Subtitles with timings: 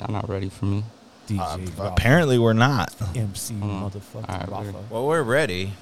[0.00, 0.84] Y'all not ready for me.
[1.28, 2.94] DJ Uh, Rafa, apparently, we're not.
[3.14, 3.90] MC Hold on.
[3.90, 4.62] motherfucker Alright, Rafa.
[4.62, 5.72] we're- Well, we're ready.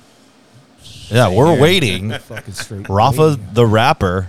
[1.08, 1.60] Yeah, we're here.
[1.60, 2.10] waiting.
[2.12, 2.88] Fucking straight.
[2.88, 3.48] Rafa, waiting.
[3.52, 4.28] the rapper.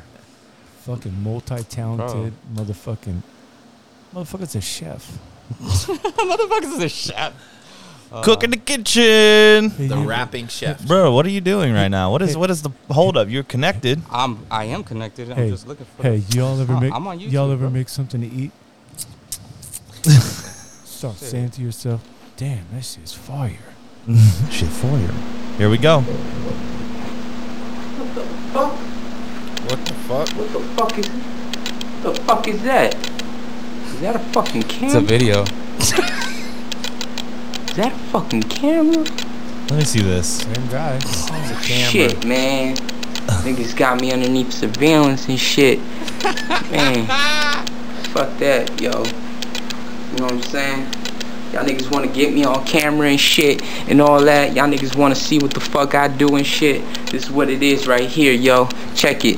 [0.86, 3.21] fucking multi-talented motherfucking
[4.15, 5.17] motherfucker's a chef.
[5.62, 7.33] Motherfuckers is a chef.
[8.24, 9.69] Cook in the kitchen.
[9.78, 10.85] The you- rapping chef.
[10.88, 12.10] Bro, what are you doing right now?
[12.12, 12.35] What is Hey.
[12.38, 13.28] what is the hold up?
[13.29, 14.01] You're connected.
[14.12, 15.29] I'm I am connected.
[15.29, 16.04] I'm Hey, just looking for.
[16.04, 17.70] Hey, y'all ever Uh, make I'm on YouTube, y'all ever bro.
[17.70, 18.52] make something to eat?
[20.03, 22.01] Start saying to yourself,
[22.35, 23.57] "Damn, that shit's fire."
[24.51, 25.11] Shit fire.
[25.57, 25.99] Here we go.
[27.99, 28.73] What the fuck?
[29.69, 31.09] What the fuck What the fuck is
[32.03, 32.95] what the fuck is that?
[32.95, 34.85] Is that a fucking camera?
[34.85, 35.41] It's a video.
[35.79, 39.03] Is that a fucking camera?
[39.69, 40.41] Let me see this.
[40.43, 40.99] Same guy.
[41.03, 42.75] Oh, shit, man.
[43.43, 45.79] Niggas got me underneath surveillance and shit.
[46.71, 47.07] Man,
[48.13, 49.03] fuck that, yo.
[50.11, 50.84] You know what I'm saying?
[51.53, 54.53] Y'all niggas wanna get me on camera and shit and all that.
[54.55, 56.81] Y'all niggas wanna see what the fuck I do and shit.
[57.08, 58.67] This is what it is right here, yo.
[58.95, 59.38] Check it.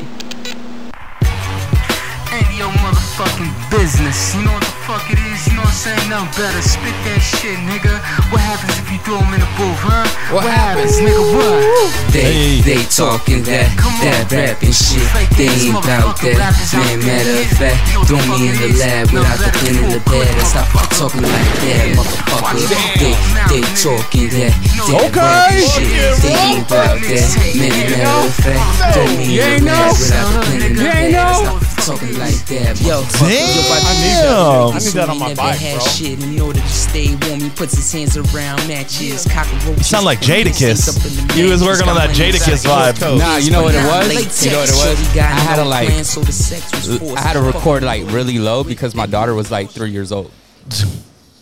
[2.31, 4.35] Ain't your motherfucking business.
[4.35, 5.28] You know what the fuck it is?
[5.59, 6.07] You know what I'm saying?
[6.07, 6.63] Nothing better.
[6.63, 7.91] Spit that shit, nigga.
[8.31, 10.07] What happens if you throw him in the booth, huh?
[10.31, 11.19] What happens, nigga?
[11.35, 12.15] What?
[12.15, 12.63] They, Hey.
[12.63, 14.55] they talking that, Come on, that man.
[14.55, 15.03] rapping shit.
[15.35, 16.39] They ass ain't about that.
[16.39, 19.51] rappers Man, matter of fact, You know what throw me in the lab without the
[19.51, 20.31] better pen than and the full pad.
[20.31, 22.63] And stop talking like that, motherfucker.
[22.95, 23.19] They,
[23.51, 25.19] they talking that, that Okay.
[25.19, 26.23] rapping shit.
[26.23, 27.27] They ain't about that.
[27.59, 28.63] Man, matter of fact,
[28.95, 31.11] throw me in the lab without the pen and the pad.
[31.19, 32.87] And stop talking like that, motherfucker.
[32.87, 34.75] Yo, I Damn.
[34.75, 35.79] I need that on my bike, bro.
[35.79, 37.39] shit in order to stay warm.
[37.39, 39.87] He puts his hands around matches, cockroaches.
[39.87, 40.85] Sound like and puts Jadakiss.
[40.85, 43.17] things up in the He was working on that Got money Jadakiss vibe.
[43.19, 44.45] Nah, you know what it was?
[44.45, 45.17] You know what it was?
[45.17, 47.17] I had to, like- plan, so the sex was forced.
[47.17, 50.31] I had to record like really low because my daughter was like three years old.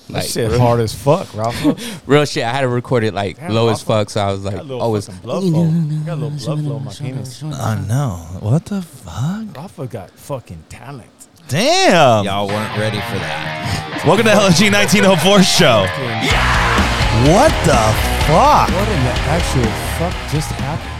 [0.07, 1.75] That Like shit real, hard as fuck, Rafa.
[2.05, 2.43] real shit.
[2.45, 3.85] I had to record it like Damn, low as Rafa.
[3.85, 4.09] fuck.
[4.09, 5.63] So I was like, Got a little oh, it's fucking blood flow.
[6.05, 7.43] Got a little blood flow in my penis.
[7.43, 8.15] I know.
[8.39, 9.55] What the fuck?
[9.55, 11.09] Rafa got fucking talent.
[11.49, 12.25] Damn.
[12.25, 14.03] Y'all weren't ready for that.
[14.05, 15.87] Welcome to LG 1904 show.
[17.31, 17.79] What the
[18.27, 18.69] fuck?
[18.69, 19.63] What in the actual
[19.97, 20.93] fuck just happened?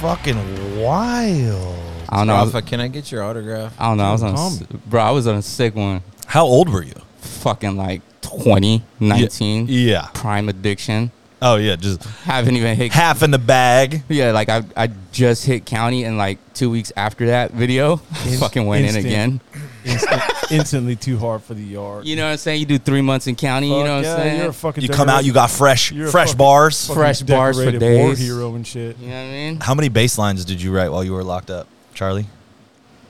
[0.00, 1.78] Fucking wild.
[2.08, 2.34] I don't know.
[2.34, 3.74] I, was, can I get your autograph?
[3.80, 4.04] I don't know.
[4.04, 4.34] I was on,
[4.70, 5.02] a bro.
[5.02, 6.02] I was on a sick one.
[6.26, 6.94] How old were you?
[7.24, 9.66] Fucking like 20, 19.
[9.68, 10.08] Yeah.
[10.14, 11.10] Prime addiction.
[11.42, 12.90] Oh yeah, just Haven't even hit.
[12.92, 14.02] half in the bag.
[14.08, 17.94] Yeah, like I, I just hit county, and like two weeks after that video,
[18.26, 19.04] In- fucking went instant.
[19.04, 19.40] in again.
[19.84, 22.06] Instant, instantly too hard for the yard.
[22.06, 22.60] You know what I'm saying?
[22.60, 23.68] You do three months in county.
[23.68, 24.40] you know what yeah, I'm saying?
[24.40, 26.86] You're a fucking You come out, you got fresh, fresh fucking- bars.
[26.86, 28.96] fucking fresh bars for decorated war hero and shit.
[28.98, 29.60] You know what I mean?
[29.60, 32.24] How many bass lines did you write while you were locked up, Charlie?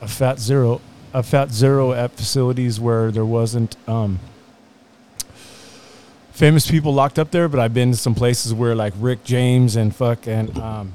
[0.00, 0.80] A fat zero,
[1.14, 4.18] a fat zero at facilities where there wasn't um,
[6.32, 9.76] famous people locked up there, but I've been to some places where like Rick James
[9.76, 10.92] and fucking um,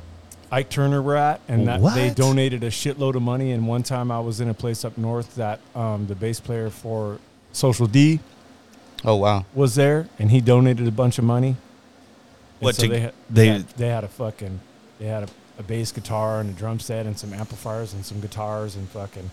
[0.51, 3.51] Ike Turner were at, and that they donated a shitload of money.
[3.51, 6.69] And one time I was in a place up north that um, the bass player
[6.69, 7.19] for
[7.51, 8.19] Social D
[9.05, 9.45] Oh wow.
[9.55, 11.49] was there, and he donated a bunch of money.
[11.49, 11.57] And
[12.59, 14.59] What, so to- they had, they- they had, they had a fucking
[14.99, 15.27] they had a,
[15.59, 19.31] a bass guitar and a drum set and some amplifiers and some guitars and fucking.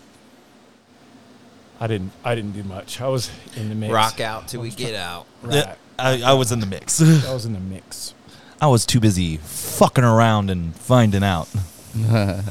[1.79, 3.01] I didn't I didn't do much.
[3.01, 3.93] I was in the mix.
[3.93, 5.25] Rock out till we get out.
[5.41, 5.55] Right.
[5.55, 7.01] Yeah, I, I was in the mix.
[7.25, 8.13] I was in the mix.
[8.59, 11.47] I was too busy fucking around and finding out.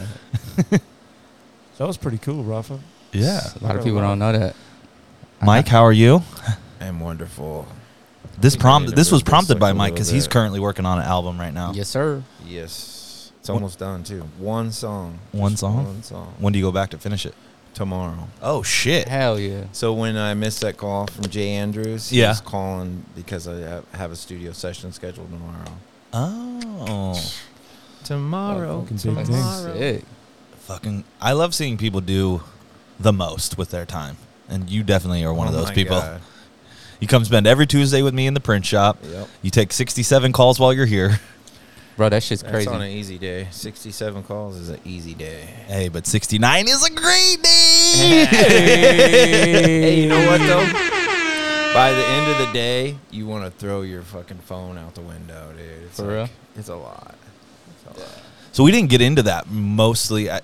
[1.77, 2.81] So that was pretty cool, Rafa.
[3.13, 3.41] Yeah.
[3.61, 4.57] A lot of people don't know that.
[5.43, 6.23] Mike, how are you?
[6.81, 7.69] And wonderful.
[8.39, 10.99] This think I prompt need this was prompted by Mike because he's currently working on
[10.99, 11.73] an album right now.
[11.75, 12.23] Yes, sir.
[12.47, 13.31] Yes.
[13.41, 14.23] It's almost done too.
[14.39, 15.19] One song.
[15.33, 15.85] One song?
[15.85, 16.35] One song.
[16.39, 17.35] When do you go back to finish it?
[17.77, 18.29] Tomorrow.
[18.41, 19.07] Oh shit.
[19.07, 19.65] Hell yeah.
[19.73, 22.31] So when I missed that call from Jay Andrews, he Yeah.
[22.31, 25.73] was calling because I have- have a studio session scheduled tomorrow.
[26.15, 27.23] Oh.
[28.05, 28.81] Tomorrow.
[28.83, 29.29] Fucking big things.
[29.29, 29.75] tomorrow.
[29.79, 30.05] Sick.
[30.67, 32.43] Fucking I love seeing people do
[32.99, 34.17] the most with their time.
[34.49, 36.01] And you definitely are one of Oh those my people.
[36.01, 36.21] God.
[37.01, 38.99] You come spend every Tuesday with me in the print shop.
[39.07, 39.29] Yep.
[39.43, 41.21] You take 67 calls while you're here.
[41.97, 42.69] Bro, that shit's That's crazy.
[42.69, 43.49] on an easy day.
[43.51, 45.41] 67 calls is an easy day.
[45.67, 48.27] Hey, but 69 is a great day.
[48.37, 50.65] Hey, you know what though?
[51.75, 55.01] By the end of the day, you want to throw your fucking phone out the
[55.03, 55.85] window, dude.
[55.85, 56.29] It's For like- real?
[56.57, 57.15] It's a lot.
[57.71, 58.11] It's a lot.
[58.53, 60.43] So we didn't get into that mostly at,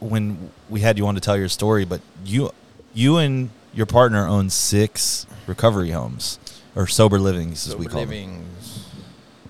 [0.00, 2.50] when we had you on to tell your story, but you
[2.94, 6.38] you and your partner own six recovery homes
[6.74, 8.10] or sober livings as we Sober call them.
[8.10, 8.86] livings.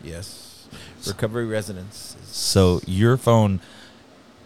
[0.04, 0.39] Yes.
[1.06, 2.16] Recovery residences.
[2.26, 3.60] So your phone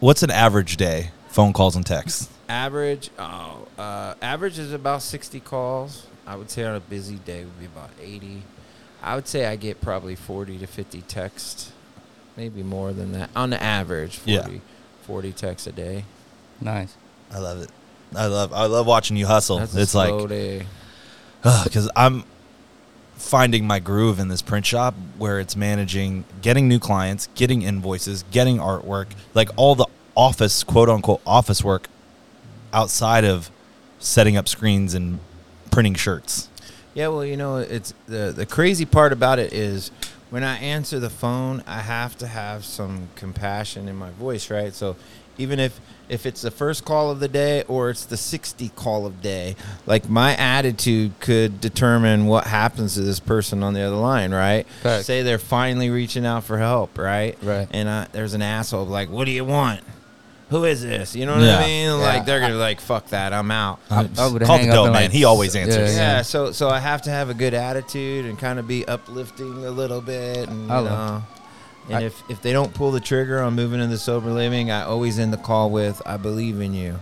[0.00, 1.10] what's an average day?
[1.28, 2.28] Phone calls and texts.
[2.48, 6.06] Average, oh, uh, average is about 60 calls.
[6.26, 8.42] I would say on a busy day would be about 80.
[9.02, 11.72] I would say I get probably 40 to 50 texts,
[12.36, 13.30] maybe more than that.
[13.34, 14.48] On the average, 40, Yeah.
[15.02, 16.04] 40 texts a day.
[16.60, 16.96] Nice.
[17.32, 17.70] I love it.
[18.14, 19.58] I love I love watching you hustle.
[19.58, 20.66] That's a it's slow like day.
[21.64, 22.24] because I'm
[23.16, 28.24] finding my groove in this print shop where it's managing getting new clients, getting invoices,
[28.30, 31.88] getting artwork, like all the office quote unquote office work
[32.72, 33.50] outside of
[33.98, 35.18] setting up screens and
[35.70, 36.48] printing shirts.
[36.94, 39.90] Yeah, well, you know, it's the the crazy part about it is
[40.30, 44.74] when I answer the phone, I have to have some compassion in my voice, right?
[44.74, 44.96] So
[45.38, 49.06] even if if it's the first call of the day or it's the 60 call
[49.06, 49.56] of day,
[49.86, 54.66] like my attitude could determine what happens to this person on the other line, right?
[54.82, 55.06] Facts.
[55.06, 57.36] Say they're finally reaching out for help, right?
[57.42, 57.68] Right.
[57.70, 59.80] And I, there's an asshole like, "What do you want?"
[60.50, 61.16] Who is this?
[61.16, 61.56] You know what Yeah.
[61.58, 61.86] I mean?
[61.88, 61.94] Yeah.
[61.94, 64.74] Like they're gonna be like, "Fuck that, I'm out." I, I would Call the up
[64.74, 65.04] dope man.
[65.04, 65.96] like, He always answers.
[65.96, 69.64] Yeah, so so I have to have a good attitude and kind of be uplifting
[69.64, 71.22] a little bit, and you I know.
[71.88, 74.70] Love- And I- if if they don't pull the trigger on moving into sober living,
[74.70, 77.00] I always end the call with "I believe in you."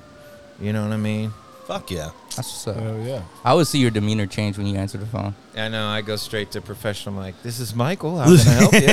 [0.61, 1.33] You know what I mean?
[1.67, 2.11] Fuck yeah.
[2.37, 2.77] That's what's up.
[3.05, 3.23] Yeah.
[3.45, 5.35] I would see your demeanor change when you answer the phone.
[5.57, 5.87] I know.
[5.87, 7.15] I go straight to professional.
[7.15, 8.19] I'm like, "This is Michael.
[8.19, 8.89] How can I help you?"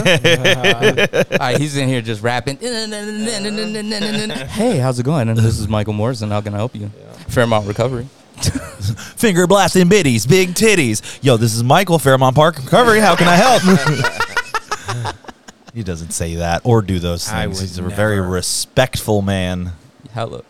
[1.32, 2.58] All right, he's in here just rapping.
[2.58, 2.78] hey,
[4.80, 5.30] how's it going?
[5.30, 6.30] And this is Michael Morrison.
[6.32, 6.90] How can I help you?
[7.30, 8.08] Fairmont Recovery.
[8.40, 11.20] Finger blasting biddies, big titties.
[11.24, 13.00] Yo, this is Michael Fairmont Park Recovery.
[13.00, 13.62] How can I help?
[15.80, 17.62] he doesn't say that or do those I things.
[17.62, 18.28] would He's a very never.
[18.28, 19.72] respectful man.
[20.14, 20.44] Hello.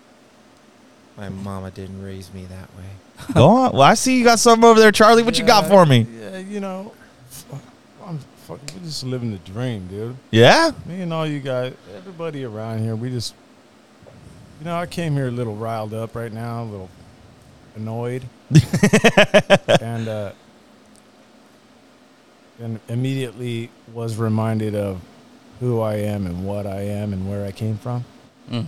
[1.16, 3.34] My mama didn't raise me that way.
[3.36, 3.74] Go on.
[3.74, 5.22] Well, I see you got something over there, Charlie.
[5.22, 6.08] What you got for me?
[6.20, 6.94] Yeah, you know,
[7.30, 7.62] fuck,
[8.04, 8.18] I'm
[8.48, 8.80] fucking.
[8.80, 10.16] We're just living the dream, dude.
[10.32, 10.72] Yeah?
[10.88, 13.36] Me and all you guys, everybody around here, we just,
[14.60, 16.90] you know, I came here a little riled up right now, a little
[17.76, 18.24] annoyed,
[19.80, 20.32] and uh,
[22.58, 25.02] and immediately was reminded of
[25.60, 28.06] who I am and what I am and where I came from.
[28.50, 28.66] Mm.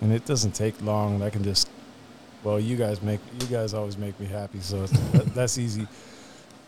[0.00, 1.22] And it doesn't take long.
[1.22, 1.68] I can just,
[2.42, 5.86] well, you guys make you guys always make me happy, so that's easy.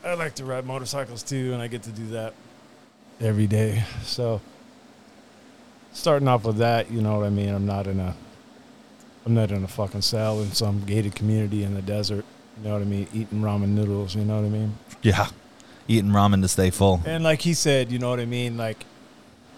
[0.04, 2.34] I like to ride motorcycles too, and I get to do that
[3.20, 3.84] every day.
[4.02, 4.40] So,
[5.92, 7.48] starting off with that, you know what I mean.
[7.48, 8.14] I'm not in a,
[9.24, 12.24] I'm not in a fucking cell in some gated community in the desert.
[12.58, 13.08] You know what I mean?
[13.12, 14.14] Eating ramen noodles.
[14.14, 14.78] You know what I mean?
[15.02, 15.28] Yeah.
[15.88, 17.00] Eating ramen to stay full.
[17.04, 18.56] And like he said, you know what I mean?
[18.56, 18.84] Like,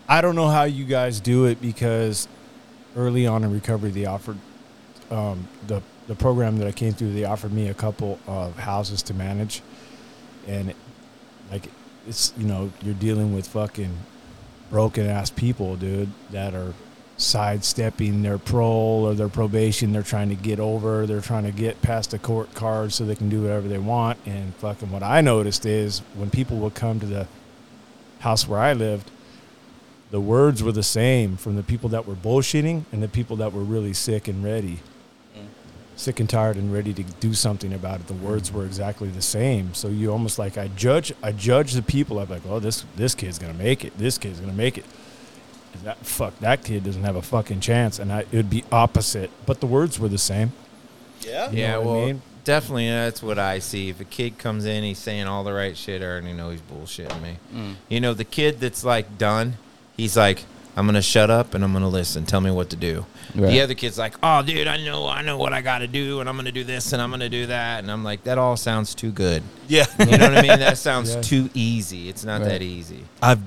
[0.09, 2.29] I don't know how you guys do it because
[2.97, 4.39] early on in recovery, they offered
[5.11, 7.13] um, the the program that I came through.
[7.13, 9.63] They offered me a couple of houses to manage,
[10.47, 10.73] and
[11.51, 11.69] like
[12.07, 13.97] it's you know you're dealing with fucking
[14.71, 16.73] broken ass people, dude, that are
[17.17, 19.93] sidestepping their parole or their probation.
[19.93, 21.07] They're trying to get over.
[21.07, 24.19] They're trying to get past the court card so they can do whatever they want.
[24.27, 27.27] And fucking what I noticed is when people would come to the
[28.21, 29.11] house where I lived,
[30.11, 33.53] the words were the same from the people that were bullshitting and the people that
[33.53, 34.81] were really sick and ready.
[35.97, 38.07] Sick and tired and ready to do something about it.
[38.07, 39.73] The words were exactly the same.
[39.73, 42.19] So you almost like I judge I judge the people.
[42.19, 43.97] I'm like, oh this this kid's gonna make it.
[43.97, 44.85] This kid's gonna make it.
[45.85, 47.99] That fuck that kid doesn't have a fucking chance.
[47.99, 49.31] And I, it would be opposite.
[49.47, 50.53] But the words were the same.
[51.23, 51.51] Yeah.
[51.51, 52.23] You yeah, know what I well, mean?
[52.47, 53.91] definitely that's what I see.
[53.91, 56.63] If a kid comes in, he's saying all the right shit, I already know he's
[56.63, 57.37] bullshitting me.
[57.55, 57.75] Mm.
[57.89, 59.55] You know, the kid that's like done,
[59.97, 60.45] he's like,
[60.77, 62.27] I'm gonna shut up and I'm gonna listen.
[62.27, 63.07] Tell me what to do.
[63.35, 63.51] Right.
[63.51, 66.21] The other kid's like, Oh, dude, I know, I know what I got to do,
[66.21, 68.57] and I'm gonna do this and I'm gonna do that, and I'm like, that all
[68.57, 69.43] sounds too good.
[69.69, 69.87] Yeah.
[69.99, 70.59] You know what I mean?
[70.59, 71.21] That sounds Yeah.
[71.23, 72.09] too easy.
[72.09, 72.49] It's not Right.
[72.51, 73.05] that easy.
[73.23, 73.41] I've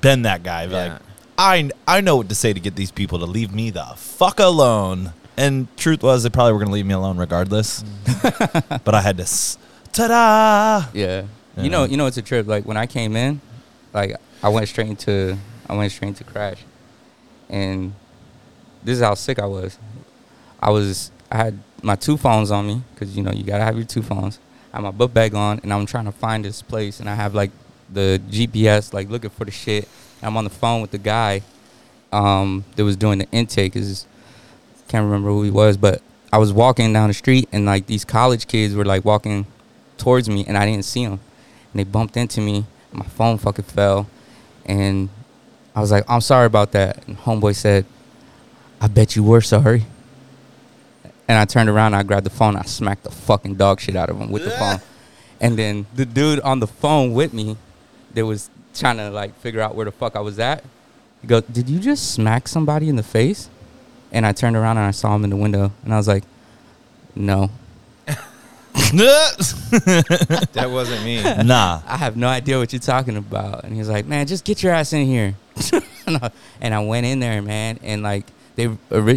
[0.00, 0.64] been that guy.
[0.64, 0.76] Yeah.
[0.92, 1.00] Like,
[1.36, 4.38] I, I know what to say to get these people to leave me the fuck
[4.38, 5.12] alone.
[5.36, 7.82] And truth was, they probably were going to leave me alone regardless.
[7.82, 8.80] Mm.
[8.84, 9.58] but I had to, s-
[9.92, 10.88] ta-da!
[10.94, 11.24] Yeah.
[11.56, 11.62] Yeah.
[11.64, 12.46] You know, you know, it's a trip.
[12.46, 13.40] Like when I came in,
[13.92, 14.14] like
[14.44, 15.36] I went straight into,
[15.68, 16.62] I went straight to crash,
[17.48, 17.94] and
[18.82, 19.78] this is how sick I was.
[20.60, 23.76] I was, I had my two phones on me because you know you gotta have
[23.76, 24.38] your two phones.
[24.72, 27.14] I had my book bag on, and I'm trying to find this place, and I
[27.14, 27.50] have like
[27.92, 29.88] the GPS, like looking for the shit.
[30.22, 31.42] I'm on the phone with the guy
[32.12, 33.76] um, that was doing the intake.
[33.76, 34.06] Is
[34.88, 36.02] can't remember who he was, but
[36.32, 39.46] I was walking down the street, and like these college kids were like walking
[39.98, 41.20] towards me, and I didn't see them,
[41.72, 42.66] and they bumped into me.
[42.92, 44.08] My phone fucking fell,
[44.66, 45.08] and
[45.74, 47.84] I was like, "I'm sorry about that." And homeboy said,
[48.80, 49.86] "I bet you were sorry."
[51.26, 53.96] And I turned around, and I grabbed the phone, I smacked the fucking dog shit
[53.96, 54.78] out of him with the phone.
[55.40, 57.56] And then the dude on the phone with me,
[58.12, 60.62] that was trying to like figure out where the fuck I was at,
[61.22, 63.48] he goes, "Did you just smack somebody in the face?"
[64.12, 66.24] And I turned around and I saw him in the window, and I was like,
[67.16, 67.50] "No,
[70.52, 71.22] That wasn't me.
[71.44, 71.80] nah.
[71.86, 74.62] I have no idea what you're talking about." And he was like, "Man, just get
[74.62, 75.34] your ass in here."
[76.60, 78.68] and, I, went in there, man, and like they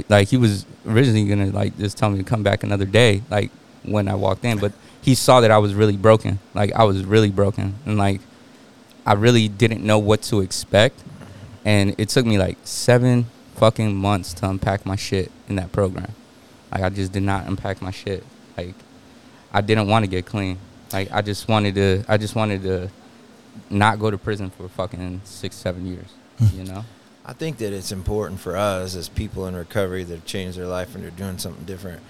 [0.09, 3.51] like he was originally gonna like just tell me to come back another day, like
[3.83, 7.05] when I walked in, but he saw that I was really broken, like I was
[7.05, 8.21] really broken, and like
[9.05, 11.01] I really didn't know what to expect,
[11.65, 16.13] and it took me like seven fucking months to unpack my shit in that program.
[16.71, 18.23] Like I just did not unpack my shit.
[18.55, 18.75] Like
[19.51, 20.59] I didn't want to get clean.
[20.93, 22.03] Like I just wanted to.
[22.07, 22.89] I just wanted to
[23.69, 26.13] not go to prison for fucking six, seven years.
[26.53, 26.85] You know.
[27.25, 30.67] I think that it's important for us as people in recovery that have changed their
[30.67, 32.01] life and they're doing something different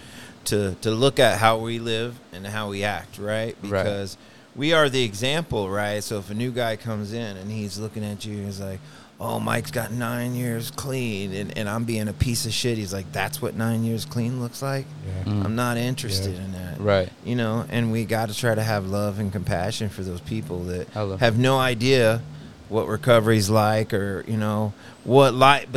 [0.46, 3.56] to to look at how we live and how we act, right?
[3.64, 3.84] Right.
[3.84, 4.16] Because
[4.56, 6.04] we are the example, right?
[6.04, 8.80] So if a new guy comes in and he's looking at you, he's like,
[9.20, 12.78] "Oh, Mike's got nine years clean," and, and I'm being a piece of shit.
[12.78, 14.86] He's like, "That's what nine years clean looks like."
[15.26, 15.32] Yeah.
[15.34, 15.46] Mm.
[15.46, 16.44] I'm not interested Yeah.
[16.44, 16.80] in that.
[16.80, 17.10] Right.
[17.26, 20.64] You know, and we got to try to have love and compassion for those people
[20.66, 22.22] that I love have no idea
[22.70, 25.68] what recovery's like or, you know, what life,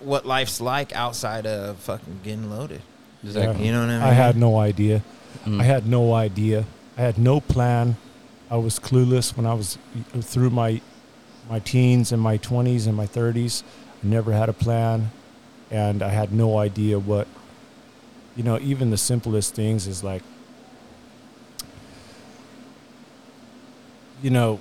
[0.00, 2.82] what life's like outside of fucking getting loaded.
[3.22, 3.66] Exactly.
[3.66, 4.02] You know what I mean?
[4.02, 5.02] I had no idea.
[5.44, 5.60] Mm.
[5.60, 6.64] I had no idea.
[6.96, 7.96] I had no plan.
[8.50, 9.78] I was clueless when I was
[10.20, 10.80] through my
[11.48, 13.62] my teens and my 20s and my 30s.
[14.02, 15.10] I never had a plan
[15.70, 17.26] and I had no idea what
[18.36, 20.22] you know, even the simplest things is like
[24.22, 24.60] you know,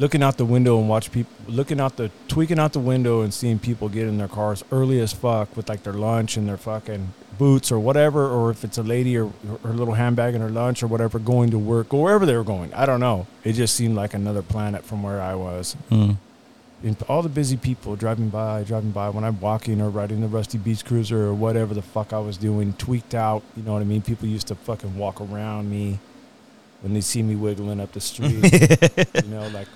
[0.00, 3.32] looking out the window and watch people looking out the tweaking out the window and
[3.32, 6.56] seeing people get in their cars early as fuck with like their lunch and their
[6.56, 9.30] fucking boots or whatever or if it's a lady or
[9.62, 12.44] her little handbag and her lunch or whatever going to work or wherever they were
[12.44, 16.16] going i don't know it just seemed like another planet from where i was Mm.
[16.82, 20.28] and all the busy people driving by, driving by when I'm walking or riding the
[20.28, 23.42] Rusty Beach Cruiser or whatever the fuck I was doing, tweaked out.
[23.54, 24.00] You know what I mean?
[24.00, 25.98] People used to fucking walk around me
[26.80, 28.32] when they see me wiggling up the street.
[29.24, 29.68] you know, like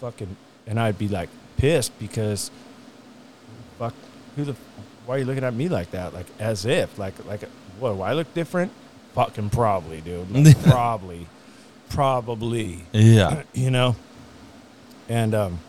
[0.00, 0.36] fucking,
[0.66, 2.50] and I'd be like pissed because,
[3.78, 3.94] fuck,
[4.36, 4.56] who the,
[5.06, 6.14] why are you looking at me like that?
[6.14, 7.42] Like as if, like, like,
[7.78, 7.94] what?
[7.94, 8.72] Do I look different?
[9.14, 10.30] Fucking probably, dude.
[10.30, 11.26] Like, probably,
[11.88, 13.42] probably Yeah.
[13.54, 13.96] you know
[15.08, 15.60] and um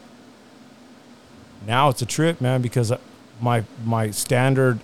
[1.66, 2.92] now it's a trip man because
[3.42, 4.80] my my standard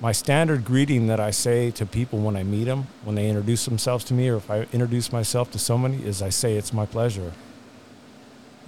[0.00, 3.64] my standard greeting that I say to people when I meet them when they introduce
[3.64, 6.86] themselves to me or if I introduce myself to somebody is I say it's my
[6.86, 7.32] pleasure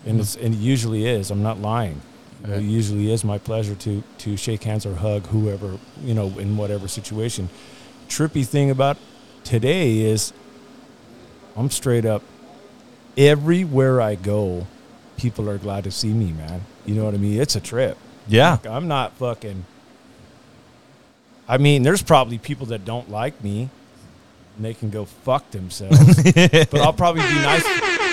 [0.06, 2.00] and it's and it usually is I'm not lying
[2.42, 6.14] You know, it usually is my pleasure to to shake hands or hug whoever you
[6.14, 7.48] know in whatever situation
[8.08, 8.96] trippy thing about
[9.44, 10.32] today is
[11.56, 12.22] I'm straight up
[13.18, 14.66] everywhere I go,
[15.16, 16.62] people are glad to see me, man.
[16.86, 17.40] You know what I mean?
[17.40, 17.98] It's a trip.
[18.28, 18.52] Yeah.
[18.52, 19.66] Like, I'm not fucking.
[21.48, 23.68] I mean, there's probably people that don't like me,
[24.56, 26.22] and they can go fuck themselves.
[26.32, 27.64] but I'll probably be nice.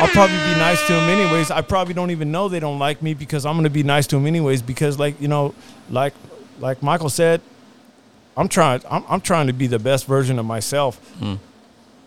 [0.02, 1.52] I'll probably be nice to them anyways.
[1.52, 4.16] I probably don't even know they don't like me because I'm gonna be nice to
[4.18, 4.62] them anyways.
[4.62, 5.54] Because like you know,
[5.90, 6.14] like
[6.60, 7.42] like Michael said,
[8.36, 8.82] I'm trying.
[8.90, 11.40] I'm, I'm trying to be the best version of myself Mm.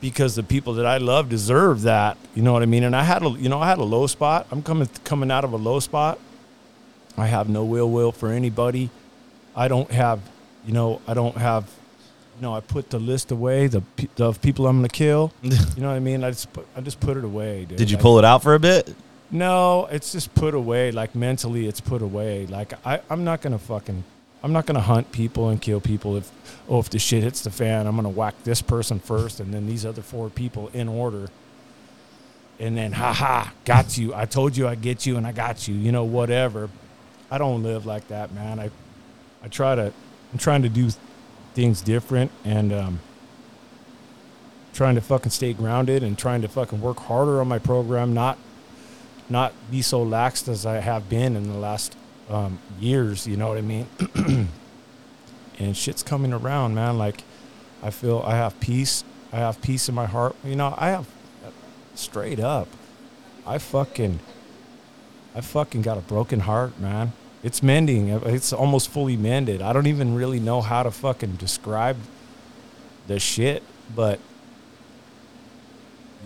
[0.01, 2.19] because the people that I love deserve that.
[2.35, 2.85] You know what I mean?
[2.85, 4.47] And I had a you know I had a low spot.
[4.51, 6.19] I'm coming coming out of a low spot.
[7.17, 8.91] I have no ill will for anybody.
[9.57, 10.21] I don't have,
[10.65, 11.69] you know, I don't have,
[12.39, 13.83] you know, I put the list away the
[14.21, 15.33] of people I'm gonna kill.
[15.43, 16.23] You know what I mean?
[16.25, 17.65] I just put, I just put it away.
[17.65, 17.79] Dude.
[17.79, 18.95] Did you pull it out for a bit?
[19.31, 20.91] no, it's just put away.
[20.91, 22.47] Like mentally, it's put away.
[22.47, 24.05] Like I, I'm not gonna fucking,
[24.43, 26.17] I'm not gonna hunt people and kill people.
[26.17, 26.31] If,
[26.69, 29.67] oh, if the shit hits the fan, I'm gonna whack this person first, and then
[29.67, 31.29] these other four people in order.
[32.61, 34.15] And then, ha ha, got you.
[34.15, 35.75] I told you I get you, and I got you.
[35.75, 36.71] You know, whatever.
[37.31, 38.59] I don't live like that, man.
[38.59, 38.71] I,
[39.45, 39.93] I try to,
[40.33, 40.91] I'm trying to do
[41.59, 43.01] things different, and um,
[44.73, 48.39] trying to fucking stay grounded and trying to fucking work harder on my program, not
[49.29, 51.97] not be so laxed as I have been in the last
[52.31, 53.27] um, years.
[53.27, 53.89] You know what I mean?
[55.59, 56.97] and shit's coming around, man.
[56.97, 57.25] Like
[57.83, 59.03] I feel I have peace.
[59.33, 60.37] I have peace in my heart.
[60.45, 61.09] You know, I have
[61.97, 62.69] straight up.
[63.45, 64.21] I fucking,
[65.35, 67.15] I fucking got a broken heart, man.
[67.43, 68.09] It's mending.
[68.09, 69.63] It's almost fully mended.
[69.63, 71.97] I don't even really know how to fucking describe
[73.07, 73.63] the shit,
[73.95, 74.19] but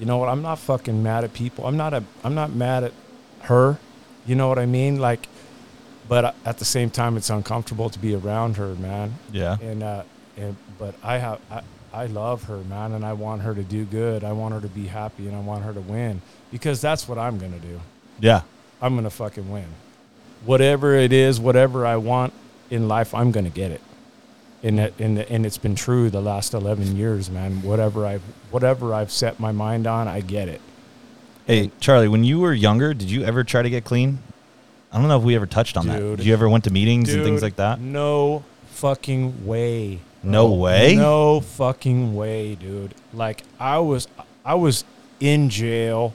[0.00, 0.28] you know what?
[0.28, 1.66] I'm not fucking mad at people.
[1.66, 2.02] I'm not a.
[2.24, 2.92] I'm not mad at
[3.42, 3.78] her.
[4.26, 4.98] You know what I mean?
[4.98, 5.28] Like,
[6.08, 9.14] but at the same time, it's uncomfortable to be around her, man.
[9.32, 9.58] Yeah.
[9.60, 10.04] And uh,
[10.36, 13.84] and but I have I, I love her, man, and I want her to do
[13.84, 14.24] good.
[14.24, 17.18] I want her to be happy, and I want her to win because that's what
[17.18, 17.80] I'm gonna do.
[18.18, 18.42] Yeah.
[18.80, 19.66] I'm gonna fucking win.
[20.44, 22.32] Whatever it is, whatever I want,
[22.70, 23.80] in life, I'm gonna get it.
[24.62, 27.62] And it, and and it's been true the last 11 years, man.
[27.62, 30.60] Whatever I've whatever I've set my mind on, I get it.
[31.46, 34.20] Hey, Charlie, when you were younger, did you ever try to get clean?
[34.92, 35.98] I don't know if we ever touched on that.
[35.98, 37.80] Did you ever went to meetings and things like that?
[37.80, 40.00] No fucking way.
[40.22, 40.94] No way?
[40.96, 42.94] No fucking way, dude.
[43.12, 44.06] Like I was
[44.44, 44.84] I was
[45.18, 46.14] in jail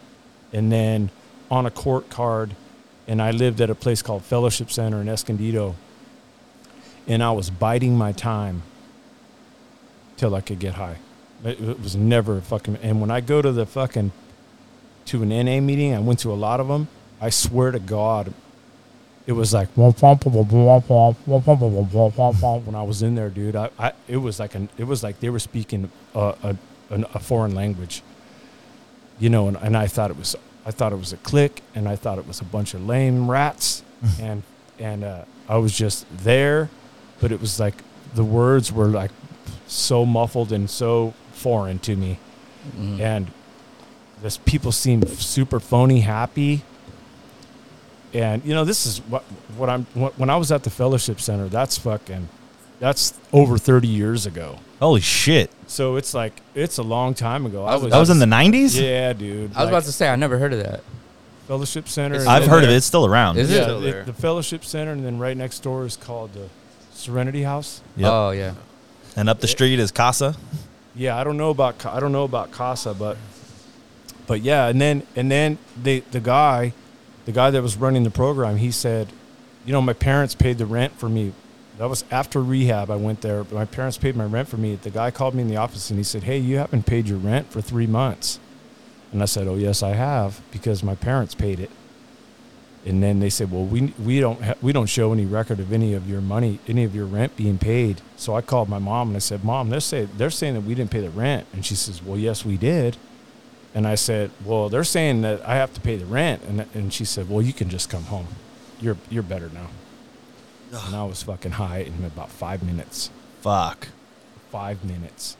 [0.53, 1.10] and then
[1.51, 2.55] on a court card
[3.08, 5.76] and I lived at a place called Fellowship Center in Escondido.
[7.08, 8.64] And I was biding my time
[10.18, 10.98] till I could get high.
[11.44, 14.12] It, it was never fucking and when I go to the fucking
[15.06, 16.90] to an NA meeting, I went to a lot of them.
[17.22, 18.34] I swear to God,
[19.26, 19.70] it was like
[22.66, 23.56] when I was in there, dude.
[23.56, 26.58] I, I it was like an it was like they were speaking a a,
[26.90, 28.02] a foreign language,
[29.20, 29.48] you know.
[29.48, 30.36] And, and I thought it was
[30.67, 33.31] I thought it was a clique, and I thought it was a bunch of lame
[33.31, 33.83] rats,
[34.21, 34.43] and
[34.77, 36.69] and uh, I was just there,
[37.21, 37.75] but it was like
[38.13, 39.12] the words were like
[39.67, 42.19] so muffled and so foreign to me,
[43.01, 43.31] and
[44.21, 46.63] this people seemed super phony happy.
[48.13, 49.24] And you know this is what
[49.55, 52.27] what I'm what, when I was at the fellowship center that's fucking
[52.79, 55.50] that's over 30 years ago Holy shit.
[55.67, 58.79] so it's like it's a long time ago I was- That was in the 90s?
[58.79, 60.81] yeah dude I was about to say I never heard of that.
[61.48, 62.74] fellowship center It's and I've then- heard of it.
[62.75, 63.38] It's still around.
[63.38, 63.55] Is it?
[63.57, 64.03] yeah, Still it- there.
[64.03, 66.48] the fellowship center and then right next door is called the
[66.93, 68.12] serenity house Yep.
[68.12, 68.53] Oh yeah.
[69.15, 70.36] And up the street is Casa.
[70.96, 73.17] yeah i don't know about Ca- i don't know about casa but
[74.27, 76.74] but yeah and then and then the the guy
[77.25, 79.07] the guy that was running the program he said
[79.65, 81.34] you know my parents paid the rent for me
[81.77, 83.43] that was after rehab i went there.
[83.46, 84.75] My parents paid my rent for me.
[84.75, 87.19] The guy called me in the office and he said hey you haven't paid your
[87.19, 88.39] rent for three months.
[89.12, 91.72] And i said oh yes i have because my parents paid it.
[92.86, 95.72] And then they said well we we don't ha- we don't show any record of
[95.72, 98.01] any of your money any of your rent being paid.
[98.15, 100.75] So i called my mom and i said mom they're saying they're saying that we
[100.75, 101.48] didn't pay the rent.
[101.53, 102.98] And she says well yes we did.
[103.75, 106.41] And i said well they're saying that i have to pay the rent.
[106.43, 108.28] And and she said well you can just come home.
[108.82, 109.69] You're you're better now
[110.86, 113.10] and i was fucking high in about 5 minutes.
[113.42, 113.88] Fuck.
[114.52, 115.38] 5 minutes.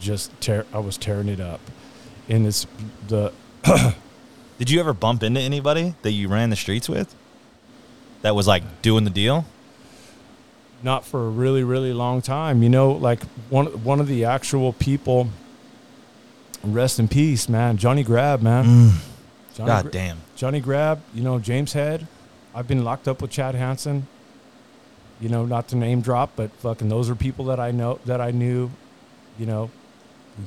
[0.00, 1.60] Just tear i was tearing it up.
[2.28, 2.66] And it's
[3.08, 3.32] the
[4.58, 7.14] Did you ever bump into anybody that you ran the streets with?
[8.22, 9.44] That was like doing the deal?
[10.82, 12.62] not for a really really long time.
[12.62, 15.28] You know like one one of the actual people
[16.62, 17.76] rest in peace man.
[17.78, 18.64] Johnny grab man.
[18.64, 18.90] Mm.
[19.54, 20.18] Johnny, God Gra- damn.
[20.36, 22.06] johnny grab you know james head.
[22.54, 24.06] I've been locked up with chad hansen
[25.20, 28.20] you know not to name drop but fucking those are people that i know that
[28.20, 28.70] i knew
[29.38, 29.70] you know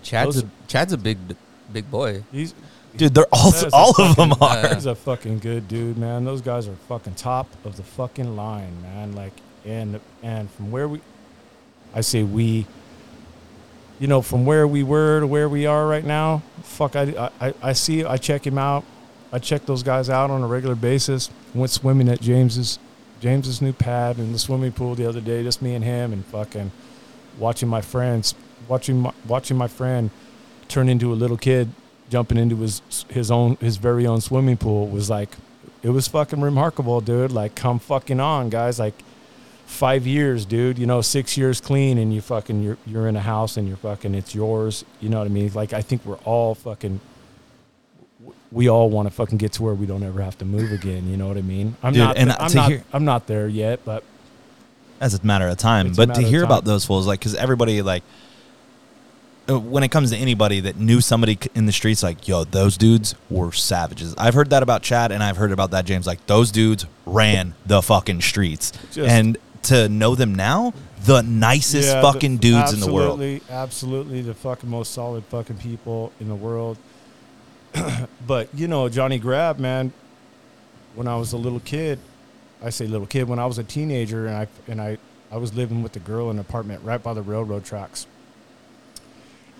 [0.04, 1.18] Chad's Those- a, Chad's a big
[1.74, 2.24] big boy.
[2.32, 2.54] he's
[2.96, 4.74] Dude, they're all That is a all of them fucking- are.
[4.76, 6.26] He's a fucking good dude, man.
[6.26, 9.14] Those guys are fucking top of the fucking line, man.
[9.16, 11.00] Like, and and from where we,
[11.94, 12.66] I say we,
[14.00, 16.42] you know, from where we were to where we are right now.
[16.64, 18.04] Fuck, I I, I see.
[18.04, 18.84] I check him out.
[19.32, 21.30] I check those guys out on a regular basis.
[21.54, 22.80] Went swimming at James's
[23.20, 25.44] James's new pad in the swimming pool the other day.
[25.44, 26.72] Just me and him, and fucking
[27.38, 28.36] watching my friends,
[28.68, 30.10] watching my, watching my friend
[30.68, 31.70] turn into a little kid
[32.10, 35.30] jumping into his his own his very own swimming pool was like
[35.84, 37.32] it was fucking remarkable dude.
[37.32, 38.80] Like come fucking on guys.
[38.80, 38.96] Like
[39.66, 43.22] five years dude you know six years clean and you fucking you're, you're in a
[43.22, 44.84] house and you're fucking it's yours.
[45.00, 45.52] You know what i mean?
[45.54, 47.00] Like i think we're all fucking
[48.52, 51.08] we all want to fucking get to where we don't ever have to move again
[51.10, 53.48] you know what i mean i'm Dude, not and i'm not hear- i'm not there
[53.48, 54.04] yet but
[55.00, 55.94] As a matter of time.
[55.94, 58.04] But to hear about those fools, like, because everybody, like,
[59.50, 62.76] uh, when it comes to anybody that knew somebody in the streets, like, yo, those
[62.78, 64.14] dudes were savages.
[64.18, 66.06] I've heard that about Chad, and I've heard about that James.
[66.06, 70.74] Like, those dudes ran the fucking streets, Just- and to know them now,
[71.06, 73.22] the nicest Yeah, fucking dudes in the world.
[73.22, 76.78] Absolutely, absolutely, the fucking most solid fucking people in the world.
[78.28, 79.94] but you know, Johnny Grab, man.
[80.96, 82.00] When I was a little kid,
[82.64, 83.28] I say little kid.
[83.28, 84.98] When I was a teenager, and I and I
[85.32, 88.08] I was living with a girl in an apartment right by the railroad tracks,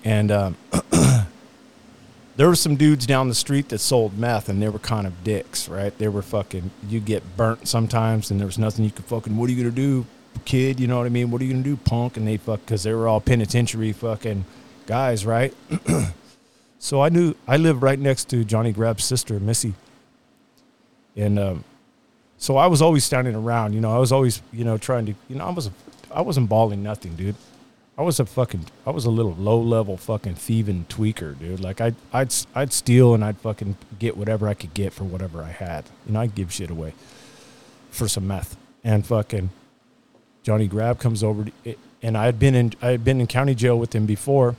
[0.04, 0.58] and um,
[2.36, 5.24] there were some dudes down the street that sold meth, and they were kind of
[5.24, 5.96] dicks, right?
[5.98, 6.72] They were fucking.
[6.88, 9.38] You get burnt sometimes, and there was nothing you could fucking.
[9.38, 10.06] What are you gonna do,
[10.46, 10.80] kid?
[10.80, 11.32] You know what I mean?
[11.32, 12.18] What are you gonna do, punk?
[12.18, 14.46] And they fuck because they were all penitentiary fucking
[14.88, 15.54] guys, right?
[16.80, 19.74] so I knew I lived right next to Johnny Grab's sister, Missy,
[21.16, 21.64] and um,
[22.38, 23.74] so I was always standing around.
[23.74, 25.14] You know, I was always you know trying to.
[25.28, 25.70] You know, I was
[26.12, 27.36] I wasn't balling nothing, dude.
[28.00, 31.60] I was a fucking, I was a little low level fucking thieving tweaker, dude.
[31.60, 35.44] Like I'd, I'd, I'd steal and I'd fucking get whatever I could get for whatever
[35.44, 35.84] I had.
[36.06, 36.94] You know, I'd give shit away
[37.92, 39.50] for some meth and fucking.
[40.44, 43.54] Johnny Grab comes over, to, and I had been in I had been in county
[43.54, 44.56] jail with him before,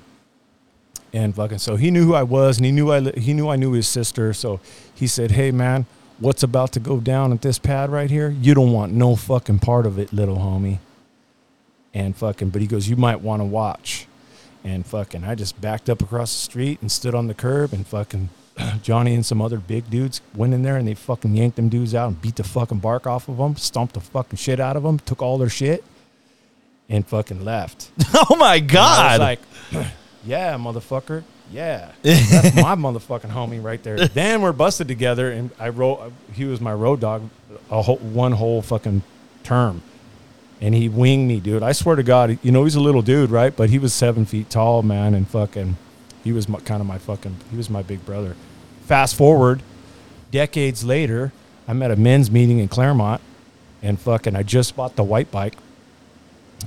[1.13, 3.57] and fucking so he knew who I was, and he knew I he knew I
[3.57, 4.33] knew his sister.
[4.33, 4.61] So
[4.95, 5.87] he said, "Hey man,
[6.19, 8.31] what's about to go down at this pad right here?
[8.31, 10.79] You don't want no fucking part of it, little homie."
[11.93, 14.07] And fucking, but he goes, "You might want to watch."
[14.63, 17.87] And fucking, I just backed up across the street and stood on the curb, and
[17.87, 18.29] fucking
[18.83, 21.95] Johnny and some other big dudes went in there and they fucking yanked them dudes
[21.95, 24.83] out and beat the fucking bark off of them, stomped the fucking shit out of
[24.83, 25.85] them, took all their shit,
[26.89, 27.91] and fucking left.
[28.31, 29.21] oh my god!
[29.21, 29.39] was
[29.73, 29.87] like,
[30.25, 31.23] yeah, motherfucker.
[31.53, 31.93] Yeah.
[32.03, 34.07] That's my motherfucking homie right there.
[34.09, 37.29] Then we're busted together and I wrote, he was my road dog
[37.71, 39.03] a whole, one whole fucking
[39.43, 39.83] term.
[40.61, 41.63] And he winged me, dude.
[41.63, 43.55] I swear to God, you know, he's a little dude, right?
[43.55, 45.15] But he was seven feet tall, man.
[45.15, 45.77] And fucking,
[46.23, 48.37] he was my, kind of my fucking, he was my big brother.
[48.85, 49.63] Fast forward,
[50.31, 51.33] decades later,
[51.67, 53.23] I'm at a men's meeting in Claremont
[53.83, 55.57] and fucking, I just bought the white bike.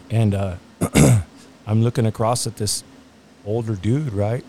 [0.09, 0.55] And, uh,
[1.67, 2.83] I'm looking across at this
[3.45, 4.43] older dude, right?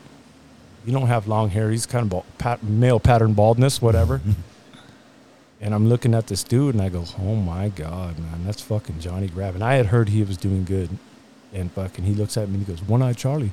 [0.85, 1.71] You don't have long hair.
[1.71, 4.21] He's kind of bald, pat, male pattern baldness, whatever.
[5.61, 9.01] and I'm looking at this dude, and I go, "Oh my god, man, that's fucking
[9.01, 10.91] Johnny Grab." And I had heard he was doing good,
[11.53, 13.53] and fucking, he looks at me and he goes, "One Eye Charlie."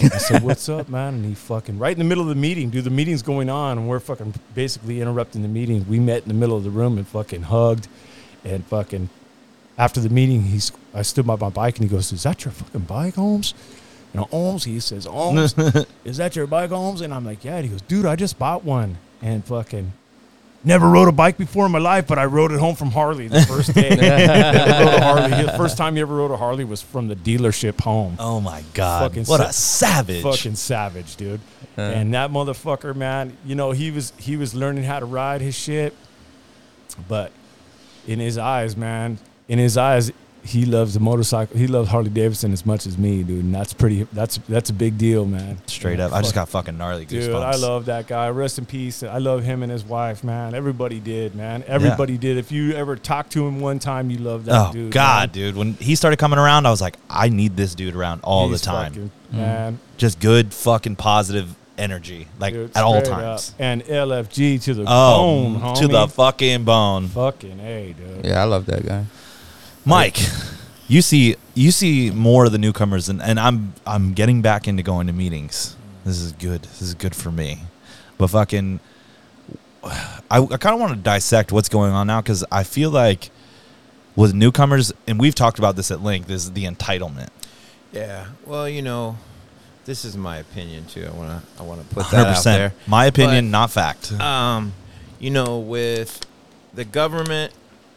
[0.00, 2.70] I said, "What's up, man?" And he fucking right in the middle of the meeting,
[2.70, 2.84] dude.
[2.84, 5.84] The meeting's going on, and we're fucking basically interrupting the meeting.
[5.88, 7.88] We met in the middle of the room and fucking hugged,
[8.44, 9.10] and fucking
[9.76, 12.52] after the meeting, he's I stood by my bike and he goes, "Is that your
[12.52, 13.54] fucking bike, Holmes?"
[14.14, 14.64] You know, Holmes.
[14.64, 15.54] He says, "Holmes,
[16.04, 18.38] is that your bike, Holmes?" And I'm like, "Yeah." And he goes, "Dude, I just
[18.38, 19.92] bought one." And fucking
[20.64, 23.28] never rode a bike before in my life, but I rode it home from Harley
[23.28, 23.90] the first day.
[23.90, 25.42] never rode a Harley.
[25.44, 28.16] The first time you ever rode a Harley was from the dealership home.
[28.18, 29.10] oh my god!
[29.10, 30.22] Fucking what sa- a savage!
[30.22, 31.40] Fucking savage, dude.
[31.76, 31.82] Uh.
[31.82, 35.54] And that motherfucker, man, you know, he was he was learning how to ride his
[35.54, 35.94] shit.
[37.08, 37.32] But
[38.06, 40.12] in his eyes, man, in his eyes,
[40.44, 41.56] he loves the motorcycle.
[41.56, 43.44] He loves Harley Davidson as much as me, dude.
[43.44, 45.58] And that's pretty that's that's a big deal, man.
[45.66, 47.10] Straight Yeah, up, I just got fucking gnarly goosebumps.
[47.26, 48.28] Dude, I love that guy.
[48.28, 49.02] Rest in peace.
[49.02, 50.54] I love him and his wife, man.
[50.54, 51.64] Everybody did, man.
[51.66, 52.36] Everybody did.
[52.36, 54.92] If you ever talked to him one time, you love that Oh dude.
[54.92, 55.32] god, man.
[55.34, 55.56] dude!
[55.56, 58.60] When he started coming around, I was like, I need this dude around all He's
[58.60, 58.92] the time.
[58.92, 59.36] fucking- mm.
[59.36, 59.78] man.
[59.96, 63.50] Just good, fucking positive energy, like Dude, at all times.
[63.50, 63.56] up.
[63.58, 65.78] And LFG to the Oh, bone, homie.
[65.80, 68.24] to the fucking bone, fucking hey, dude.
[68.26, 69.04] Yeah, I love that guy.
[69.84, 70.18] Mike.
[70.86, 74.82] You see, you see more of the newcomers, and, and I'm I'm getting back into
[74.82, 75.76] going to meetings.
[76.04, 76.62] This is good.
[76.62, 77.60] This is good for me.
[78.18, 78.80] But fucking,
[79.82, 83.30] I, I kind of want to dissect what's going on now because I feel like
[84.14, 87.30] with newcomers, and we've talked about this at length, is the entitlement.
[87.92, 88.26] Yeah.
[88.44, 89.16] Well, you know,
[89.86, 91.06] this is my opinion too.
[91.06, 92.74] I want to I want to put that out there.
[92.86, 94.12] My opinion, But- not fact.
[94.12, 94.74] Um,
[95.18, 96.26] you know, with
[96.74, 96.84] the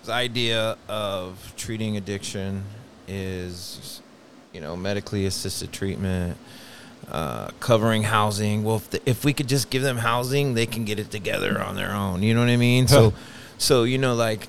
[0.08, 2.64] government's idea of treating addiction
[3.08, 4.02] is,
[4.54, 6.38] you know, medically assisted treatment,
[7.12, 8.64] uh, covering housing.
[8.64, 11.62] Well, if, the, if we could just give them housing, they can get it together
[11.62, 12.24] on their own.
[12.24, 12.88] You know what I mean?
[12.88, 13.14] So,
[13.58, 14.48] so you know, like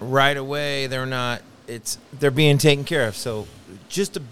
[0.00, 1.42] right away, they're not.
[1.66, 3.16] It's they're being taken care of.
[3.16, 3.46] So,
[3.88, 4.22] just a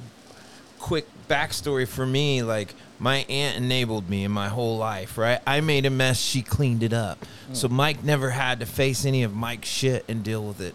[0.79, 5.41] quick backstory for me like my aunt enabled me in my whole life right?
[5.47, 7.25] I made a mess she cleaned it up.
[7.47, 7.55] Hmm.
[7.55, 10.75] So mike never had to face any of mike's shit and deal with it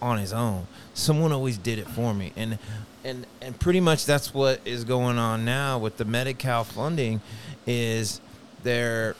[0.00, 0.66] on his own.
[0.94, 2.32] Someone always did it for me.
[2.36, 2.58] And
[3.04, 7.20] and and pretty much that's what is going on now with the Medi-Cal funding
[7.66, 8.20] is
[8.62, 9.16] they're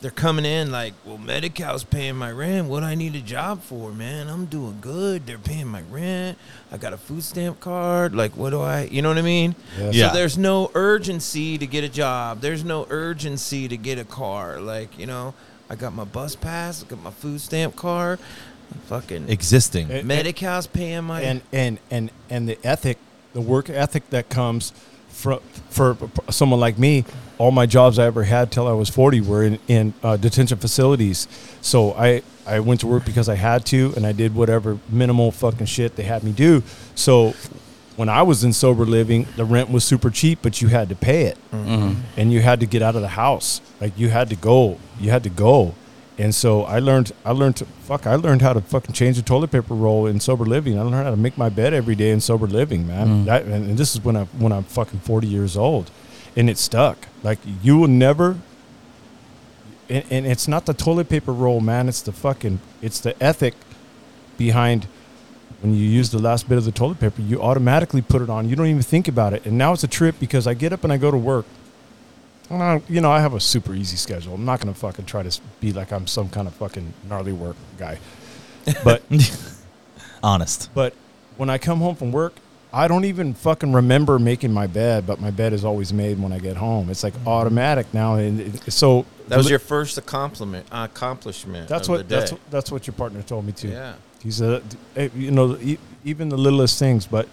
[0.00, 2.68] they're coming in like, well, Medi-Cal's paying my rent.
[2.68, 4.28] What do I need a job for, man?
[4.28, 5.26] I'm doing good.
[5.26, 6.38] They're paying my rent.
[6.70, 8.14] I got a food stamp card.
[8.14, 8.82] Like, what do I?
[8.84, 9.54] You know what I mean?
[9.78, 9.90] Yeah.
[9.92, 10.08] Yeah.
[10.08, 12.40] So there's no urgency to get a job.
[12.40, 14.60] There's no urgency to get a car.
[14.60, 15.34] Like, you know,
[15.70, 16.84] I got my bus pass.
[16.84, 18.18] I got my food stamp card.
[18.86, 20.06] Fucking Existing.
[20.06, 22.98] Medi-Cal's paying my and and and and the ethic,
[23.32, 24.72] the work ethic that comes
[25.08, 25.38] from
[25.70, 25.96] for
[26.30, 27.04] someone like me.
[27.38, 30.58] All my jobs I ever had till I was forty were in in uh, detention
[30.58, 31.28] facilities.
[31.60, 35.30] So I I went to work because I had to, and I did whatever minimal
[35.32, 36.62] fucking shit they had me do.
[36.94, 37.34] So
[37.96, 40.94] when I was in sober living, the rent was super cheap, but you had to
[40.94, 41.38] pay it,
[42.16, 43.60] and you had to get out of the house.
[43.80, 45.74] Like you had to go, you had to go.
[46.18, 49.22] And so I learned, I learned to fuck, I learned how to fucking change the
[49.22, 50.78] toilet paper roll in sober living.
[50.78, 53.26] I learned how to make my bed every day in sober living, man.
[53.26, 55.90] That, and, and this is when I when I'm fucking forty years old,
[56.36, 56.98] and it stuck.
[57.22, 58.38] Like you will never.
[59.88, 61.88] And, and it's not the toilet paper roll, man.
[61.88, 63.54] It's the fucking, it's the ethic
[64.36, 64.86] behind
[65.62, 68.48] when you use the last bit of the toilet paper, you automatically put it on.
[68.48, 69.46] You don't even think about it.
[69.46, 71.46] And now it's a trip because I get up and I go to work.
[72.50, 74.34] And I, you know, I have a super easy schedule.
[74.34, 77.32] I'm not going to fucking try to be like I'm some kind of fucking gnarly
[77.32, 77.98] work guy.
[78.84, 79.02] But
[80.22, 80.70] Honest.
[80.74, 80.94] but
[81.36, 82.34] when I come home from work,
[82.76, 86.30] I don't even fucking remember making my bed, but my bed is always made when
[86.30, 86.90] I get home.
[86.90, 90.66] It's like automatic now, and it, so That was your first accomplishment.
[90.70, 91.70] Accomplishment.
[91.70, 93.68] That's of what that's what, that's what your partner told me too.
[93.68, 93.94] Yeah.
[94.22, 94.62] He said,
[94.94, 95.58] eh, you know,
[96.04, 97.06] even the littlest things.
[97.06, 97.30] But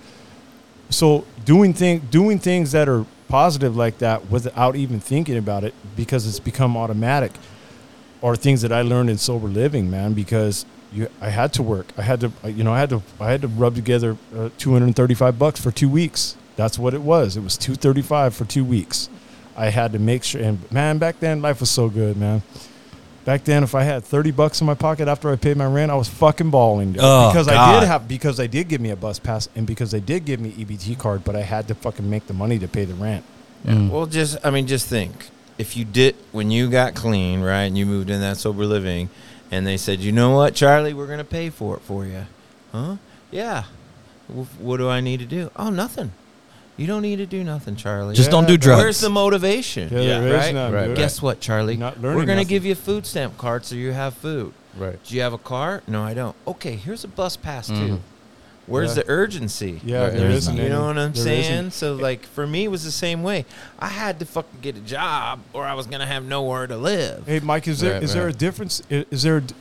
[0.90, 5.74] so doing thing doing things that are positive like that without even thinking about it
[5.98, 7.34] because it's become automatic,
[8.22, 10.14] are things that I learned in sober living, man.
[10.14, 11.88] Because you, I had to work.
[11.98, 14.74] I had to, you know, I had to, I had to rub together uh, two
[14.74, 16.36] hundred and thirty-five bucks for two weeks.
[16.56, 17.36] That's what it was.
[17.36, 19.10] It was two thirty-five for two weeks.
[19.56, 20.42] I had to make sure.
[20.42, 22.42] And man, back then life was so good, man.
[23.26, 25.92] Back then, if I had thirty bucks in my pocket after I paid my rent,
[25.92, 27.02] I was fucking balling dude.
[27.04, 29.92] Oh, because I did have because they did give me a bus pass and because
[29.92, 32.68] they did give me EBT card, but I had to fucking make the money to
[32.68, 33.24] pay the rent.
[33.66, 33.90] Mm.
[33.90, 37.78] Well, just I mean, just think if you did when you got clean, right, and
[37.78, 39.10] you moved in that sober living,
[39.54, 42.26] and they said, you know what, Charlie, we're gonna pay for it for you,
[42.72, 42.96] huh?
[43.30, 43.64] Yeah.
[44.28, 45.52] Wh- What do I need to do?
[45.56, 46.12] Oh, nothing.
[46.76, 48.16] You don't need to do nothing, Charlie.
[48.16, 48.82] Just don't do drugs.
[48.82, 49.90] Where's the motivation?
[49.92, 50.54] Yeah, there is right.
[50.56, 50.98] none, Right, dude.
[50.98, 51.78] Guess what, Charlie?
[51.78, 54.54] Not We're gonna give you a food stamp card so you have food.
[54.76, 54.98] Right.
[55.04, 55.84] Do you have a car?
[55.88, 56.36] No, I don't.
[56.48, 57.74] Okay, here's a bus pass too.
[57.74, 57.96] Mm-hmm.
[58.66, 59.04] Where's Yeah.
[59.04, 59.82] the urgency?
[59.84, 60.58] Yeah, there There is isn't.
[60.58, 61.52] You know what I'm There saying?
[61.52, 61.72] isn't.
[61.74, 63.46] So like for me it was the same way.
[63.78, 67.24] I had to fucking get a job or I was gonna have nowhere to live.
[67.26, 68.82] Hey, Mike, is there is Right, there a difference?
[68.90, 69.38] i- Is there?
[69.38, 69.56] a d-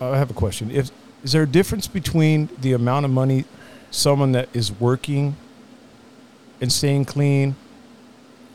[0.00, 0.70] I have a question.
[0.70, 0.90] If
[1.22, 3.44] is there a difference between the amount of money
[3.90, 5.36] someone that is working
[6.60, 7.54] and staying clean,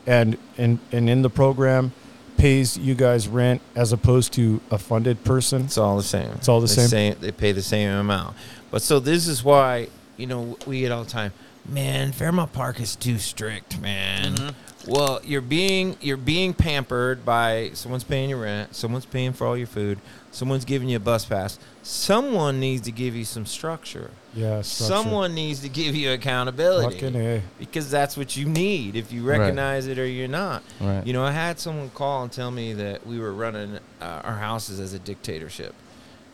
[0.06, 1.92] and and and in the program
[2.36, 5.62] pays you guys rent as opposed to a funded person?
[5.62, 6.30] It's all the same.
[6.34, 7.16] It's all the They same?
[7.20, 8.36] They pay the same amount.
[8.74, 11.32] But so this is why you know we get all the time.
[11.68, 14.34] Man, Fairmont Park is too strict, man.
[14.34, 14.90] Mm-hmm.
[14.90, 19.56] Well, you're being you're being pampered by someone's paying your rent, someone's paying for all
[19.56, 20.00] your food,
[20.32, 21.56] someone's giving you a bus pass.
[21.84, 24.10] Someone needs to give you some structure.
[24.34, 24.92] Yeah, structure.
[24.92, 27.42] Someone needs to give you accountability Fucking A.
[27.60, 29.38] because that's what you need if you Right.
[29.38, 30.64] recognize it or you're not.
[30.80, 31.06] Right.
[31.06, 34.38] You know, I had someone call and tell me that we were running uh, our
[34.38, 35.74] houses as a dictatorship,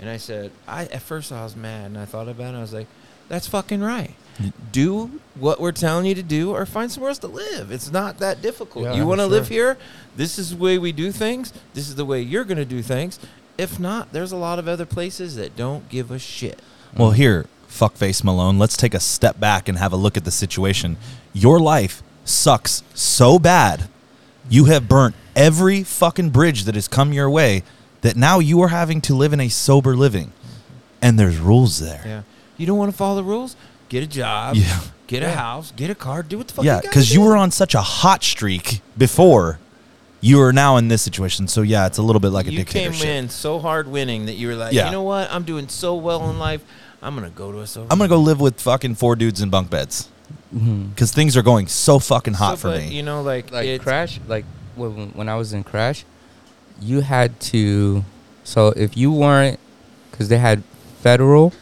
[0.00, 2.56] and I said, I at first I was mad, and I thought about it.
[2.56, 2.86] I was like,
[3.28, 4.14] "That's fucking right.
[4.38, 4.48] Mm-hmm.
[4.72, 7.70] Do what we're telling you to do, or find somewhere else to live.
[7.70, 8.86] It's not that difficult.
[8.86, 9.30] Yeah, you want to sure.
[9.30, 9.76] live here?
[10.16, 11.52] This is the way we do things.
[11.74, 13.20] This is the way you're going to do things.
[13.58, 16.60] If not, there's a lot of other places that don't give a shit.
[16.96, 20.30] Well, here, fuckface Malone, let's take a step back and have a look at the
[20.30, 20.96] situation.
[21.34, 23.88] Your life sucks so bad.
[24.48, 27.62] You have burnt every fucking bridge that has come your way
[28.02, 30.32] that now you are having to live in a sober living.
[31.02, 32.02] And there's rules there.
[32.04, 32.22] Yeah.
[32.56, 33.56] You don't want to follow the rules?
[33.88, 34.56] Get a job.
[34.56, 34.80] Yeah.
[35.06, 35.34] Get a Yeah.
[35.34, 35.72] house.
[35.74, 36.22] Get a car.
[36.22, 36.64] Do what the fuck.
[36.64, 39.58] Yeah, you because gotta you were on such a hot streak before.
[40.20, 41.48] You are now in this situation.
[41.48, 43.02] So, yeah, it's a little bit like a you dictatorship.
[43.02, 44.86] came in so hard winning that you were like, Yeah.
[44.86, 45.32] you know what?
[45.32, 46.62] I'm doing so well in life.
[47.02, 47.88] I'm gonna go to a sober.
[47.90, 50.10] I'm going to go live with fucking four dudes in bunk beds
[50.54, 50.88] mm-hmm.
[50.88, 52.94] because things are going so fucking hot So, for but, me.
[52.94, 54.44] You know, like, like crash like
[54.76, 56.04] when, when i was in crash
[56.80, 58.04] you had to
[58.44, 59.58] so if you weren't
[60.10, 60.62] because they had
[61.02, 61.52] federal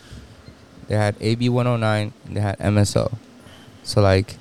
[0.89, 3.13] they had ab 109 and they had mso
[3.83, 4.37] so like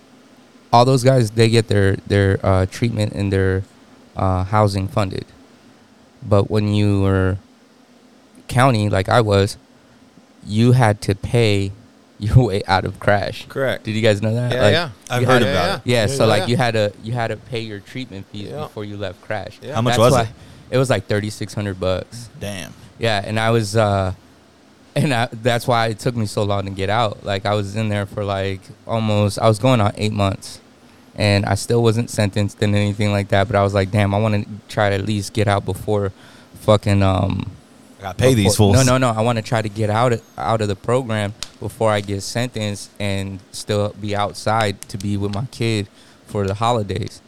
[0.72, 3.64] all those guys they get their their uh, treatment and their
[4.16, 5.26] uh, housing funded
[6.24, 7.38] but when you were
[8.48, 9.58] county like i was
[10.46, 11.72] you had to pay
[12.20, 13.84] your way out of crash correct.
[13.84, 14.90] did you guys know that yeah, Like, yeah.
[15.10, 15.82] I've heard had- about it.
[15.86, 18.50] yeah, Yeah, so yeah, like you had to you had to pay your treatment fees
[18.50, 18.62] Yeah.
[18.62, 19.60] before you left Crash.
[19.62, 19.76] Yeah.
[19.76, 20.30] How much That's was why- it?
[20.70, 22.30] It was like thirty six hundred bucks.
[22.40, 22.74] Damn.
[23.00, 24.14] Yeah, and I was uh
[24.96, 27.24] and I, that's why it took me so long to get out.
[27.24, 30.60] Like I was in there for like almost I was going on 8 months.
[31.16, 34.20] And I still wasn't sentenced and anything like that, but I was like, damn, I
[34.20, 36.12] want to try to at least get out before
[36.62, 37.52] fucking um
[38.00, 38.86] I got to pay these before- fools.
[38.86, 39.18] No, no, no.
[39.18, 42.22] I want to try to get out of, out of the program before I get
[42.22, 45.88] sentenced and still be outside to be with my kid
[46.28, 47.22] for the holidays.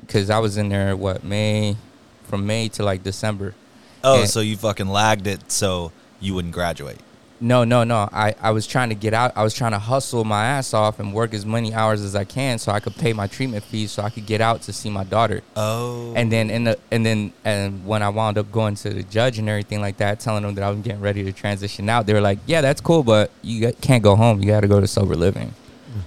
[0.00, 1.76] Because I was in there what May,
[2.24, 3.54] from May to like December.
[4.02, 6.98] Oh, And- so you fucking lagged it so you wouldn't graduate.
[7.40, 8.08] No, no, no.
[8.12, 9.32] I, I was trying to get out.
[9.36, 12.24] I was trying to hustle my ass off and work as many hours as I
[12.24, 14.88] can so I could pay my treatment fees so I could get out to see
[14.88, 15.42] my daughter.
[15.56, 16.14] Oh.
[16.14, 19.38] And then in the and then and when I wound up going to the judge
[19.38, 22.14] and everything like that, telling them that I was getting ready to transition out, they
[22.14, 24.40] were like, "Yeah, that's cool, but you can't go home.
[24.40, 25.52] You got to go to sober living.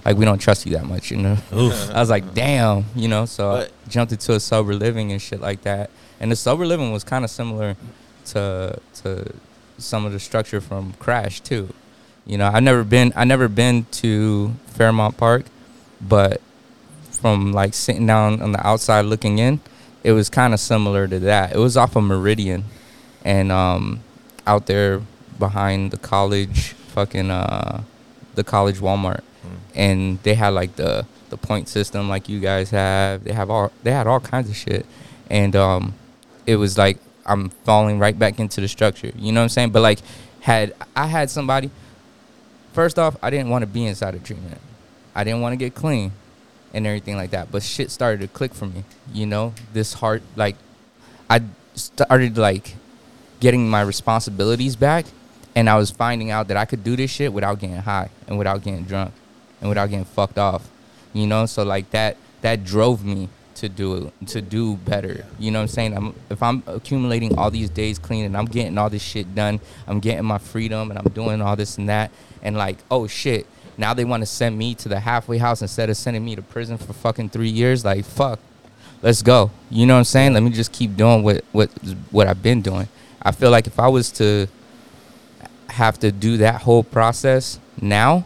[0.04, 1.90] Like we don't trust you that much, you know." Oof.
[1.94, 3.26] I was like, "Damn," you know.
[3.26, 5.90] So But- I jumped into a sober living and shit like that.
[6.20, 7.76] And the sober living was kind of similar
[8.26, 9.32] to to
[9.78, 11.72] some of the structure from Crash too.
[12.26, 15.46] You know, I've never been I never been to Fairmont Park,
[16.00, 16.40] but
[17.10, 19.60] from like sitting down on the outside looking in,
[20.04, 21.54] it was kind of similar to that.
[21.54, 22.64] It was off of Meridian,
[23.24, 24.00] and um,
[24.46, 25.02] out there
[25.38, 27.82] behind the college, fucking uh,
[28.34, 29.22] the college Walmart,
[29.74, 33.24] and they had like the the point system like you guys have.
[33.24, 34.86] They have all they had all kinds of shit,
[35.30, 35.94] and um,
[36.48, 39.12] it was like I'm falling right back into the structure.
[39.14, 39.70] You know what I'm saying?
[39.70, 39.98] But like,
[40.40, 41.70] had I had somebody,
[42.72, 44.58] first off, I didn't want to be inside of treatment.
[45.14, 46.12] I didn't want to get clean
[46.72, 47.52] and everything like that.
[47.52, 48.84] But shit started to click for me.
[49.12, 50.56] You know, this heart like
[51.28, 51.42] I
[51.74, 52.76] started like
[53.40, 55.04] getting my responsibilities back
[55.54, 58.38] and I was finding out that I could do this shit without getting high and
[58.38, 59.12] without getting drunk
[59.60, 60.66] and without getting fucked off.
[61.12, 63.28] You know, so like that that drove me
[63.60, 65.24] to do to do better.
[65.38, 65.96] You know what I'm saying?
[65.96, 69.60] I'm if I'm accumulating all these days clean and I'm getting all this shit done,
[69.86, 72.10] I'm getting my freedom and I'm doing all this and that
[72.42, 75.90] and like, oh shit, now they want to send me to the halfway house instead
[75.90, 78.38] of sending me to prison for fucking 3 years, like fuck.
[79.02, 79.50] Let's go.
[79.70, 80.32] You know what I'm saying?
[80.34, 81.70] Let me just keep doing what what
[82.10, 82.88] what I've been doing.
[83.22, 84.48] I feel like if I was to
[85.68, 88.24] have to do that whole process now,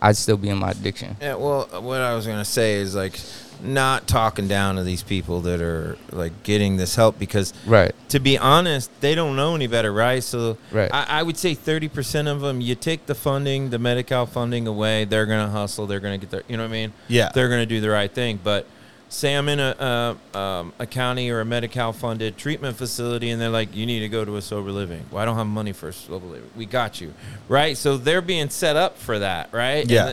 [0.00, 1.16] I'd still be in my addiction.
[1.20, 3.20] Yeah, well, what I was gonna say is like
[3.62, 7.94] not talking down to these people that are like getting this help because Right.
[8.08, 10.22] to be honest, they don't know any better, right?
[10.22, 10.90] So Right.
[10.92, 14.66] I, I would say thirty percent of them, you take the funding, the Medi-Cal funding
[14.66, 16.92] away, they're gonna hustle, they're gonna get their, you know what I mean?
[17.08, 17.30] Yeah.
[17.34, 18.40] they're gonna do the right thing.
[18.42, 18.66] But
[19.08, 23.40] say I'm in a a, um, a county or a Medi-Cal funded treatment facility, and
[23.40, 25.04] they're like, you need to go to a sober living.
[25.10, 26.50] Well, I don't have money for a sober living.
[26.56, 27.12] We got you,
[27.48, 27.76] right?
[27.76, 29.82] So they're being set up for that, right?
[29.82, 30.12] And Yeah.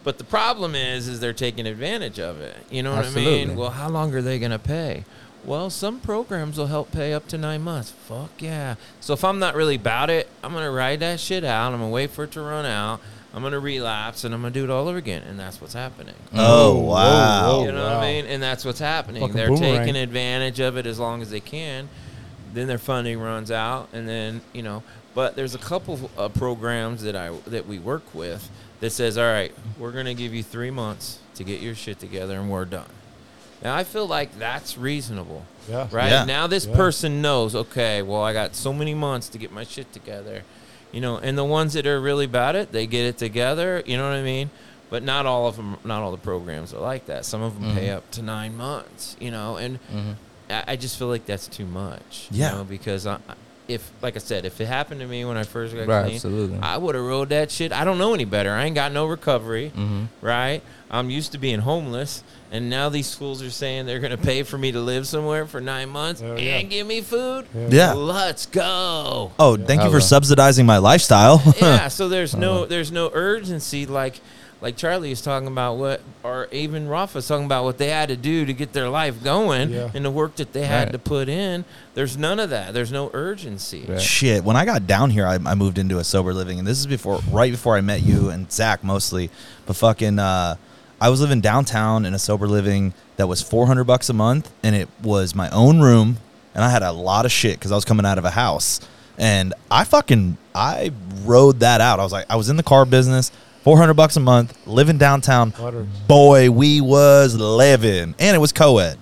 [0.00, 2.56] The- but the problem is, is they're taking advantage of it.
[2.70, 3.56] You know what I mean?
[3.56, 5.04] Well, how long are they going to pay?
[5.44, 7.90] Well, some programs will help pay up to nine months.
[7.90, 8.74] Fuck yeah.
[9.00, 11.72] So if I'm not really about it, I'm going to ride that shit out.
[11.72, 13.00] I'm going to wait for it to run out.
[13.32, 15.22] I'm going to relapse and I'm going to do it all over again.
[15.22, 16.16] And that's what's happening.
[16.34, 17.50] Oh Whoa, wow.
[17.58, 17.96] whoa, you know wow.
[17.96, 18.26] what I mean?
[18.26, 19.20] And that's what's happening.
[19.20, 19.78] Fucking they're boomerang.
[19.78, 21.88] taking advantage of it as long as they can.
[22.52, 24.82] Then their funding runs out, and then you know.
[25.14, 28.50] But there's a couple uh, programs that I that we work with
[28.80, 32.38] that says, all right, we're gonna give you three months to get your shit together,
[32.38, 32.88] and we're done.
[33.62, 35.86] Now I feel like that's reasonable, Yeah.
[35.90, 36.10] right?
[36.10, 36.24] Yeah.
[36.24, 36.76] Now this Yeah.
[36.76, 40.44] person knows, okay, well I got so many months to get my shit together,
[40.92, 41.18] you know.
[41.18, 43.82] And the ones that are really about it, they get it together.
[43.84, 44.50] You know what I mean?
[44.88, 47.24] But not all of them, not all the programs are like that.
[47.26, 47.96] Some of them pay Mhm.
[47.96, 50.14] up to nine months, you know, and Mhm.
[50.48, 52.28] I, I just feel like that's too much.
[52.30, 52.50] Yeah.
[52.52, 53.34] You know, because I, I-
[53.70, 56.14] if, like I said, if it happened to me when I first got Right, clean,
[56.16, 56.58] absolutely.
[56.62, 57.72] I would have rolled that shit.
[57.72, 58.50] I don't know any better.
[58.50, 60.08] I ain't got no recovery, Mhm.
[60.20, 60.62] right?
[60.90, 64.42] I'm used to being homeless, and now these schools are saying they're going to pay
[64.42, 66.62] for me to live somewhere for nine months Hell and yeah.
[66.62, 67.46] give me food.
[67.68, 67.92] Yeah.
[67.92, 69.30] Let's go.
[69.38, 71.40] Oh, thank you for subsidizing my lifestyle.
[71.60, 74.20] yeah, so there's no there's no urgency like
[74.62, 78.08] like Charlie is talking about what or even Rafa was talking about what they had
[78.10, 79.90] to do to get their life going Yeah.
[79.94, 80.92] and the work that they had Right.
[80.92, 81.64] to put in.
[81.94, 82.74] There's none of that.
[82.74, 83.84] There's no urgency.
[83.88, 84.00] Right.
[84.00, 86.78] Shit, when I got down here, I, I moved into a sober living, and this
[86.78, 89.30] is before, right before I met you and Zach mostly.
[89.66, 90.56] But fucking, uh,
[91.00, 94.50] I was living downtown in a sober living that was four hundred bucks a month,
[94.62, 96.18] and it was my own room,
[96.54, 98.80] and I had a lot of shit because I was coming out of a house,
[99.16, 100.90] and I fucking I
[101.24, 102.00] rode that out.
[102.00, 103.32] I was like, I was in the car business.
[103.62, 105.50] 400 bucks a month, living downtown.
[105.50, 105.86] Butter.
[106.08, 108.14] Boy, we was living.
[108.18, 108.98] And it was co-ed.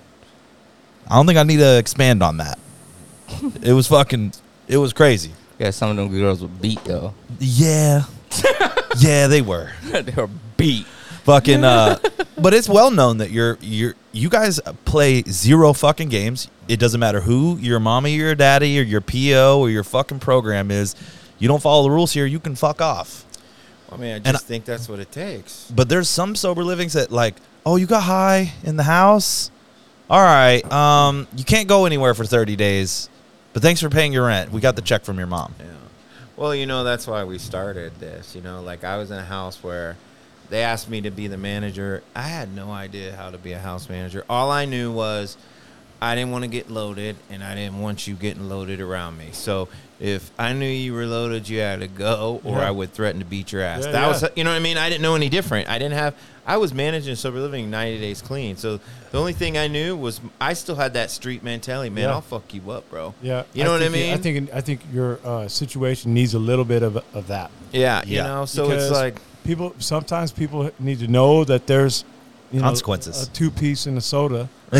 [1.09, 2.59] I don't think I need to expand on that.
[3.63, 4.33] it was fucking
[4.67, 5.31] it was crazy.
[5.57, 7.13] Yeah, some of them girls were beat though.
[7.39, 8.03] Yeah.
[8.99, 9.71] yeah, they were.
[9.83, 10.85] they were beat.
[11.23, 11.99] Fucking uh
[12.37, 16.49] but it's well known that you're you're you guys play zero fucking games.
[16.67, 20.19] It doesn't matter who your mommy or your daddy or your PO or your fucking
[20.19, 20.95] program is.
[21.39, 23.25] You don't follow the rules here, you can fuck off.
[23.91, 25.71] I mean, I And just I- think that's what it takes.
[25.73, 29.51] But there's some sober livings that like, oh, you got high in the house.
[30.09, 33.09] All right, um, you can't go anywhere for 30 days,
[33.53, 34.51] but thanks for paying your rent.
[34.51, 35.53] We got the check from your mom.
[35.59, 35.65] Yeah.
[36.35, 38.33] Well, you know, that's why we started this.
[38.35, 39.97] You know, like I was in a house where
[40.49, 42.01] they asked me to be the manager.
[42.15, 44.23] I had no idea how to be a house manager.
[44.29, 45.37] All I knew was
[46.01, 49.29] I didn't want to get loaded and I didn't want you getting loaded around me.
[49.33, 49.67] So
[49.99, 52.67] if I knew you were loaded, you had to go or Yeah.
[52.69, 53.85] I would threaten to beat your ass.
[53.85, 54.07] Yeah, that yeah.
[54.07, 54.77] was you know what I mean?
[54.77, 55.67] I didn't know any different.
[55.69, 56.15] I didn't have
[56.47, 58.55] I was managing sober living 90 days clean.
[58.55, 58.79] So
[59.11, 62.09] the only thing I knew was I still had that street mentality, man.
[62.09, 63.13] I'll fuck you up, bro.
[63.21, 64.17] Yeah, You know what I it- I mean?
[64.19, 67.51] think I think your uh, situation needs a little bit of of that.
[67.71, 72.05] Yeah, you know, so Because it's like people sometimes people need to know that there's
[72.51, 73.27] you know, Consequences.
[73.27, 74.49] a two piece in a soda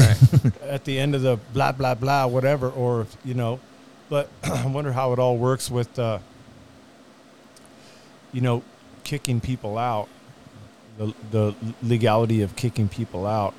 [0.63, 3.59] at the end of the blah blah blah whatever, or you know,
[4.09, 6.19] but I wonder how it all works with uh,
[8.31, 8.63] you know
[9.03, 10.07] kicking people out,
[10.97, 13.53] the the legality of kicking people out.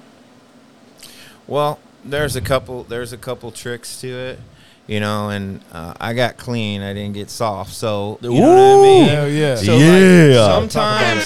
[1.47, 4.39] Well, there's a couple there's a couple tricks to it,
[4.87, 6.83] you know, and uh, I got clean.
[6.83, 9.09] I didn't get soft, so you know what I mean.
[9.09, 9.55] Hell yeah.
[9.57, 10.41] So Yeah.
[10.59, 11.25] like, sometimes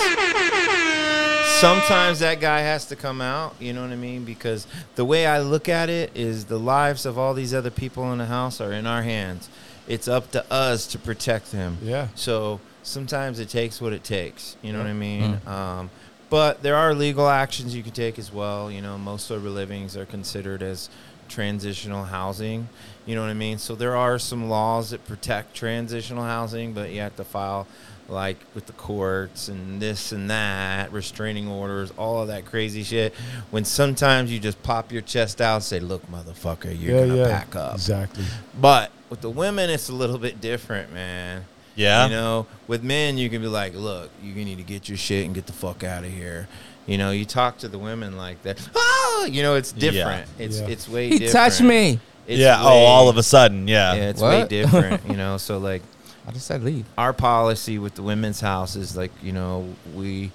[1.61, 4.25] sometimes that guy has to come out, you know what I mean?
[4.25, 8.13] Because the way I look at it is the lives of all these other people
[8.13, 9.49] in the house are in our hands.
[9.87, 11.79] It's up to us to protect them.
[11.83, 12.09] Yeah.
[12.15, 15.41] So sometimes it takes what it takes, you know what I mean?
[15.47, 15.91] Um,
[16.31, 18.71] but there are legal actions you can take as well.
[18.71, 20.89] You know, most sober livings are considered as
[21.29, 22.69] transitional housing.
[23.07, 23.59] You know what I mean?
[23.59, 27.67] So there are some laws that protect transitional housing, but you have to file
[28.09, 33.15] like with the courts and this and that, restraining orders, all of that crazy shit.
[33.51, 37.17] When sometimes you just pop your chest out and say, "Look, motherfucker, you're yeah, gonna
[37.17, 37.29] yeah.
[37.29, 38.25] back up." Exactly.
[38.61, 41.45] But with the women, it's a little bit different, man.
[41.77, 42.05] Yeah.
[42.05, 45.25] You know, with men, you can be like, look, you need to get your shit
[45.25, 46.47] and get the fuck out of here.
[46.87, 48.61] You know, you talk to the women like that.
[48.77, 50.29] Oh, you know, it's different.
[50.39, 50.69] It's Yeah.
[50.69, 51.33] it's way He different.
[51.33, 51.99] touched me.
[52.29, 52.59] It's yeah.
[52.61, 53.95] Oh, way- oh, all of a sudden, yeah.
[53.95, 55.05] Yeah, it's way different.
[55.09, 55.83] You know, so like
[56.27, 56.87] I just said leave.
[56.97, 60.31] our policy with the women's house is like you know we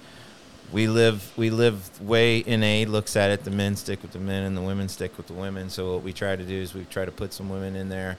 [0.72, 4.44] we live we live way NA looks at it the men stick with the men
[4.44, 6.84] and the women stick with the women so what we try to do is we
[6.84, 8.16] try to put some women in there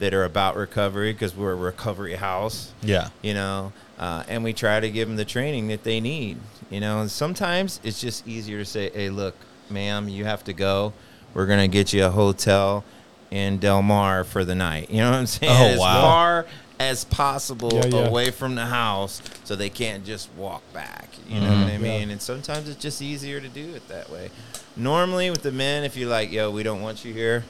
[0.00, 3.10] that are about recovery because we're a recovery house Yeah.
[3.22, 6.38] you know uh, and we try to give them the training that they need
[6.70, 9.36] you know and sometimes it's just easier to say hey look
[9.70, 10.92] ma'am you have to go
[11.34, 12.82] we're gonna get you a hotel
[13.30, 16.00] in Del Mar for the night you know what I'm saying Oh, as wow.
[16.02, 16.46] far
[16.88, 18.06] as possible Yeah, yeah.
[18.08, 21.64] away from the house so they can't just walk back you know Mhm.
[21.64, 24.30] what I mean and sometimes it's just easier to do it that way
[24.76, 27.44] normally with the men if you're like yo we don't want you here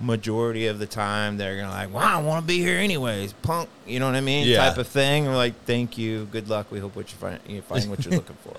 [0.00, 3.68] majority of the time they're gonna like, "Wow, I want to be here anyways." Punk,
[3.84, 4.46] you know what I mean?
[4.46, 4.68] Yeah.
[4.68, 5.26] Type of thing.
[5.26, 6.70] We're like, "Thank you, good luck.
[6.70, 8.54] We hope what you find you find what you're looking for."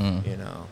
[0.00, 0.24] Mm.
[0.24, 0.66] You know.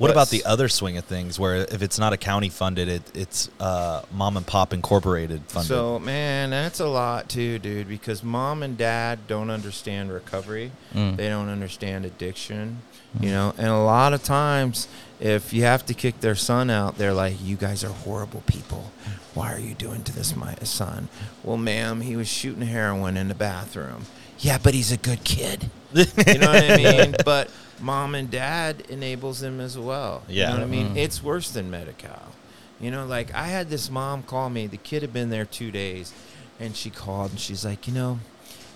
[0.00, 2.88] What But- about the other swing of things, where if it's not a county funded,
[2.88, 5.68] it, it's uh, mom and pop incorporated funded?
[5.68, 7.86] So man, that's a lot too, dude.
[7.86, 10.72] Because mom and dad don't understand recovery.
[10.94, 11.18] Mm.
[11.18, 12.78] They don't understand addiction.
[13.20, 14.88] You know, and a lot of times,
[15.18, 18.92] if you have to kick their son out, they're like, "You guys are horrible people.
[19.34, 21.08] Why are you doing to this my son?"
[21.44, 24.06] Well, ma'am, he was shooting heroin in the bathroom.
[24.38, 25.68] Yeah, but he's a good kid.
[25.92, 26.04] you
[26.38, 27.16] know what I mean?
[27.24, 27.50] But
[27.80, 30.22] mom and dad enables them as well.
[30.28, 30.48] Yeah.
[30.48, 30.88] You know what I mean?
[30.94, 30.96] Mm.
[30.96, 32.32] It's worse than Medi-Cal.
[32.80, 34.66] You know, like I had this mom call me.
[34.66, 36.12] The kid had been there two days,
[36.58, 38.18] and she called and she's like, you know,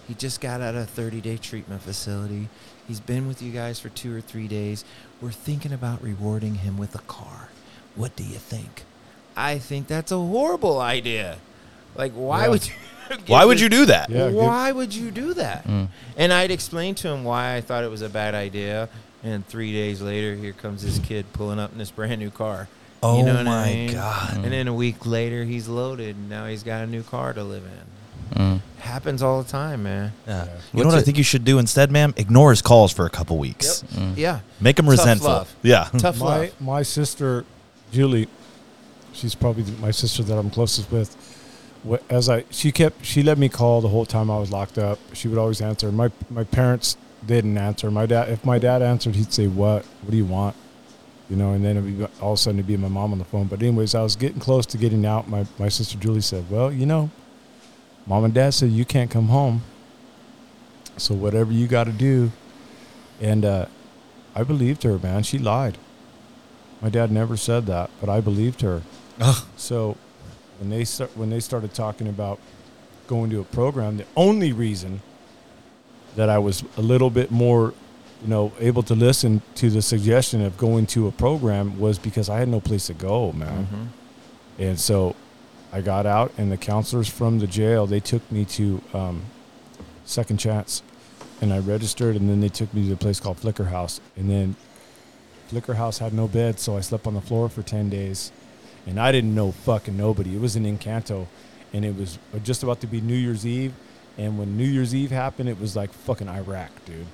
[0.06, 2.48] he just got out of a 30 day treatment facility.
[2.86, 4.84] He's been with you guys for two or three days.
[5.22, 7.48] We're thinking about rewarding him with a car.
[7.96, 8.82] What do you think?
[9.36, 11.38] I think that's a horrible idea.
[11.96, 12.48] Like, why Yeah.
[12.50, 12.74] would you?
[13.08, 14.10] Give Why would you do that?
[14.10, 15.66] Yeah, give- why would you do that?
[15.66, 15.88] Mm.
[16.16, 18.88] And I'd explain to him why I thought it was a bad idea.
[19.22, 22.68] And three days later, here comes this kid pulling up in this brand new car.
[23.02, 23.92] Oh You know what my I mean?
[23.92, 24.36] god!
[24.44, 26.16] And then a week later, he's loaded.
[26.16, 28.38] And now he's got a new car to live in.
[28.38, 28.60] Mm.
[28.80, 30.12] Happens all the time, man.
[30.26, 30.44] Yeah.
[30.44, 32.12] You What's know what I think you should do instead, ma'am?
[32.16, 33.82] Ignore his calls for a couple weeks.
[33.94, 34.16] Mm.
[34.16, 34.40] Yeah.
[34.60, 35.28] Make him Tough resentful.
[35.28, 35.54] love.
[35.62, 35.84] Yeah.
[35.98, 36.60] Tough my love.
[36.60, 37.44] my sister
[37.92, 38.28] Julie,
[39.12, 41.14] she's probably my sister that I'm closest with.
[42.08, 44.98] As I she kept she let me call the whole time I was locked up.
[45.12, 45.92] She would always answer.
[45.92, 47.90] My my parents didn't answer.
[47.90, 49.84] My dad if my dad answered, he'd say, "What?
[50.02, 50.56] What do you want?"
[51.28, 53.18] You know, and then it'd be, all of a sudden it'd be my mom on
[53.18, 53.46] the phone.
[53.46, 55.28] But anyways, I was getting close to getting out.
[55.28, 57.10] My my sister Julie said, "Well, you know,
[58.06, 59.62] mom and dad said you can't come home.
[60.96, 62.32] So whatever you got to do."
[63.20, 63.66] And uh,
[64.34, 65.22] I believed her, man.
[65.22, 65.78] She lied.
[66.80, 68.82] My dad never said that, but I believed her.
[69.56, 69.96] So
[70.58, 72.38] when they start, when they started talking about
[73.06, 75.00] going to a program, the only reason
[76.16, 77.74] that I was a little bit more,
[78.22, 82.28] you know, able to listen to the suggestion of going to a program was because
[82.28, 83.66] I had no place to go, man.
[83.66, 84.64] Mhm.
[84.64, 85.16] And so
[85.72, 89.22] I got out, and the counselors from the jail they took me to um,
[90.04, 90.82] Second Chance,
[91.40, 94.30] and I registered, and then they took me to a place called Flicker House, and
[94.30, 94.54] then
[95.48, 98.30] Flicker House had no bed, so I slept on the floor for ten days,
[98.86, 100.34] and I didn't know fucking nobody.
[100.34, 101.26] It was in Encanto,
[101.72, 103.72] and it was just about to be New Year's Eve.
[104.16, 107.06] And when New Year's Eve happened, it was like fucking Iraq, dude.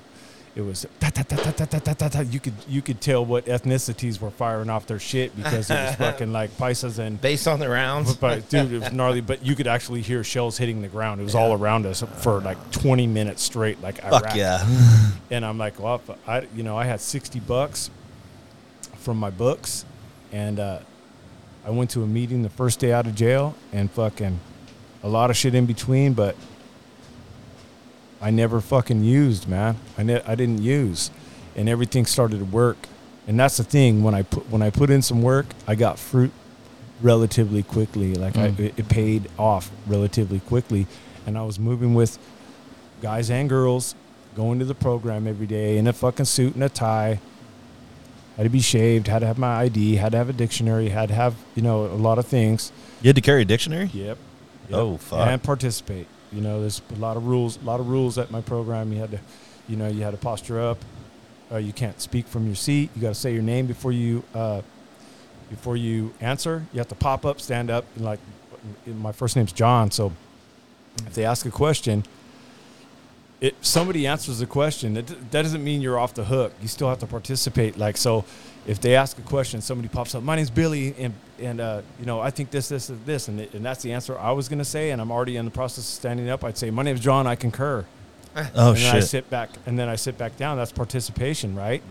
[0.53, 0.85] It was
[2.33, 5.95] you could you could tell what ethnicities were firing off their shit because it was
[5.99, 8.17] fucking like Pisces and based on the rounds.
[8.17, 9.21] But dude, it was gnarly.
[9.21, 11.21] But you could actually hear shells hitting the ground.
[11.21, 11.39] It was yeah.
[11.39, 14.23] all around us for like twenty minutes straight, like Iraq.
[14.25, 14.67] Fuck yeah.
[15.31, 17.89] and I'm like, well, I you know I had sixty bucks
[18.97, 19.85] from my books,
[20.33, 20.79] and uh,
[21.65, 24.39] I went to a meeting the first day out of jail, and fucking
[25.03, 26.35] a lot of shit in between, but
[28.21, 29.77] I never fucking used, man.
[29.97, 31.09] I ne- I didn't use,
[31.55, 32.77] and everything started to work.
[33.27, 35.97] And that's the thing when I put when I put in some work, I got
[35.99, 36.31] fruit
[37.01, 38.13] relatively quickly.
[38.15, 38.59] Like Mm.
[38.59, 40.85] it, it paid off relatively quickly,
[41.25, 42.17] and I was moving with
[43.01, 43.95] guys and girls,
[44.35, 47.19] going to the program every day in a fucking suit and a tie.
[48.37, 49.07] Had to be shaved.
[49.07, 49.95] Had to have my ID.
[49.95, 50.89] Had to have a dictionary.
[50.89, 52.71] Had to have you know a lot of things.
[53.01, 53.89] You had to carry a dictionary?
[53.93, 54.17] Yep.
[54.71, 55.27] Oh, fuck.
[55.27, 56.07] And participate.
[56.31, 57.57] You know, there's a lot of rules.
[57.57, 58.93] A lot of rules at my program.
[58.93, 59.19] You had to,
[59.67, 60.77] you know, you had to posture up.
[61.51, 62.89] Uh, you can't speak from your seat.
[62.95, 64.61] You got to say your name before you uh,
[65.49, 66.65] before you answer.
[66.71, 68.19] You have to pop up, stand up, and like
[68.87, 69.91] my first name's John.
[69.91, 70.13] So
[71.05, 72.05] if they ask a question,
[73.41, 74.93] it somebody answers the question.
[74.93, 76.53] That, that doesn't mean you're off the hook.
[76.61, 77.75] You still have to participate.
[77.75, 78.23] Like so,
[78.67, 80.21] if they ask a question, somebody pops up.
[80.21, 83.41] My name's Billy, and and uh, you know I think this, this, and this, and,
[83.41, 84.91] it, and that's the answer I was gonna say.
[84.91, 86.43] And I'm already in the process of standing up.
[86.43, 87.25] I'd say my name's John.
[87.25, 87.83] I concur.
[88.55, 90.55] Oh, and then I sit back, and then I sit back down.
[90.55, 91.83] That's participation, right?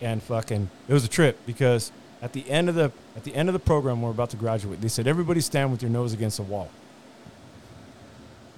[0.00, 3.48] And fucking, it was a trip because at the end of the at the end
[3.48, 4.80] of the program, we're about to graduate.
[4.80, 6.70] They said everybody stand with your nose against the wall.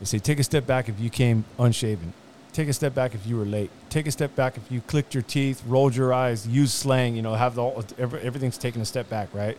[0.00, 2.14] They say take a step back if you came unshaven.
[2.52, 3.70] Take a step back if you were late.
[3.90, 7.14] Take a step back if you clicked your teeth, rolled your eyes, used slang.
[7.14, 9.56] You know, have the whole- everything's taken a step back, right?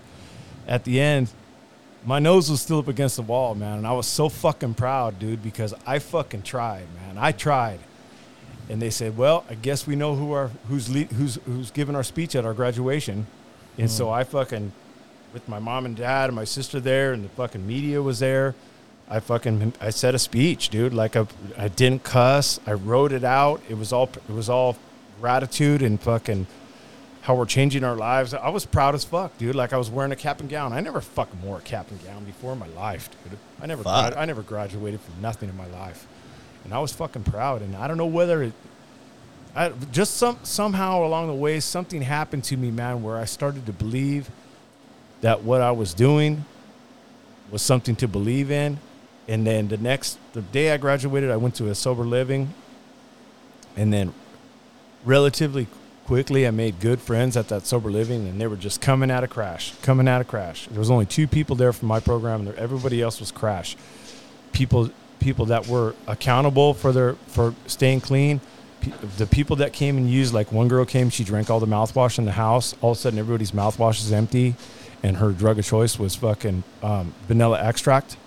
[0.68, 1.30] At the end,
[2.06, 5.20] my nose was still up against the wall, man, and I was so fucking proud,
[5.20, 7.18] dude, because I fucking tried, man.
[7.18, 7.80] I tried,
[8.70, 11.96] and they said, "Well, I guess we know who our who's lead, who's who's giving
[11.96, 13.28] our speech at our graduation,"
[13.78, 14.14] and so mm.
[14.14, 14.72] I fucking,
[15.34, 18.56] with my mom and dad and my sister there, and the fucking media was there.
[19.12, 20.94] I fucking I said a speech, dude.
[20.94, 22.62] Like I, I didn't cuss.
[22.66, 23.62] I wrote it out.
[23.68, 24.78] It was all it was all
[25.20, 26.48] gratitude and fucking
[27.24, 28.34] how we're changing our lives.
[28.34, 29.54] I was proud as fuck, dude.
[29.54, 30.72] Like I was wearing a cap and gown.
[30.72, 33.38] I never fucking wore a cap and gown before in my life, dude.
[33.62, 34.16] I never Fuck.
[34.16, 36.08] I never graduated from nothing in my life,
[36.64, 37.62] and I was fucking proud.
[37.62, 38.54] And I don't know whether it.
[39.54, 43.66] I, just some somehow along the way, something happened to me, man, where I started
[43.66, 44.32] to believe
[45.20, 46.46] that what I was doing
[47.52, 48.80] was something to believe in.
[49.28, 52.54] And then the next, the day I graduated, I went to a sober living.
[53.76, 54.14] And then
[55.06, 55.68] relatively
[56.06, 59.24] quickly, I made good friends at that sober living, and they were just coming out
[59.24, 60.68] of crash, coming out of crash.
[60.68, 63.78] There was only two people there from my program, and everybody else was crash.
[64.52, 68.42] People, people that were accountable for their for staying clean.
[69.18, 72.18] The people that came and used, like one girl came, she drank all the mouthwash
[72.18, 72.76] in the house.
[72.82, 74.56] All of a sudden, everybody's mouthwash is empty,
[75.04, 78.18] and her drug of choice was fucking um, vanilla extract.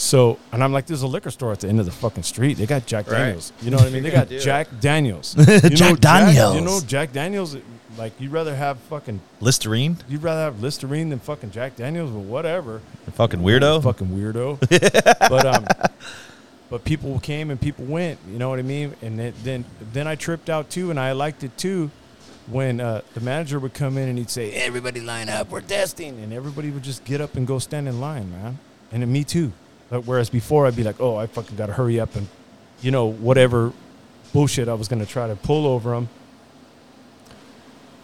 [0.00, 2.54] So, and I'm like, there's a liquor store at the end of the fucking street.
[2.56, 3.18] They got Jack Right.
[3.18, 3.52] Daniels.
[3.60, 4.02] You know what I mean?
[4.02, 4.30] They got.
[4.30, 5.36] Jack Daniels.
[5.38, 6.54] You know, Jack Daniels.
[6.54, 7.56] you know, Jack Daniels.
[7.98, 9.98] Like, you'd rather have fucking, Listerine?
[10.08, 12.80] you'd rather have Listerine than fucking Jack Daniels, but whatever.
[13.06, 13.82] You fucking weirdo.
[13.82, 14.58] Fucking weirdo.
[15.28, 15.66] but um,
[16.70, 18.18] but people came and people went.
[18.26, 18.94] You know what I mean?
[19.02, 21.90] And then then, then I tripped out too, and I liked it too.
[22.46, 26.18] When uh, the manager would come in and he'd say, "Everybody line up, we're testing,"
[26.22, 28.58] and everybody would just get up and go stand in line, man.
[28.92, 29.52] And then me too.
[29.90, 32.28] But whereas before I'd be like, "Oh, I fucking got to hurry up and,
[32.80, 33.72] you know, whatever
[34.32, 36.08] bullshit I was gonna try to pull over them."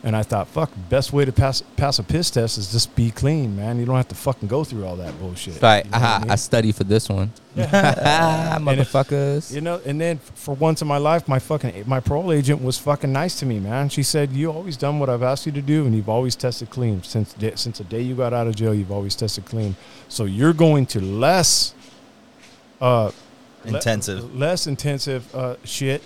[0.07, 3.11] And I thought, fuck, best way to pass pass a piss test is just be
[3.11, 3.80] clean, man.
[3.80, 5.61] You don't have to fucking go through all that bullshit.
[5.61, 5.84] Right.
[5.84, 6.30] You know I I, mean?
[6.30, 7.32] I study for this one.
[7.57, 9.53] Motherfuckers.
[9.53, 12.78] You know, and then for once in my life, my fucking my parole agent was
[12.78, 13.89] fucking nice to me, man.
[13.89, 16.70] She said, "You always done what I've asked you to do, and you've always tested
[16.70, 18.72] clean since since the day you got out of jail.
[18.74, 19.74] You've always tested clean.
[20.09, 21.74] So you're going to less
[22.81, 23.11] uh,
[23.64, 24.35] le- Intensive.
[24.35, 26.03] less intensive uh, shit,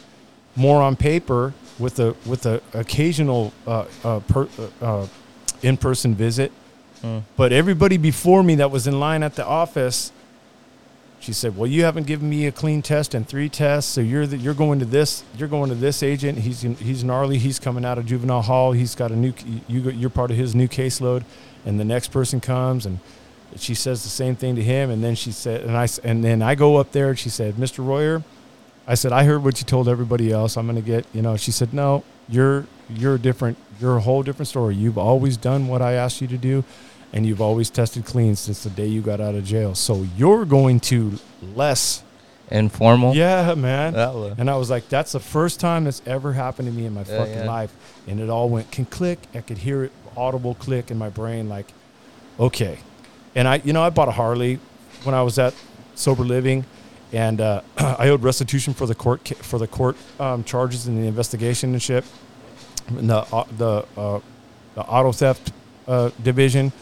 [0.57, 4.49] more on paper with a with a occasional uh, uh, per,
[4.83, 5.07] uh, uh,
[5.63, 6.53] in person visit.
[7.03, 7.23] Mm.
[7.37, 10.13] But everybody before me that was in line at the office,
[11.19, 14.27] she said, "Well, you haven't given me a clean test and three tests, so you're
[14.27, 16.39] the, you're going to this you're going to this agent.
[16.39, 17.39] He's he's gnarly.
[17.39, 18.73] He's coming out of juvenile hall.
[18.73, 19.33] He's got a new
[19.69, 21.25] you you're part of his new caseload,
[21.65, 23.01] and the next person comes and."
[23.57, 26.41] She says the same thing to him, and then she said, and I and then
[26.43, 27.85] I go up there, and she said, "Mr.
[27.85, 28.23] Royer,"
[28.87, 30.57] I said, "I heard what you told everybody else.
[30.57, 33.57] I'm gonna get, you know." She said, "No, you're you're a different.
[33.81, 34.75] You're a whole different story.
[34.77, 36.65] You've always done what I asked you to do,
[37.13, 39.75] and you've always tested clean since the day you got out of jail.
[39.75, 41.19] So you're going to
[41.55, 42.03] less."
[42.53, 43.15] Informal.
[43.15, 43.93] Yeah, man.
[43.93, 46.85] That was- And I was like, that's the first time that's ever happened to me
[46.85, 47.45] in my Yeah, fucking yeah.
[47.47, 47.73] life.
[48.09, 49.21] And it all went can click.
[49.37, 51.73] I could hear it audible click in my brain, like,
[52.41, 52.79] okay.
[53.35, 54.59] And I, you know, I bought a Harley
[55.05, 55.55] when I was at
[55.95, 56.65] sober living,
[57.13, 61.07] and uh, I owed restitution for the court for the court um, charges in the
[61.07, 62.05] investigation and shit.
[62.89, 64.21] And the uh, the uh,
[64.75, 65.53] the auto theft
[65.87, 66.73] uh, division,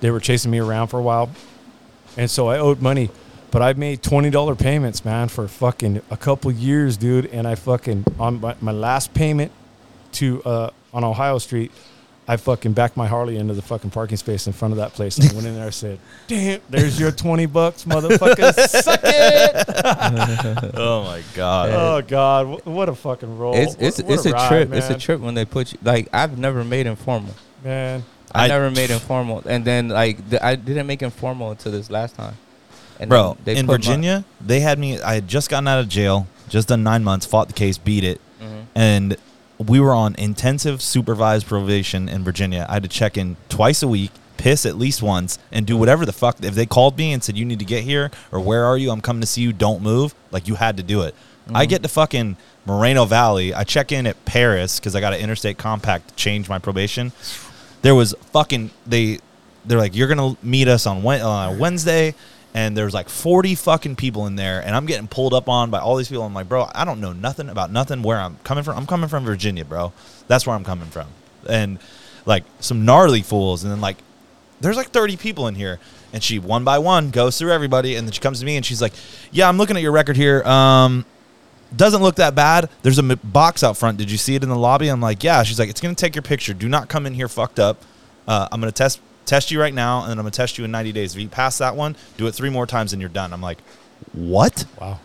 [0.00, 1.30] they were chasing me around for a while,
[2.16, 3.10] and so I owed money.
[3.50, 7.26] But I made twenty dollar payments, man, for fucking a couple years, dude.
[7.26, 9.50] And I fucking on my, my last payment
[10.12, 11.72] to uh, on Ohio Street,
[12.32, 15.18] I fucking backed my Harley into the fucking parking space in front of that place.
[15.18, 18.54] And I went in there and said, "Damn, there's your twenty bucks, motherfucker.
[18.68, 21.70] Suck it." oh my god.
[21.70, 23.56] Oh God, what a fucking roll!
[23.56, 24.72] It's it's What- what it's a, ride, trip.
[24.72, 27.34] It's a trip when they put you like I've never made informal.
[27.64, 28.04] man.
[28.32, 31.90] I, I- never made informal, and then like the, I didn't make informal until this
[31.90, 32.36] last time.
[33.00, 35.00] And Bro, they in put my- Virginia, they had me.
[35.00, 38.04] I had just gotten out of jail, just done nine months, fought the case, beat
[38.04, 38.66] it, Mhm.
[38.76, 39.16] and
[39.66, 42.66] we were on intensive supervised probation in Virginia.
[42.68, 46.06] I had to check in twice a week, piss at least once, and do whatever
[46.06, 46.42] the fuck.
[46.42, 48.90] If they called me and said you need to get here or where are you,
[48.90, 49.52] I'm coming to see you.
[49.52, 50.14] Don't move.
[50.30, 51.14] Like you had to do it.
[51.46, 51.70] I mm-hmm.
[51.70, 53.52] get to fucking Moreno Valley.
[53.52, 57.12] I check in at Perris because I got an interstate compact to change my probation.
[57.82, 59.18] There was fucking they.
[59.62, 62.14] They're like, you're gonna meet us on Wed- Wednesday,
[62.54, 65.78] and there's like 40 fucking people in there, and I'm getting pulled up on by
[65.78, 66.24] all these people.
[66.24, 68.02] I'm like, bro, I don't know nothing about nothing.
[68.02, 69.92] Where I'm coming from, I'm coming from Virginia, bro.
[70.28, 71.08] That's where I'm coming from,
[71.48, 71.78] and
[72.26, 73.96] like some gnarly fools, and then like
[74.60, 75.78] there's like 30 people in here
[76.12, 78.66] and she one by one goes through everybody and then she comes to me and
[78.66, 78.92] she's like
[79.30, 80.42] yeah i'm looking at your record here.
[80.42, 81.04] Um
[81.74, 82.68] doesn't look that bad.
[82.82, 83.96] There's a box out front.
[83.96, 84.88] Did you see it in the lobby?
[84.88, 85.42] I'm like yeah.
[85.44, 86.52] She's like it's to take your picture.
[86.52, 87.82] Do not come in here fucked up.
[88.26, 89.00] Uh, i'm to test
[89.30, 91.20] test you right now and then i'm going to test you in 90 days if
[91.22, 93.58] you pass that one do it three more times and you're done i'm like
[94.12, 94.98] what Wow.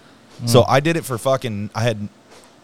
[0.45, 2.09] so i did it for fucking i had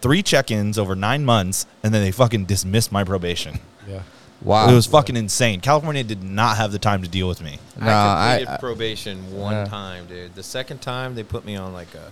[0.00, 4.02] three check-ins over nine months and then they fucking dismissed my probation Yeah.
[4.42, 7.58] Wow, it was fucking insane california did not have the time to deal with me
[7.78, 9.64] Nah, I I- completed I- probation one Yeah.
[9.66, 10.34] time, dude.
[10.34, 12.10] The second time they put me on like a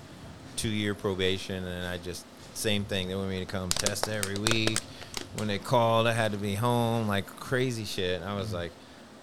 [0.57, 2.25] two-year probation, and I just
[2.55, 3.09] same thing.
[3.09, 4.79] They want me to come test every week.
[5.37, 8.23] When they called, I had to be home, like crazy shit.
[8.23, 8.57] I was mm-hmm.
[8.57, 8.73] like,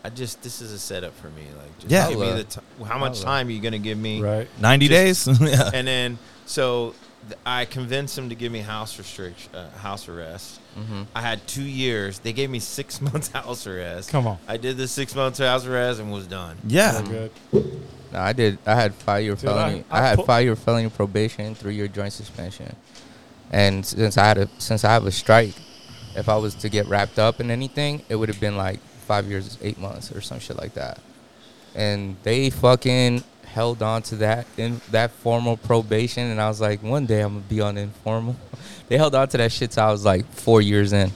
[0.08, 1.42] I just this is a setup for me.
[1.58, 2.08] Like, just Yeah.
[2.10, 4.22] give me the t- how much time are you gonna give me?
[4.22, 4.48] Right.
[4.62, 6.94] 90 Just- days yeah And then so
[7.28, 10.62] th- I convinced him to give me house restriction, uh, house arrest.
[10.76, 12.20] hmm I had two years.
[12.20, 14.10] They gave me six months house arrest.
[14.12, 14.38] Come on.
[14.48, 16.56] I did the six months house arrest and was done.
[16.66, 17.02] Yeah.
[17.02, 17.32] Good.
[18.14, 18.60] No, I did.
[18.66, 19.84] I had five year Dude, felony.
[19.92, 22.74] I- I, I had pu- five year felony probation, three year joint suspension,
[23.52, 25.56] and since I had a since I have a strike,
[26.16, 29.26] if I was to get wrapped up in anything, it would have been like five
[29.28, 31.00] years, eight months, or some shit like that.
[31.76, 36.84] And they fucking held on to that in that formal probation, and I was like,
[36.84, 38.36] one day I'm gonna be on informal.
[38.90, 41.12] they held on to that shit till I was like four years in.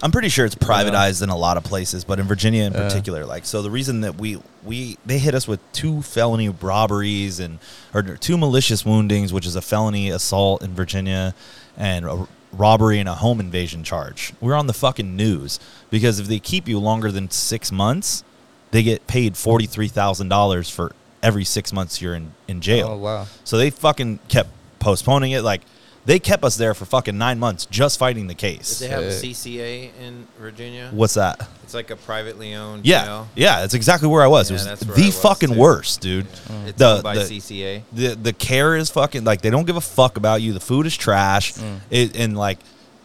[0.00, 2.86] I'm pretty sure it's privatized in a lot of places, but in Virginia in Yeah.
[2.88, 7.40] particular, like so the reason that we we they hit us with two felony robberies
[7.40, 7.58] and
[7.92, 11.34] or two malicious woundings, which is a felony assault in Virginia
[11.76, 14.32] and a robbery and a home invasion charge.
[14.40, 18.24] We're on the fucking news because if they keep you longer than 6 months,
[18.70, 20.92] they get paid $43,000 for
[21.22, 22.88] every 6 months you're in in jail.
[22.88, 23.26] Oh wow.
[23.44, 25.62] So they fucking kept postponing it like
[26.08, 28.78] they kept us there for fucking 9 months just fighting the Did case.
[28.78, 30.88] they have a CCA in Virginia?
[30.90, 31.46] What's that?
[31.64, 33.28] It's like a privately owned Yeah, jail.
[33.36, 34.50] yeah, it's exactly where I was.
[34.50, 35.58] Yeah, it that's was where the I was, fucking too.
[35.58, 36.26] worst, dude.
[36.66, 37.82] It's The- owned by the- CCA.
[37.92, 40.54] The the care is fucking like they don't give a fuck about you.
[40.54, 41.80] The food is trash, Mm.
[41.90, 42.58] it, and like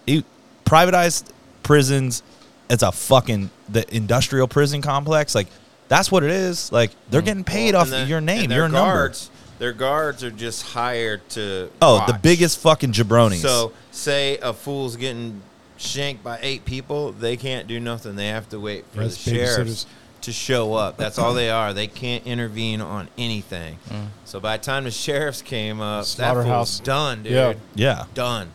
[0.08, 0.24] it,
[0.66, 1.26] privatized
[1.62, 2.24] prisons.
[2.70, 5.36] It's a fucking the industrial prison complex.
[5.36, 5.48] Like
[5.90, 6.72] that's what it is.
[6.72, 8.94] Like they're getting paid Well, off and then- your name, and their your number.
[8.94, 9.30] guards,
[9.64, 11.70] Their guards are just hired to.
[11.82, 13.36] Oh, the biggest fucking jabronis.
[13.36, 15.42] So, say a fool's getting
[15.78, 18.18] shanked by eight people, they can't do nothing.
[18.18, 19.86] They have to wait for That's the sheriffs
[20.24, 20.98] to show up.
[20.98, 21.74] That's all they are.
[21.74, 23.78] They can't intervene on anything.
[23.88, 24.08] Mm.
[24.26, 26.80] So by the time the sheriffs came up, that Slaughterhouse.
[26.80, 27.32] fool's done, dude.
[27.32, 27.54] Yeah.
[27.74, 28.52] yeah, Done.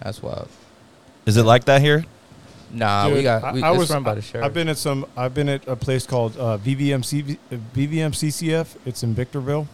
[0.00, 0.48] That's wild.
[1.26, 2.04] is it like that here?
[2.72, 3.52] Nah, we got.
[3.52, 4.46] We, I, I was run by the sheriff.
[4.46, 5.06] I've been at some.
[5.16, 8.76] I've been at a place called uh, VVMC, uh, VVMCCF.
[8.86, 9.68] It's in Victorville,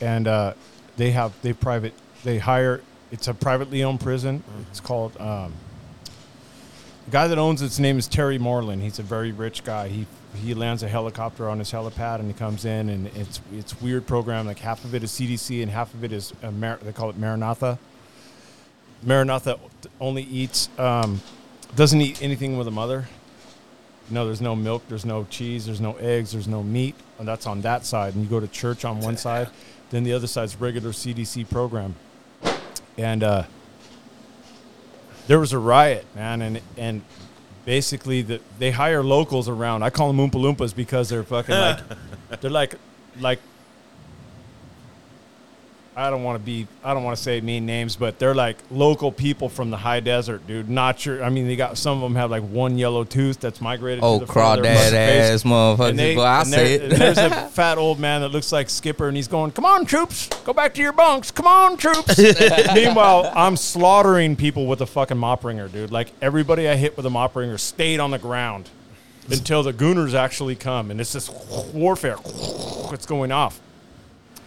[0.00, 0.54] and uh,
[0.96, 1.94] they have they private
[2.24, 2.80] they hire.
[3.12, 4.42] It's a privately owned prison.
[4.70, 5.18] It's called.
[5.20, 5.52] Um,
[7.06, 8.82] the guy that owns its name is Terry Moreland.
[8.82, 9.88] He's a very rich guy.
[9.88, 13.80] He he lands a helicopter on his helipad and he comes in and it's it's
[13.80, 14.46] weird program.
[14.46, 17.16] Like half of it is CDC and half of it is Mar- they call it
[17.16, 17.78] Maranatha.
[19.02, 19.58] Maranatha
[20.00, 21.20] only eats um,
[21.74, 23.06] doesn't eat anything with a mother.
[24.08, 27.46] No, there's no milk, there's no cheese, there's no eggs, there's no meat, and that's
[27.46, 28.14] on that side.
[28.14, 29.48] And you go to church on one side,
[29.90, 31.94] then the other side's regular CDC program.
[32.98, 33.44] And uh,
[35.26, 37.02] there was a riot, man, and and
[37.64, 39.82] basically the, they hire locals around.
[39.82, 41.80] I call them Oompa Loompas because they're fucking like
[42.40, 42.76] they're like
[43.20, 43.40] like
[45.98, 48.58] I don't want to be I don't want to say mean names, but they're like
[48.70, 50.68] local people from the high desert, dude.
[50.68, 51.24] Not sure.
[51.24, 54.04] I mean, they got some of them have like one yellow tooth that's migrated.
[54.04, 55.88] oh, to the front of their crawdad ass motherfuckers.
[55.90, 59.08] And, they, well, I say and there's a fat old man that looks like Skipper,
[59.08, 61.30] and he's going, "Come on, troops, go back to your bunks.
[61.30, 62.18] Come on, troops."
[62.74, 65.90] Meanwhile, I'm slaughtering people with a fucking mop wringer, dude.
[65.90, 68.68] Like everybody I hit with a mop wringer stayed on the ground.
[69.30, 71.30] until the gooners actually come, and it's this
[71.72, 72.18] warfare.
[72.92, 73.60] It's going off.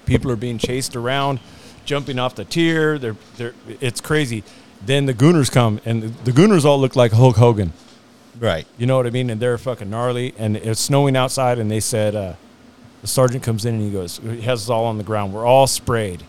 [0.10, 1.40] People are being chased around,
[1.86, 2.98] jumping off the tier.
[2.98, 4.44] They're, they're, it's crazy.
[4.86, 7.74] Then the gooners come, and the, the gooners all look like Hulk Hogan.
[8.40, 8.66] Right.
[8.78, 9.30] You know what I mean?
[9.30, 10.34] And they're fucking gnarly.
[10.38, 12.34] And it's snowing outside, and they said, uh,
[13.02, 15.34] the sergeant comes in and he goes, he has us all on the ground.
[15.34, 16.24] We're all sprayed.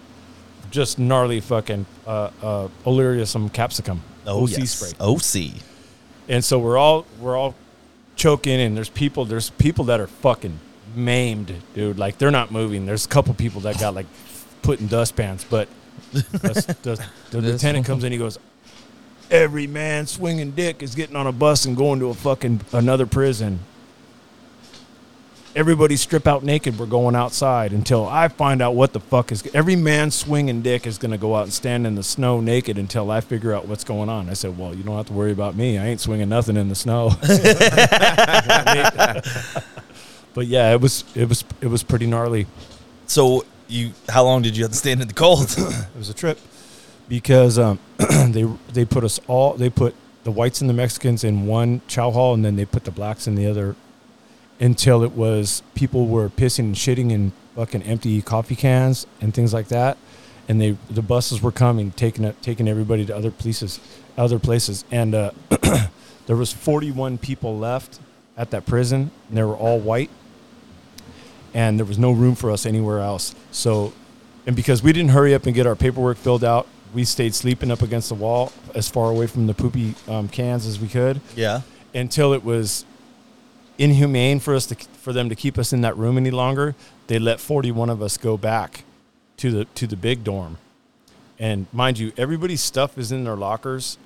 [0.70, 4.02] Just gnarly fucking uh, uh, oleoresin capsicum.
[4.26, 4.70] Oh, OC yes.
[4.70, 4.92] spray.
[5.00, 5.62] OC.
[6.28, 7.56] And so we're all we're all
[8.14, 10.60] choking, and there's people there's people that are fucking
[10.94, 11.98] maimed, dude.
[11.98, 12.86] Like they're not moving.
[12.86, 14.06] There's a couple people that got like
[14.62, 15.68] put in dustpans, but
[16.12, 18.12] that's, that's, the lieutenant comes in.
[18.12, 18.38] He goes,
[19.30, 23.06] "Every man swinging dick is getting on a bus and going to a fucking another
[23.06, 23.60] prison."
[25.56, 26.78] Everybody strip out naked.
[26.78, 29.44] We're going outside until I find out what the fuck is.
[29.52, 32.78] Every man swinging dick is going to go out and stand in the snow naked
[32.78, 34.30] until I figure out what's going on.
[34.30, 35.76] I said, "Well, you don't have to worry about me.
[35.76, 37.10] I ain't swinging nothing in the snow."
[40.34, 42.46] but yeah, it was it was it was pretty gnarly.
[43.06, 45.54] So you, how long did you have to stand in the cold?
[45.58, 46.38] It was a trip
[47.08, 47.78] because um,
[48.28, 52.10] they they put us all they put the whites and the Mexicans in one chow
[52.10, 53.74] hall and then they put the blacks in the other
[54.60, 59.52] until it was people were pissing and shitting in fucking empty coffee cans and things
[59.52, 59.98] like that
[60.48, 63.80] and they the buses were coming taking taking everybody to other places
[64.16, 65.30] other places and uh,
[66.26, 67.98] there was 41 people left
[68.36, 70.10] at that prison and they were all white
[71.54, 73.34] and there was no room for us anywhere else.
[73.50, 73.92] So,
[74.46, 77.70] and because we didn't hurry up and get our paperwork filled out, we stayed sleeping
[77.70, 81.20] up against the wall as far away from the poopy um, cans as we could
[81.36, 81.62] yeah.
[81.94, 82.84] until it was
[83.78, 86.74] inhumane for us to for them to keep us in that room any longer.
[87.06, 88.84] They let 41 of us go back
[89.38, 90.58] to the to the big dorm.
[91.38, 93.96] And mind you, everybody's stuff is in their lockers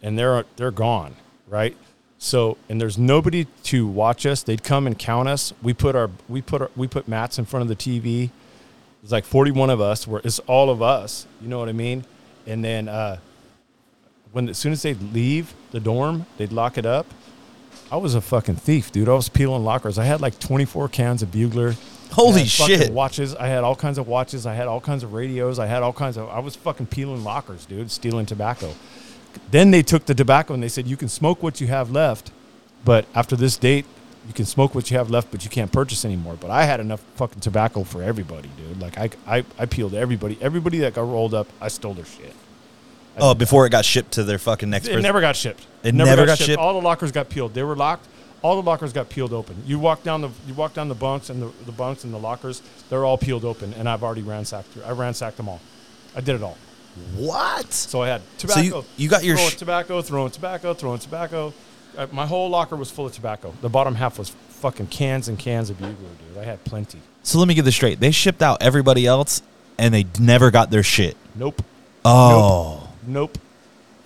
[0.00, 1.16] and they're they're gone,
[1.46, 1.76] right?
[2.22, 4.44] So, and there's nobody to watch us.
[4.44, 5.52] They'd come and count us.
[5.60, 8.30] We put our we put our, we put mats in front of the TV.
[9.02, 10.06] It's like 41 of us.
[10.06, 11.26] Where it's all of us.
[11.40, 12.04] You know what I mean?
[12.46, 13.18] And then uh,
[14.30, 17.06] when as soon as they'd leave the dorm, they'd lock it up.
[17.90, 19.08] I was a fucking thief, dude.
[19.08, 19.98] I was peeling lockers.
[19.98, 21.74] I had like 24 cans of Bugler.
[22.12, 22.92] Holy shit.
[22.92, 23.34] Watches.
[23.34, 24.46] I had all kinds of watches.
[24.46, 25.58] I had all kinds of radios.
[25.58, 26.28] I had all kinds of.
[26.28, 27.90] I was fucking peeling lockers, dude.
[27.90, 28.72] Stealing tobacco.
[29.50, 32.30] Then they took the tobacco and they said you can smoke what you have left,
[32.84, 33.84] but after this date,
[34.26, 36.36] you can smoke what you have left, but you can't purchase anymore.
[36.40, 38.80] But I had enough fucking tobacco for everybody, dude.
[38.80, 40.38] Like I, I, I peeled everybody.
[40.40, 42.34] Everybody that got rolled up, I stole their shit.
[43.16, 45.02] I Oh, before it got shipped to their fucking next it person.
[45.02, 45.66] never got shipped.
[45.82, 46.58] It never got shipped?
[46.58, 47.52] All the lockers got peeled.
[47.52, 48.06] They were locked.
[48.42, 49.56] All the lockers got peeled open.
[49.66, 52.18] You walk down the you walk down the bunks and the, the bunks and the
[52.18, 52.62] lockers.
[52.90, 54.68] They're all peeled open, and I've already ransacked.
[54.68, 55.60] through- I ransacked them all.
[56.16, 56.56] I did it all.
[57.16, 57.72] What?
[57.72, 58.62] So I had So tobacco.
[58.62, 61.52] you- you got your throwing sh- tobacco, throwing tobacco, throwing tobacco.
[61.96, 63.52] Uh, my whole locker was full of tobacco.
[63.60, 66.38] The bottom half was fucking cans and cans of Bugler, dude.
[66.42, 66.98] I had plenty.
[67.22, 68.00] So let me get this straight.
[68.00, 69.42] They shipped out everybody else,
[69.78, 71.16] and they never got their shit.
[71.34, 71.62] Nope.
[72.04, 73.38] Oh, Nope.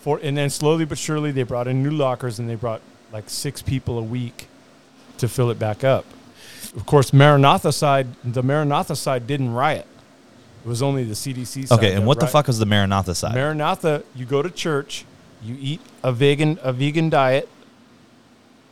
[0.01, 2.80] For and then slowly but surely they brought in new lockers and they brought
[3.12, 4.49] like six people a week
[5.18, 6.05] to fill it back up.
[6.76, 9.87] Of course, Maranatha side, the Maranatha side didn't riot.
[10.67, 11.79] It was only the CDC side.
[11.79, 11.95] okay.
[11.95, 13.37] And what the fuck was the Maranatha side?
[13.37, 15.05] Maranatha, you go to church,
[15.41, 17.49] you eat a vegan a vegan diet,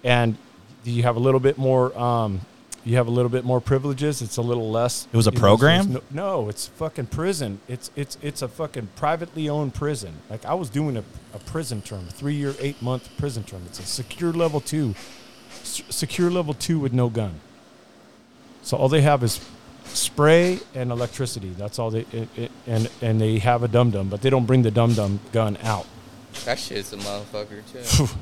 [0.02, 0.36] and
[0.82, 1.96] you have a little bit more.
[1.96, 2.40] Um,
[2.84, 4.22] you have a little bit more privileges.
[4.22, 5.06] It's a little less.
[5.12, 5.92] It was a you know, program?
[5.92, 7.60] No, no, it's fucking prison.
[7.68, 10.16] It's it's it's a fucking privately owned prison.
[10.28, 13.62] Like I was doing a, a prison term, three year, eight month prison term.
[13.66, 14.96] It's a secure level two,
[15.62, 17.38] S- secure level two with no gun.
[18.62, 19.38] So all they have is
[19.94, 21.50] spray and electricity.
[21.50, 24.46] That's all they it, it, and and they have a dum dum, but they don't
[24.46, 25.86] bring the dum dum gun out.
[26.44, 28.06] That shit's a motherfucker too.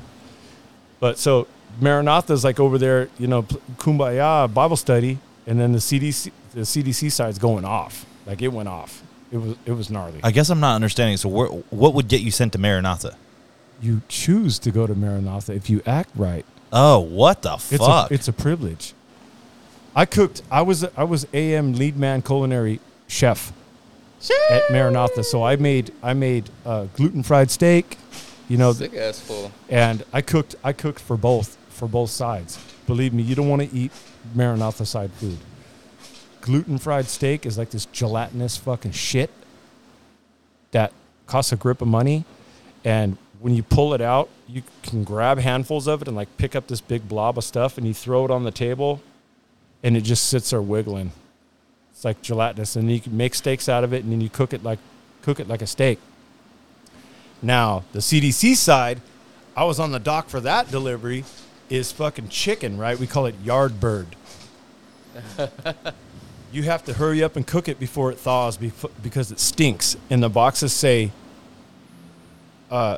[0.99, 1.47] But so
[1.81, 7.11] Maranatha's like over there, you know, kumbaya Bible study, and then the CDC the CDC
[7.11, 8.05] side's going off.
[8.25, 9.03] Like it went off.
[9.29, 10.21] It was it was gnarly.
[10.23, 11.17] I guess I'm not understanding.
[11.17, 13.17] So where, what would get you sent to Maranatha?
[13.81, 16.45] you choose to go to Maranatha if you act right.
[16.71, 18.09] Oh, what the It's fuck?
[18.11, 18.93] a it's a privilege.
[19.95, 20.41] I cooked.
[20.51, 23.53] I was I was AM lead man culinary chef
[24.49, 25.23] at Maranatha.
[25.23, 27.97] So I made I made uh, gluten fried steak.
[28.49, 29.51] You know, Sick ass full.
[29.69, 32.59] and I cooked I cooked for both for both sides.
[32.87, 33.91] Believe me, you don't want to eat
[34.35, 35.37] Maranatha side food.
[36.41, 39.29] Gluten fried steak is like this gelatinous fucking shit
[40.71, 40.91] that
[41.25, 42.25] costs a grip of money,
[42.83, 46.53] and when you pull it out, you can grab handfuls of it and like pick
[46.55, 49.01] up this big blob of stuff, and you throw it on the table,
[49.83, 51.11] and it just sits there wiggling.
[51.91, 54.53] It's like gelatinous, and you can make steaks out of it, and then you cook
[54.53, 54.79] it like
[55.21, 55.99] cook it like a steak.
[57.41, 59.01] Now, the CDC side,
[59.55, 61.25] I was on the dock for that delivery
[61.69, 62.97] is fucking chicken, right?
[62.97, 64.15] We call it yard bird.
[66.51, 69.97] you have to hurry up and cook it before it thaws because it stinks.
[70.09, 71.11] And the boxes say
[72.69, 72.97] uh,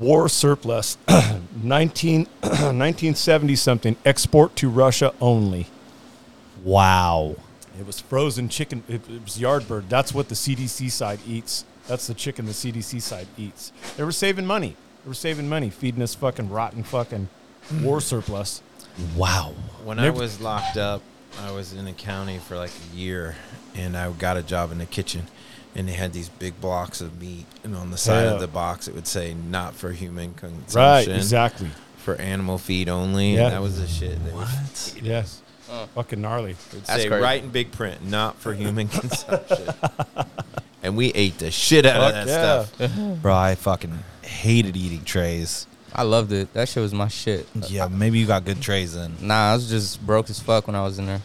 [0.00, 0.98] war surplus
[1.62, 5.66] 19, 1970 something, export to Russia only.
[6.62, 7.36] Wow.
[7.78, 8.82] It was frozen chicken.
[8.88, 9.88] It, it was yard bird.
[9.88, 11.64] That's what the CDC side eats.
[11.88, 13.72] That's the chicken the CDC side eats.
[13.96, 14.76] They were saving money.
[15.04, 17.28] They were saving money, feeding us fucking rotten fucking
[17.68, 17.84] hmm.
[17.84, 18.62] war surplus.
[19.16, 19.54] Wow.
[19.84, 21.02] When I Never- was locked up,
[21.40, 23.36] I was in the county for like a year,
[23.74, 25.26] and I got a job in the kitchen,
[25.74, 28.34] and they had these big blocks of meat, and on the side Yeah.
[28.34, 31.70] of the box it would say "not for human consumption." Right, exactly.
[31.96, 33.34] For animal feed only.
[33.34, 33.44] Yeah.
[33.44, 34.22] And that was the shit.
[34.24, 34.94] They would, What?
[35.00, 35.41] Yes.
[35.72, 35.86] Uh.
[35.94, 36.50] Fucking gnarly.
[36.52, 37.22] it would That's say crazy.
[37.22, 39.68] right in big print, "not for human consumption."
[40.82, 42.64] and we ate the shit out of that yeah.
[42.64, 43.20] stuff.
[43.22, 45.66] Bro, I fucking hated eating trays.
[45.94, 46.52] I loved it.
[46.54, 47.46] That shit was my shit.
[47.68, 49.14] Yeah, maybe you got good trays then.
[49.20, 51.20] Nah, I was just broke as fuck when I was in there.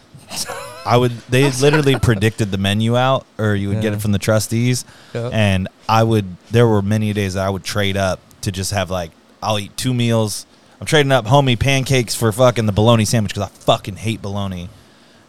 [0.85, 1.11] I would.
[1.29, 5.33] They literally predicted the menu out, or you would get it from the trustees, Yep.
[5.33, 6.37] and I would.
[6.51, 9.75] There were many days that I would trade up to just have like I'll eat
[9.77, 10.45] two meals.
[10.79, 14.69] I'm trading up homie pancakes for fucking the bologna sandwich because I fucking hate bologna.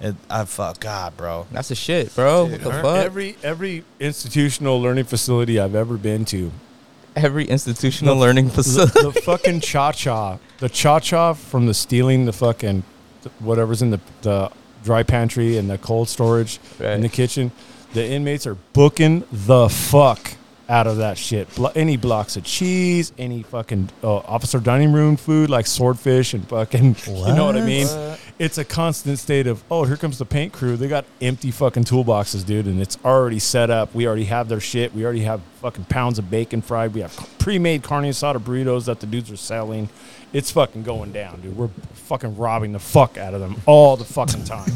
[0.00, 1.46] It, I fuck God, bro.
[1.50, 2.48] That's the shit, bro.
[2.48, 3.04] Dude, what the fuck?
[3.04, 6.52] Every every institutional learning facility I've ever been to,
[7.16, 8.92] Every institutional The- learning facility.
[9.02, 12.84] the fucking cha cha, the cha cha from the stealing the fucking
[13.40, 14.50] whatever's in the the
[14.84, 17.50] dry pantry and the cold storage in the kitchen,
[17.94, 20.36] the inmates are booking the fuck
[20.68, 21.52] out of that shit.
[21.54, 26.46] Blo- any blocks of cheese, any fucking uh, officer dining room food like swordfish and
[26.46, 27.66] fucking, you know what I What?
[27.66, 27.86] mean?
[28.38, 30.76] It's a constant state of, oh, here comes the paint crew.
[30.76, 33.94] They got empty fucking toolboxes, dude, and it's already set up.
[33.94, 34.94] We already have their shit.
[34.94, 36.94] We already have fucking pounds of bacon fried.
[36.94, 39.88] We have pre-made carne asada burritos that the dudes are selling.
[40.32, 41.56] It's fucking going down, dude.
[41.56, 44.68] We're fucking robbing the fuck out of them all the fucking time.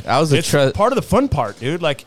[0.06, 0.76] I was a it's trust.
[0.76, 1.82] part of the fun part, dude.
[1.82, 2.04] Like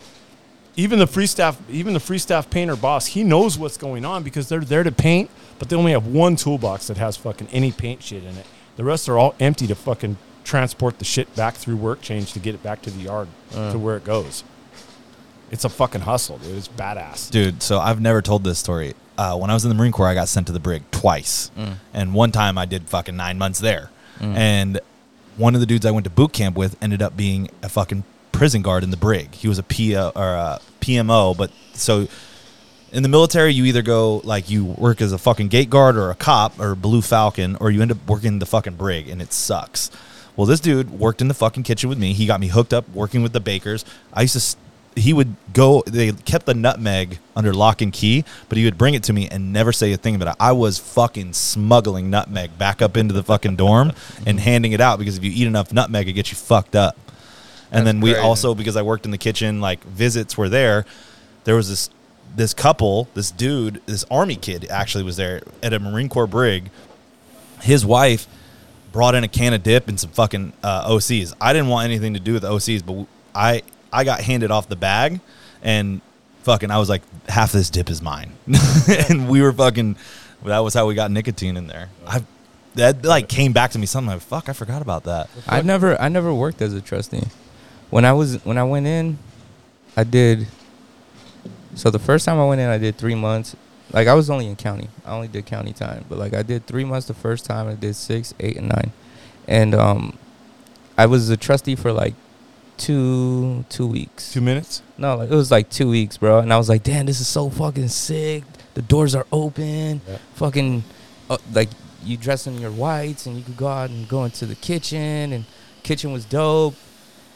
[0.75, 4.23] even the free staff, even the free staff painter boss, he knows what's going on
[4.23, 7.71] because they're there to paint, but they only have one toolbox that has fucking any
[7.71, 8.45] paint shit in it.
[8.75, 12.39] The rest are all empty to fucking transport the shit back through work change to
[12.39, 13.77] get it back to the yard to uh.
[13.77, 14.43] where it goes.
[15.51, 16.57] It's a fucking hustle, dude.
[16.57, 17.29] It's badass.
[17.29, 18.95] Dude, so I've never told this story.
[19.15, 21.51] Uh, when I was in the Marine Corps, I got sent to the brig twice,
[21.55, 21.75] mm.
[21.93, 23.91] and one time I did fucking nine months there.
[24.19, 24.35] Mm.
[24.35, 24.79] And
[25.37, 28.03] one of the dudes I went to boot camp with ended up being a fucking
[28.33, 29.33] prison guard in the brig.
[29.33, 32.07] He was a P uh, or a PMO, but so
[32.93, 36.11] in the military, you either go like you work as a fucking gate guard or
[36.11, 39.33] a cop or Blue Falcon, or you end up working the fucking brig, and it
[39.33, 39.89] sucks.
[40.35, 42.13] Well, this dude worked in the fucking kitchen with me.
[42.13, 43.83] He got me hooked up working with the bakers.
[44.13, 44.57] I used to.
[44.95, 45.81] He would go.
[45.87, 49.27] They kept the nutmeg under lock and key, but he would bring it to me
[49.27, 50.35] and never say a thing about it.
[50.39, 53.93] I was fucking smuggling nutmeg back up into the fucking dorm
[54.27, 56.95] and handing it out because if you eat enough nutmeg, it gets you fucked up.
[57.73, 58.23] And That's then we crazy.
[58.25, 60.85] also because I worked in the kitchen, like visits were there.
[61.43, 61.89] There was this
[62.35, 66.69] this couple, this dude, this army kid actually was there at a Marine Corps brig.
[67.61, 68.27] His wife
[68.91, 71.33] brought in a can of dip and some fucking uh, OCs.
[71.41, 74.69] I didn't want anything to do with the OCs, but I I got handed off
[74.69, 75.19] the bag
[75.61, 76.01] and
[76.43, 78.33] fucking I was like half this dip is mine,
[79.09, 79.95] and we were fucking.
[80.45, 81.89] That was how we got nicotine in there.
[82.05, 82.21] I
[82.75, 85.29] that like came back to me something like fuck I forgot about that.
[85.47, 87.23] I've never I never worked as a trustee.
[87.93, 89.19] When I was when I went in,
[89.95, 90.47] I did
[91.75, 93.55] so the first time I went in I did three months.
[93.91, 94.89] Like I was only in county.
[95.05, 96.03] I only did county time.
[96.09, 98.91] But like I did three months the first time, I did six, eight and nine.
[99.47, 100.17] And um
[100.97, 102.15] I was a trustee for like
[102.77, 104.33] two two weeks.
[104.33, 104.81] Two minutes.
[104.97, 106.39] No, like, it was like two weeks, bro.
[106.39, 108.43] And I was like, damn, this is so fucking sick.
[108.73, 110.01] The doors are open.
[110.07, 110.17] Yeah.
[110.33, 110.83] Fucking,
[111.29, 111.69] uh, like,
[112.03, 115.31] you dress in your whites and you could go out and go into the kitchen.
[115.31, 115.45] And
[115.83, 116.73] kitchen was dope.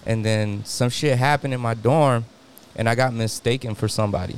[0.08, 2.26] And then some shit happened in my dorm
[2.76, 4.38] and I got mistaken for somebody.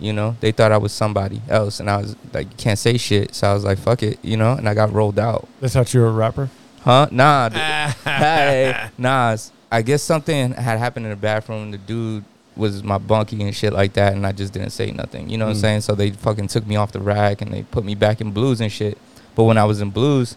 [0.00, 1.78] You know, they thought I was somebody else.
[1.80, 3.34] And I was like, can't say shit.
[3.34, 5.46] So I was like, fuck it, you know, and I got rolled out.
[5.60, 6.48] They thought you were a rapper.
[6.80, 7.08] Huh?
[7.10, 7.48] Nah.
[7.50, 7.58] dude.
[8.04, 9.36] hey, nah.
[9.70, 11.70] I guess something had happened in the bathroom.
[11.72, 12.24] The dude
[12.56, 15.28] was my bunkie and shit like that, and I just didn't say nothing.
[15.28, 15.60] You know what I'm Mm.
[15.60, 15.80] saying?
[15.82, 18.60] So they fucking took me off the rack and they put me back in blues
[18.60, 18.96] and shit.
[19.34, 20.36] But when I was in blues,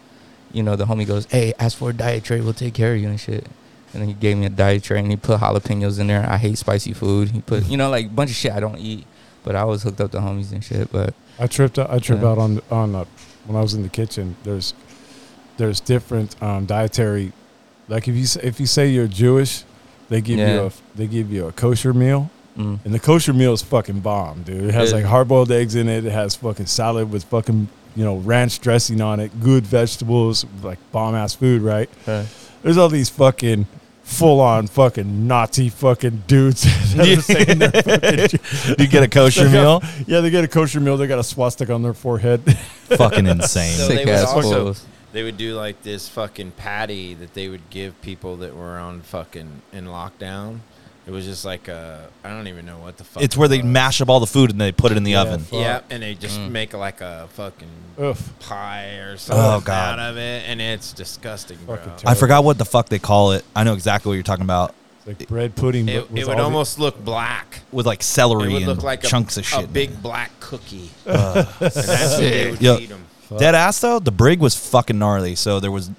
[0.52, 2.40] you know, the homie goes, "Hey, ask for a diet tray.
[2.40, 3.46] We'll take care of you and shit."
[3.92, 6.26] And then he gave me a diet tray and he put jalapenos in there.
[6.28, 7.30] I hate spicy food.
[7.30, 9.06] He put, you know, like a bunch of shit I don't eat.
[9.44, 10.90] But I was hooked up to homies and shit.
[10.92, 11.78] But I tripped.
[11.78, 12.28] Out, I tripped Yeah.
[12.30, 13.04] out on on uh,
[13.46, 14.36] when I was in the kitchen.
[14.44, 14.72] There's
[15.56, 17.32] there's different um, dietary.
[17.88, 19.64] Like if you if you say you're Jewish,
[20.08, 23.52] they give you a they give you a kosher meal, mm, and the kosher meal
[23.52, 24.62] is fucking bomb, dude.
[24.64, 24.98] It has Yeah.
[24.98, 26.04] like hard boiled eggs in it.
[26.06, 30.78] It has fucking salad with fucking you know ranch dressing on it, good vegetables, like
[30.92, 31.90] bomb ass food, right?
[32.62, 33.66] There's all these fucking
[34.02, 36.62] full on fucking Nazi fucking dudes
[36.94, 39.90] that are saying they're fucking you get a kosher They got- meal.
[40.06, 40.96] Yeah, they get a kosher meal.
[40.96, 42.42] They got a swastika on their forehead.
[42.96, 43.72] Fucking insane.
[43.78, 44.86] So Sick they would ass also fools.
[45.12, 49.00] they would do like this fucking patty that they would give people that were on
[49.00, 50.58] fucking in lockdown.
[51.06, 53.22] It was just like a I don't even know what the fuck.
[53.22, 53.66] It's where they was.
[53.66, 55.40] mash up all the food and they put it in the Yeah, oven.
[55.40, 55.58] fuck.
[55.58, 56.50] Yeah, and they just Mm.
[56.50, 57.68] make like a fucking
[58.00, 58.30] Oof.
[58.40, 59.98] pie or something Oh, God.
[59.98, 61.76] out of it, and it's disgusting, bro.
[61.76, 63.44] Fucking I forgot what the fuck they call it.
[63.56, 64.74] I know exactly what you're talking about.
[65.04, 65.88] It's like bread pudding.
[65.88, 67.62] It, but with it would all the- almost look black.
[67.72, 69.58] With like It celery would and look like a, chunks of shit.
[69.58, 69.72] a shit.
[69.72, 70.90] big black cookie.
[71.06, 73.04] and that's what they would Yo, feed 'em.
[73.38, 75.34] Dead ass though, the brig was fucking gnarly.
[75.34, 75.90] So there was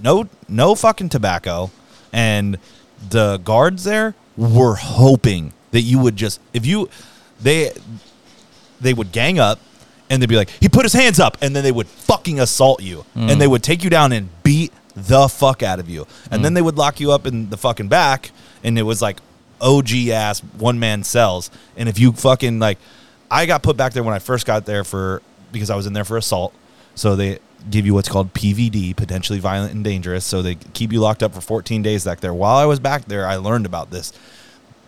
[0.00, 1.72] no no fucking tobacco,
[2.12, 2.58] and
[3.10, 6.88] the guards there were hoping that you would just if you
[7.40, 7.72] they
[8.80, 9.58] they would gang up
[10.10, 12.82] and they'd be like he put his hands up and then they would fucking assault
[12.82, 13.04] you.
[13.14, 13.38] And mm.
[13.38, 16.06] they would take you down and beat the fuck out of you.
[16.30, 16.42] And mm.
[16.44, 18.30] then they would lock you up in the fucking back
[18.62, 19.18] and it was like
[19.60, 21.50] OG ass one man cells.
[21.76, 22.78] And if you fucking like
[23.30, 25.22] I got put back there when I first got there for
[25.52, 26.54] because I was in there for assault.
[26.94, 27.38] So they
[27.70, 30.24] give you what's called PVD, potentially violent and dangerous.
[30.24, 32.34] So they keep you locked up for 14 days back there.
[32.34, 34.12] While I was back there, I learned about this.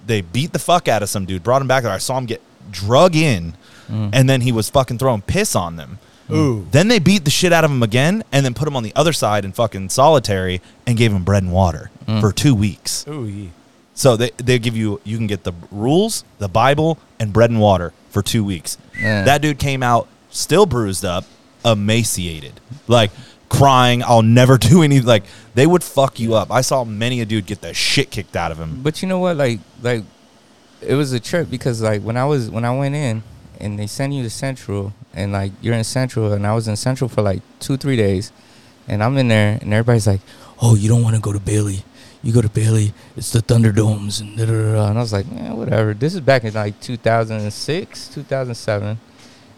[0.07, 1.93] They beat the fuck out of some dude, brought him back there.
[1.93, 3.55] I saw him get drug in,
[3.89, 4.11] mm.
[4.13, 5.99] and then he was fucking throwing piss on them.
[6.31, 6.67] Ooh.
[6.71, 8.93] Then they beat the shit out of him again, and then put him on the
[8.97, 12.21] other side in fucking solitary and gave him bread and water mm.
[12.21, 13.07] for two weeks.
[13.09, 13.51] Ooh, yeah.
[13.95, 17.61] So they, they give you you can get the rules, the Bible, and bread and
[17.61, 18.77] water for two weeks.
[19.01, 19.25] Yeah.
[19.25, 21.25] That dude came out still bruised up,
[21.67, 23.11] emaciated, like
[23.49, 24.03] crying.
[24.03, 26.51] I'll never do any like they would fuck you up.
[26.51, 28.83] I saw many a dude get the shit kicked out of him.
[28.83, 29.37] But you know what?
[29.37, 30.05] Like, like
[30.81, 33.23] it was a trip because like when I was when I went in
[33.61, 36.77] and they send you to Central and like you're in Central and I was in
[36.77, 38.33] Central for like two three days,
[38.89, 40.21] and I'm in there and everybody's like,
[40.61, 41.85] "Oh, you don't want to go to Bailey."
[42.23, 45.27] You go to Bailey, it's the Thunderdomes, and da, da, da, and I was like,
[45.31, 45.95] yeah, whatever.
[45.95, 48.99] This is back in like 2006, 2007,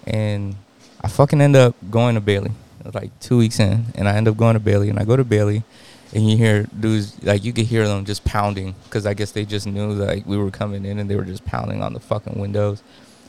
[0.06, 0.54] and
[1.00, 2.50] I fucking end up going to Bailey.
[2.92, 5.24] Like two weeks in, and I end up going to Bailey, and I go to
[5.24, 5.62] Bailey,
[6.14, 9.44] and you hear dudes like you could hear them just pounding because I guess they
[9.44, 12.38] just knew like we were coming in, and they were just pounding on the fucking
[12.40, 12.82] windows,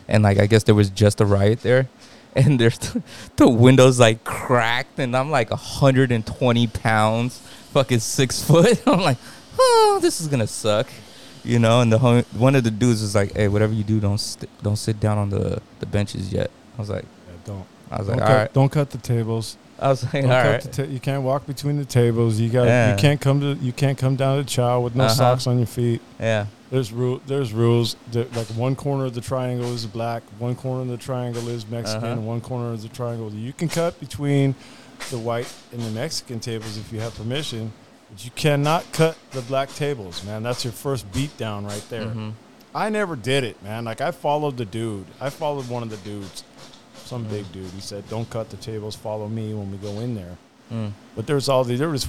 [0.08, 1.90] and like I guess there was just a riot there,
[2.36, 2.80] and there's
[3.36, 7.40] the windows like cracked, and I'm like 120 pounds,
[7.74, 8.82] fucking six foot.
[8.88, 9.18] I'm like,
[9.58, 10.88] oh, this is gonna suck.
[11.44, 14.20] You know, and the one of the dudes was like, "Hey, whatever you do, don't
[14.20, 17.06] st- don't sit down on the, the benches yet." I was like.
[17.92, 18.54] I was Don't like, cut, all right.
[18.54, 19.58] don't cut the tables.
[19.80, 20.74] I was like, Don't all right.
[20.74, 22.40] ta- you can't walk between the tables.
[22.40, 22.66] You got.
[22.68, 22.92] Yeah.
[22.94, 23.54] You can't come to.
[23.64, 25.14] You can't come down to chow with no Uh-huh.
[25.14, 26.02] socks on your feet.
[26.20, 26.48] Yeah.
[26.70, 27.22] There's rule.
[27.26, 27.96] There's rules.
[28.12, 30.22] That, like one corner of the triangle is black.
[30.38, 32.04] One corner of the triangle is Mexican.
[32.04, 32.12] Uh-huh.
[32.14, 33.32] And one corner of the triangle.
[33.32, 34.54] You can cut between
[35.10, 37.72] the white and the Mexican tables if you have permission,
[38.12, 40.44] but you cannot cut the black tables, man.
[40.44, 42.06] That's your first beat down right there.
[42.08, 42.34] Mhm.
[42.76, 43.86] I never did it, man.
[43.86, 45.06] Like I followed the dude.
[45.22, 46.44] I followed one of the dudes,
[47.10, 47.70] some big dude.
[47.72, 48.96] He said, "Don't cut the tables.
[48.96, 50.38] Follow me when we go in there."
[50.72, 50.92] Mm.
[51.16, 51.80] But there's all these.
[51.80, 52.08] There was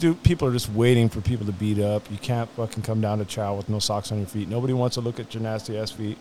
[0.00, 2.10] dude, people are just waiting for people to beat up.
[2.10, 4.48] You can't fucking come down to chow with no socks on your feet.
[4.48, 6.16] Nobody wants to look at your nasty ass feet.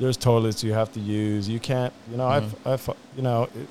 [0.00, 1.48] There's toilets you have to use.
[1.48, 1.92] You can't.
[2.10, 3.44] You know, I've, I've, you know.
[3.54, 3.68] It,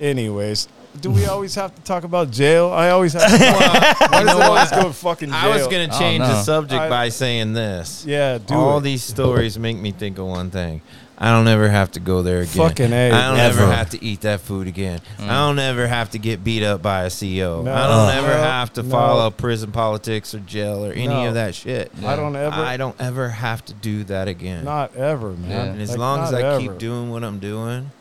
[0.00, 0.68] anyways,
[1.00, 2.70] do we always have to talk about jail?
[2.70, 3.22] I always have.
[3.30, 3.36] To
[4.10, 4.82] Why does know it always what?
[4.82, 5.38] go fucking jail?
[5.38, 8.04] I was gonna Oh, change the subject I- by saying this.
[8.06, 8.82] Yeah, do All it.
[8.82, 10.82] these stories make me think of one thing.
[11.24, 12.68] I don't ever have to go there again.
[12.68, 13.62] Fucking A, I don't ever.
[13.62, 15.00] ever have to eat that food again.
[15.18, 15.28] Mm.
[15.28, 17.62] I don't ever have to get beat up by a CO.
[17.62, 17.72] No.
[17.72, 18.20] I don't Uh.
[18.28, 18.90] ever have to no.
[18.90, 21.28] follow prison politics or jail or any No.
[21.28, 21.92] of that shit.
[22.04, 22.56] I don't ever.
[22.56, 24.64] I don't ever have to do that again.
[24.64, 25.50] Not ever, man.
[25.50, 25.62] Yeah.
[25.64, 26.60] and as Like, long as I ever.
[26.60, 27.92] keep doing what I'm doing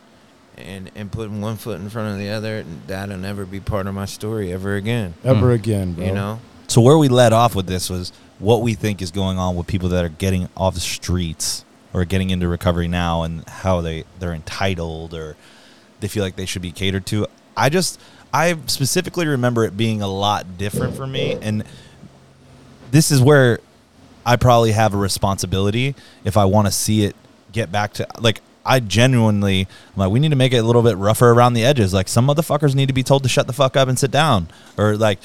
[0.57, 3.93] and and putting one foot in front of the other, that'll never be part of
[3.93, 5.13] my story ever again.
[5.24, 5.55] ever Mm.
[5.55, 6.05] again, bro.
[6.05, 6.39] You know?
[6.67, 9.67] So where we led off with this was what we think is going on with
[9.67, 14.05] people that are getting off the streets or getting into recovery now and how they
[14.19, 15.35] they're entitled or
[15.99, 17.27] they feel like they should be catered to.
[17.55, 17.99] I just
[18.33, 21.63] I specifically remember it being a lot different for me and
[22.91, 23.59] this is where
[24.25, 27.15] I probably have a responsibility if I want to see it
[27.51, 30.83] get back to like I genuinely I'm like we need to make it a little
[30.83, 31.93] bit rougher around the edges.
[31.93, 34.47] Like some motherfuckers need to be told to shut the fuck up and sit down,
[34.77, 35.19] or like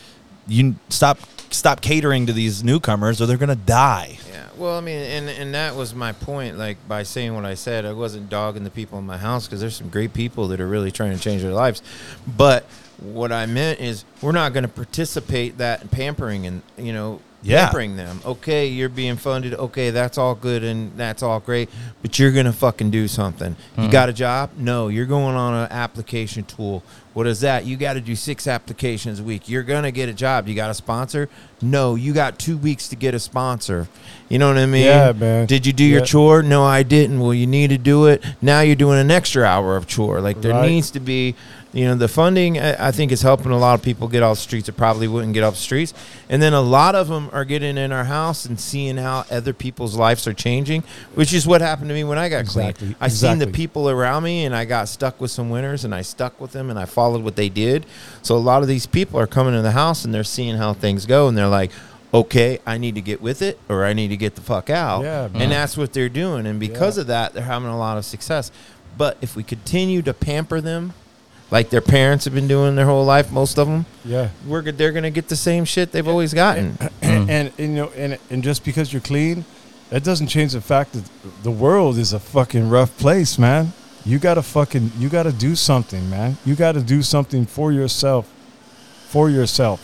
[0.47, 1.19] you stop
[1.51, 4.19] stop catering to these newcomers or they're gonna die.
[4.29, 4.46] Yeah.
[4.57, 6.57] Well, I mean, and and that was my point.
[6.57, 9.61] Like by saying what I said, I wasn't dogging the people in my house because
[9.61, 11.83] there's some great people that are really trying to change their lives.
[12.27, 12.65] But
[12.99, 17.21] what I meant is we're not going to participate that in pampering and you know
[17.47, 17.67] Yeah.
[17.67, 18.21] pampering them.
[18.25, 19.55] Okay, you're being funded.
[19.55, 21.69] Okay, that's all good and that's all great,
[22.03, 23.57] but you're gonna fucking do something.
[23.77, 23.91] You hmm.
[23.91, 24.51] got a job?
[24.57, 26.83] No, you're going on an application tool.
[27.17, 27.65] What is that?
[27.65, 29.49] You got to do six applications a week.
[29.49, 30.47] You're gonna get a job.
[30.49, 31.31] You got a sponsor?
[31.63, 33.89] No, you got two weeks to get a sponsor.
[34.29, 34.85] You know what I mean?
[34.85, 35.47] Yeah, man.
[35.47, 36.43] Did you do your chore?
[36.43, 37.19] No, I didn't.
[37.19, 38.23] Well, you need to do it.
[38.43, 40.21] Now you're doing an extra hour of chore.
[40.21, 40.69] Like there Right.
[40.69, 41.35] needs to be,
[41.77, 42.59] you know, the funding.
[42.59, 45.35] I think is helping a lot of people get off the streets that probably wouldn't
[45.35, 45.93] get off the streets,
[46.31, 49.53] and then a lot of them are getting in our house and seeing how other
[49.53, 50.83] people's lives are changing,
[51.15, 52.89] which is what happened to me when I got Exactly.
[52.89, 52.97] clean.
[53.01, 56.01] I seen the people around me, and I got stuck with some winners, and I
[56.03, 57.85] stuck with them, and I followed what they did.
[58.23, 60.73] So a lot of these people are coming in the house, and they're seeing how
[60.73, 61.71] things go, and they're like.
[62.15, 65.03] Okay, I need to get with it, or I need to get the fuck out.
[65.03, 67.01] Yeah, and that's what they're doing, and because Yeah.
[67.03, 68.51] of that, they're having a lot of success.
[68.97, 70.95] But if we continue to pamper them,
[71.51, 74.31] like their parents have been doing their whole life, most of them, Yeah.
[74.47, 76.77] we're they're gonna get the same shit they've always gotten.
[77.03, 79.45] and, and, and, you know, and and just because you're clean,
[79.91, 81.05] that doesn't change the fact that
[81.43, 83.73] the world is a fucking rough place, man.
[84.05, 86.37] You gotta fucking you gotta do something, man.
[86.45, 88.29] You gotta do something for yourself,
[89.09, 89.81] for yourself.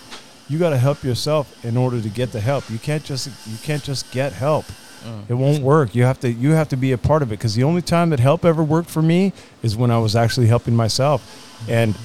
[0.48, 2.68] You gotta help yourself in order to get the help.
[2.70, 4.64] You can't just you can't just get help.
[5.28, 5.94] It won't work.
[5.94, 8.10] You have to you have to be a part of it because the only time
[8.10, 9.32] that help ever worked for me
[9.62, 11.20] is when I was actually helping myself,
[11.68, 11.96] and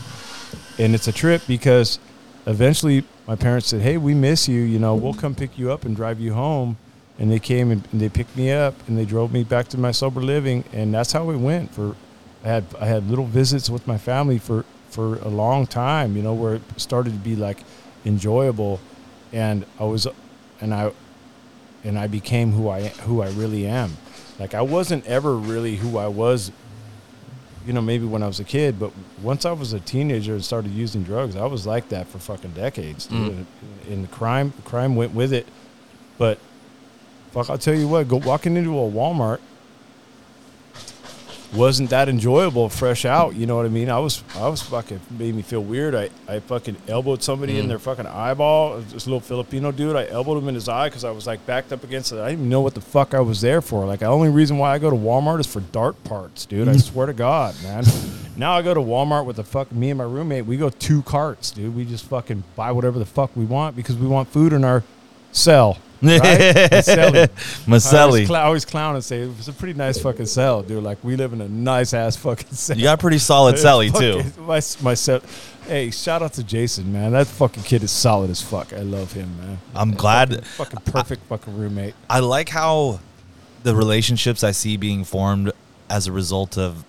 [0.79, 1.99] and it's a trip because
[2.45, 4.61] eventually my parents said, "Hey, we miss you.
[4.61, 6.77] You know, we'll come pick you up and drive you home."
[7.19, 9.77] And they came and, and they picked me up and they drove me back to
[9.77, 11.73] my sober living, and that's how it went.
[11.73, 11.95] For
[12.45, 16.15] I had I had little visits with my family for for a long time.
[16.15, 17.63] You know, where it started to be like
[18.05, 18.79] enjoyable,
[19.33, 20.07] and I was
[20.61, 20.91] and I
[21.87, 23.97] and I became who I who I really am.
[24.39, 26.51] Like I wasn't ever really who I was
[27.67, 30.43] you know, maybe when I was a kid, but once I was a teenager and
[30.43, 33.09] started using drugs, I was like that for fucking decades.
[33.09, 33.27] Mm.
[33.27, 33.47] And,
[33.89, 35.45] and crime, crime went with it.
[36.17, 36.39] But
[37.31, 39.41] fuck, I'll tell you what, go walking into a Walmart
[41.53, 43.35] wasn't that enjoyable fresh out.
[43.35, 43.89] You know what I mean?
[43.89, 45.95] I was, I was fucking made me feel weird.
[45.95, 47.69] I, I fucking elbowed somebody in mm.
[47.69, 48.79] their fucking eyeball.
[48.79, 51.71] This little Filipino dude, I elbowed him in his eye because I was like backed
[51.71, 52.19] up against it.
[52.19, 53.85] I didn't even know what the fuck I was there for.
[53.85, 56.67] Like, the only reason why I go to Walmart is for dart parts, dude.
[56.67, 56.81] I mm.
[56.81, 57.83] swear to God, man.
[58.35, 60.45] Now I go to Walmart with the fuck me and my roommate.
[60.45, 61.75] We go two carts, dude.
[61.75, 64.83] We just fucking buy whatever the fuck we want because we want food in our
[65.31, 65.77] cell.
[66.01, 66.19] Right?
[66.21, 67.23] Maselli.
[67.23, 68.25] I Maselli.
[68.27, 70.83] cl- I always clown and say it's a pretty nice fucking cell, dude.
[70.83, 72.77] Like we live in a nice ass fucking cell.
[72.77, 74.23] You got a pretty solid celly too.
[74.41, 75.21] My, my cell.
[75.65, 77.11] Hey, shout out to Jason, man.
[77.11, 78.71] That fucking kid is solid as fuck.
[78.71, 79.59] I love him, man.
[79.75, 80.45] I'm glad.
[80.45, 81.93] Fucking perfect fucking roommate.
[82.09, 82.99] I like how
[83.63, 85.51] the relationships I see being formed
[85.89, 86.85] as a result of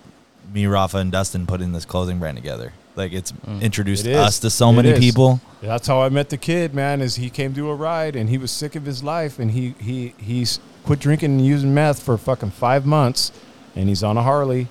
[0.53, 2.73] me, Rafa, and Dustin putting this clothing brand together.
[2.95, 3.61] Like it's mm.
[3.61, 4.99] introduced It us to so It many is.
[4.99, 5.39] people.
[5.61, 7.01] That's how I met the kid, man.
[7.01, 9.75] Is he came to a ride and he was sick of his life and he
[9.79, 13.31] he he's quit drinking and using meth for fucking five months,
[13.75, 14.67] and he's on a Harley,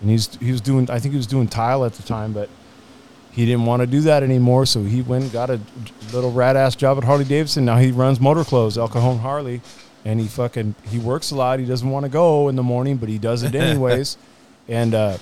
[0.00, 2.48] and he's he was doing I think he was doing tile at the time, but
[3.32, 5.58] he didn't want to do that anymore, so he went and got a
[6.12, 7.64] little rat ass job at Harley Davidson.
[7.64, 9.62] Now he runs MotorClothes, El Cajon Harley,
[10.04, 11.58] and he fucking he works a lot.
[11.58, 14.18] He doesn't want to go in the morning, but he does it anyways,
[14.72, 14.94] and.
[14.94, 15.18] uh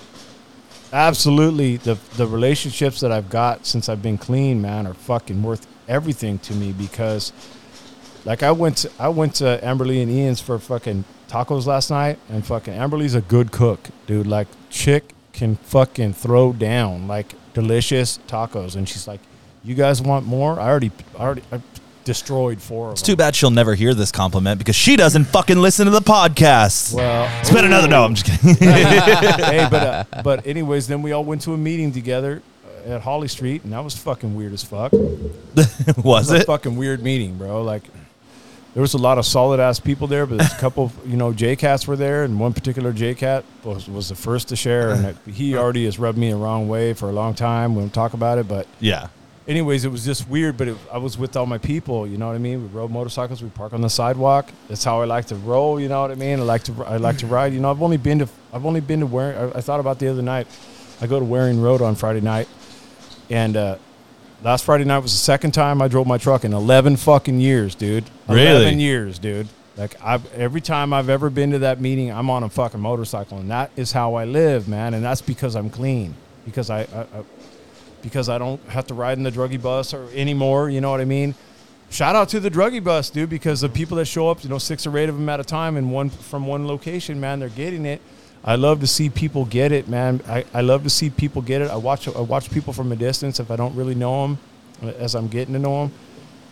[0.93, 5.67] absolutely the the relationships that I've got since I've been clean, man, are fucking worth
[5.89, 7.33] everything to me because
[8.25, 12.19] like I went to I went to Amberly and Ian's for fucking tacos last night
[12.29, 14.27] and fucking Amberly's a good cook, dude.
[14.27, 19.21] Like chick can fucking throw down like delicious tacos and she's like,
[19.63, 20.59] "You guys want more?
[20.59, 21.61] I already I already I
[22.05, 25.59] destroyed four It's them." too bad she'll never hear this compliment because she doesn't fucking
[25.59, 26.95] listen to the podcast.
[26.95, 27.89] Well, Spend another.
[27.89, 28.55] No, I'm just kidding.
[28.67, 32.43] hey, but uh, but anyways, then we all went to a meeting together
[32.87, 34.93] uh, at Holly Street, and that was fucking weird as fuck.
[35.53, 36.47] Was was a it?
[36.47, 37.63] fucking weird meeting, bro.
[37.63, 37.83] Like
[38.75, 41.17] there was a lot of solid ass people there, but there's a couple, of, you
[41.17, 44.57] know, J cats were there, and one particular J cat was was the first to
[44.57, 47.75] share, and it, he already has rubbed me the wrong way for a long time.
[47.75, 49.09] We won't talk about it, but Yeah.
[49.51, 50.57] Anyways, it was just weird.
[50.57, 52.63] But it, I was with all my people, you know what I mean.
[52.63, 54.51] We rode motorcycles, we park on the sidewalk.
[54.69, 56.39] That's how I like to roll, you know what I mean.
[56.39, 57.53] I like to I like to ride.
[57.53, 59.99] You know, I've only been to I've only been to where I, I thought about
[59.99, 60.47] the other night.
[61.03, 62.49] I go to Waring Road on Friday night,
[63.29, 63.77] and uh,
[64.43, 67.75] last Friday night was the second time I drove my truck in eleven fucking years,
[67.75, 68.05] dude.
[68.29, 68.49] Really?
[68.49, 69.49] Eleven years, dude.
[69.77, 73.39] Like I've every time I've ever been to that meeting, I'm on a fucking motorcycle,
[73.39, 74.95] and that is how I live, man.
[74.95, 76.15] And that's because I'm clean,
[76.45, 77.25] because I, I, I
[78.03, 80.71] because I don't have to ride in the druggy bus or anymore.
[80.71, 81.35] You know what I mean?
[81.91, 84.59] Shout out to the druggy bus, dude, because the people that show up, you know,
[84.59, 87.49] six or eight of them at a time and one from one location, man, they're
[87.49, 88.01] getting it.
[88.45, 90.23] I love to see people get it, man.
[90.27, 91.71] I, I love to see people get it.
[91.71, 94.39] I watch I watch people from a distance if I don't really know them,
[94.83, 95.93] uh, as I'm getting to know them,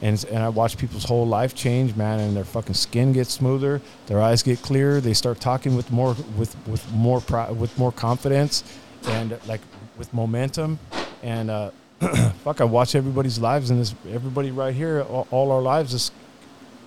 [0.03, 3.81] and and I watch people's whole life change, man, and their fucking skin gets smoother,
[4.07, 7.23] their eyes get clearer, they start talking with more with with more
[7.55, 8.65] with more confidence,
[9.07, 9.61] and like
[9.97, 10.79] with momentum,
[11.23, 11.71] and uh,
[12.45, 16.13] fuck, I watch everybody's lives and this everybody right here, all, all our lives just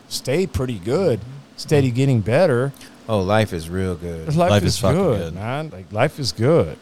[0.09, 1.19] stay pretty good,
[1.57, 2.71] steady getting better.
[3.09, 4.27] Oh, life is real good.
[4.35, 5.33] Life, Life is, is fucking good, good.
[5.35, 5.69] man.
[5.69, 6.77] Like life is good.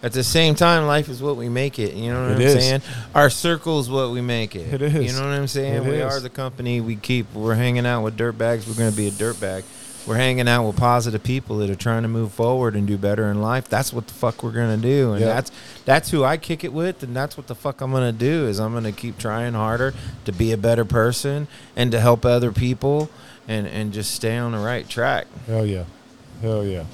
[0.00, 1.94] At the same time, life is what we make it.
[1.94, 2.52] You know what It I'm is.
[2.64, 2.82] saying?
[3.16, 4.72] Our circle is what we make it.
[4.74, 4.94] It is.
[5.12, 5.74] You know what I'm saying?
[5.74, 6.04] It we is.
[6.14, 7.34] are the company we keep.
[7.34, 8.68] We're hanging out with dirtbags.
[8.68, 9.64] We're going to be a dirtbag.
[10.08, 13.30] We're hanging out with positive people that are trying to move forward and do better
[13.30, 13.68] in life.
[13.68, 15.12] That's what the fuck we're going to do.
[15.12, 15.26] And Yeah.
[15.34, 15.52] that's
[15.84, 18.46] that's who I kick it with and that's what the fuck I'm going to do
[18.46, 19.92] is I'm going to keep trying harder
[20.24, 23.10] to be a better person and to help other people
[23.46, 25.84] and and just stay on the right track Hell yeah,
[26.40, 26.84] hell yeah.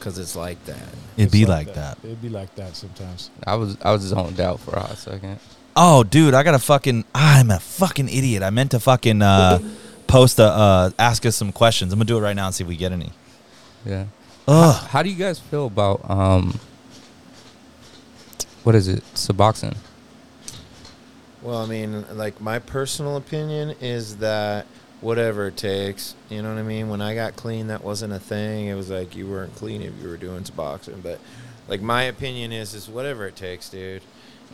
[0.00, 0.76] cuz it's like that.
[1.16, 1.96] It'd It's be like that.
[2.04, 3.30] It'd be like that sometimes.
[3.46, 5.38] I was I was zoned out for a hot second.
[5.80, 7.04] Oh, dude, I got a fucking.
[7.14, 8.42] I'm a fucking idiot.
[8.42, 9.60] I meant to fucking uh,
[10.08, 11.92] post a uh, ask us some questions.
[11.92, 13.12] I'm gonna do it right now and see if we get any.
[13.86, 14.06] Yeah.
[14.48, 14.88] Ugh.
[14.88, 16.58] How do you guys feel about um
[18.64, 19.02] what is it?
[19.14, 19.76] Suboxone.
[21.42, 24.66] Well, I mean, like my personal opinion is that
[25.00, 26.88] whatever it takes, you know what I mean.
[26.88, 28.66] When I got clean, that wasn't a thing.
[28.66, 31.02] It was like you weren't clean if you were doing Suboxone.
[31.02, 31.20] But
[31.68, 34.02] like my opinion is, is whatever it takes, dude.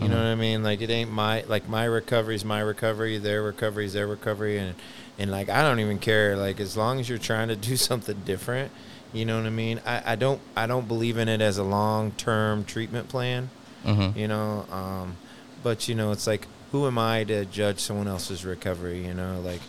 [0.01, 0.19] You know Mhm.
[0.19, 0.63] what I mean?
[0.63, 4.75] Like it ain't my like my recovery's my recovery, their recovery's their recovery, and
[5.19, 6.37] and like I don't even care.
[6.37, 8.71] Like as long as you're trying to do something different,
[9.13, 9.81] you know what I mean.
[9.87, 13.51] I, I don't I don't believe in it as a long term treatment plan
[13.85, 14.19] Mm-hmm.
[14.19, 15.17] you know um,
[15.63, 19.43] but you know it's like who am i to judge someone else's recovery you know
[19.45, 19.61] like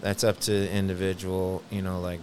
[0.00, 2.20] that's up to the individual you know like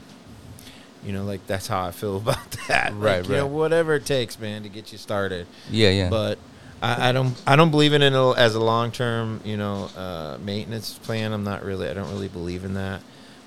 [1.06, 3.52] you know like that's how i feel about that Like, Right, you know right.
[3.52, 6.10] whatever it takes man to get you started Yeah, yeah.
[6.10, 6.40] but
[6.84, 11.00] I, I don't i don't believe in it as a long-term you know uh, maintenance
[11.00, 13.02] plan i'm not really i don't really believe in that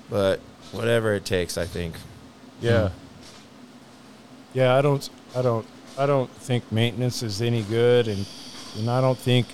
[0.09, 0.39] but
[0.71, 1.95] whatever it takes i think
[2.61, 2.89] Yeah.
[4.53, 8.25] Yeah, I don't I don't I don't think maintenance is any good and
[8.77, 9.45] and I don't think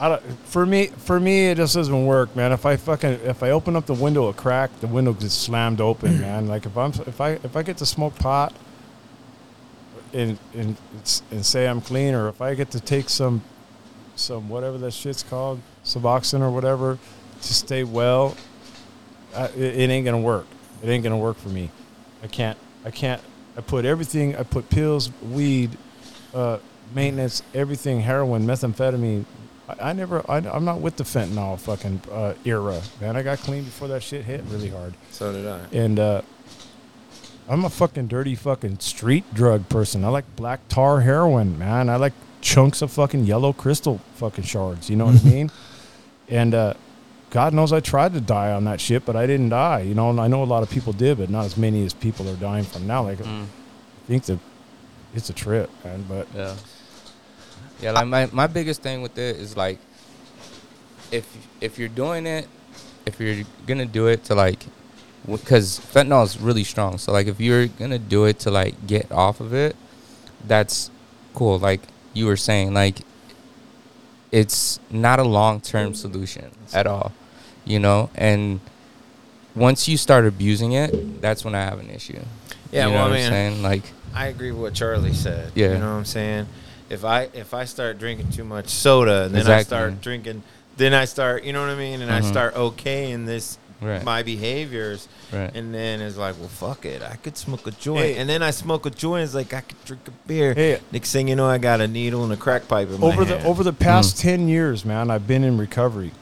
[0.00, 2.52] I don't, for me for me it just doesn't work, man.
[2.52, 5.80] If I fucking if I open up the window a crack, the window gets slammed
[5.80, 6.48] open, man.
[6.48, 8.52] Like if I'm if I if I get to smoke pot
[10.12, 10.76] and and
[11.30, 13.42] and say I'm clean or if I get to take some
[14.14, 16.98] some whatever that shit's called, Suboxone or whatever
[17.42, 18.36] to stay well,
[19.34, 20.46] I, it, it ain't gonna work.
[20.82, 21.70] It ain't gonna work for me.
[22.22, 22.58] I can't.
[22.84, 23.20] I can't.
[23.56, 24.36] I put everything.
[24.36, 25.76] I put pills, weed,
[26.34, 26.58] uh,
[26.94, 29.24] maintenance, everything, heroin, methamphetamine.
[29.68, 30.28] I, I never.
[30.30, 33.16] I, I'm not with the fentanyl fucking uh, era, man.
[33.16, 36.22] I got clean before that shit hit really hard, so did i and uh,
[37.48, 40.04] I'm a fucking dirty fucking street drug person.
[40.04, 41.88] I like black tar heroin, man.
[41.88, 44.90] I like chunks of fucking yellow crystal fucking shards.
[44.90, 45.50] You know what I mean?
[46.28, 46.74] And uh,
[47.30, 49.80] God knows I tried to die on that shit, but I didn't die.
[49.80, 51.94] You know, and I know a lot of people did, but not as many as
[51.94, 53.02] people are dying from now.
[53.04, 53.44] Like, Mm.
[53.44, 54.38] I think that
[55.14, 56.04] it's a trip, man.
[56.08, 56.54] But Yeah.
[57.80, 59.78] Yeah, like my, my biggest thing with it is like
[61.12, 61.26] if
[61.60, 62.48] if you're doing it,
[63.04, 64.64] if you're gonna do it to like,
[65.26, 66.98] because fentanyl is really strong.
[66.98, 69.74] So like if you're gonna do it to like get off of it,
[70.46, 70.90] that's
[71.34, 71.58] cool.
[71.58, 71.80] Like
[72.12, 72.98] you were saying, like
[74.32, 77.12] it's not a long term solution at all,
[77.64, 78.10] you know.
[78.14, 78.60] And
[79.54, 82.20] once you start abusing it, that's when I have an issue.
[82.72, 83.62] Yeah, you know well, I what mean- I'm saying?
[83.62, 83.82] Like
[84.14, 85.52] I agree with what Charlie said.
[85.54, 85.72] Yeah.
[85.72, 86.46] You know what I'm saying?
[86.88, 90.42] If I if I start drinking too much soda and then I start drinking
[90.76, 92.00] then I start you know what I mean?
[92.02, 92.28] And I Mhm.
[92.28, 94.02] start okay in this Right.
[94.02, 95.54] my behaviors right.
[95.54, 97.02] and then it's like, well fuck it.
[97.02, 98.00] I could smoke a joint.
[98.00, 98.16] Hey.
[98.16, 100.54] And then I smoke a joint, it's like I could drink a beer.
[100.54, 100.80] Hey.
[100.92, 103.24] Next thing you know I got a needle and a crack pipe in my over
[103.24, 103.46] the hand.
[103.46, 104.22] over the past mm.
[104.22, 106.12] ten years, man, I've been in recovery,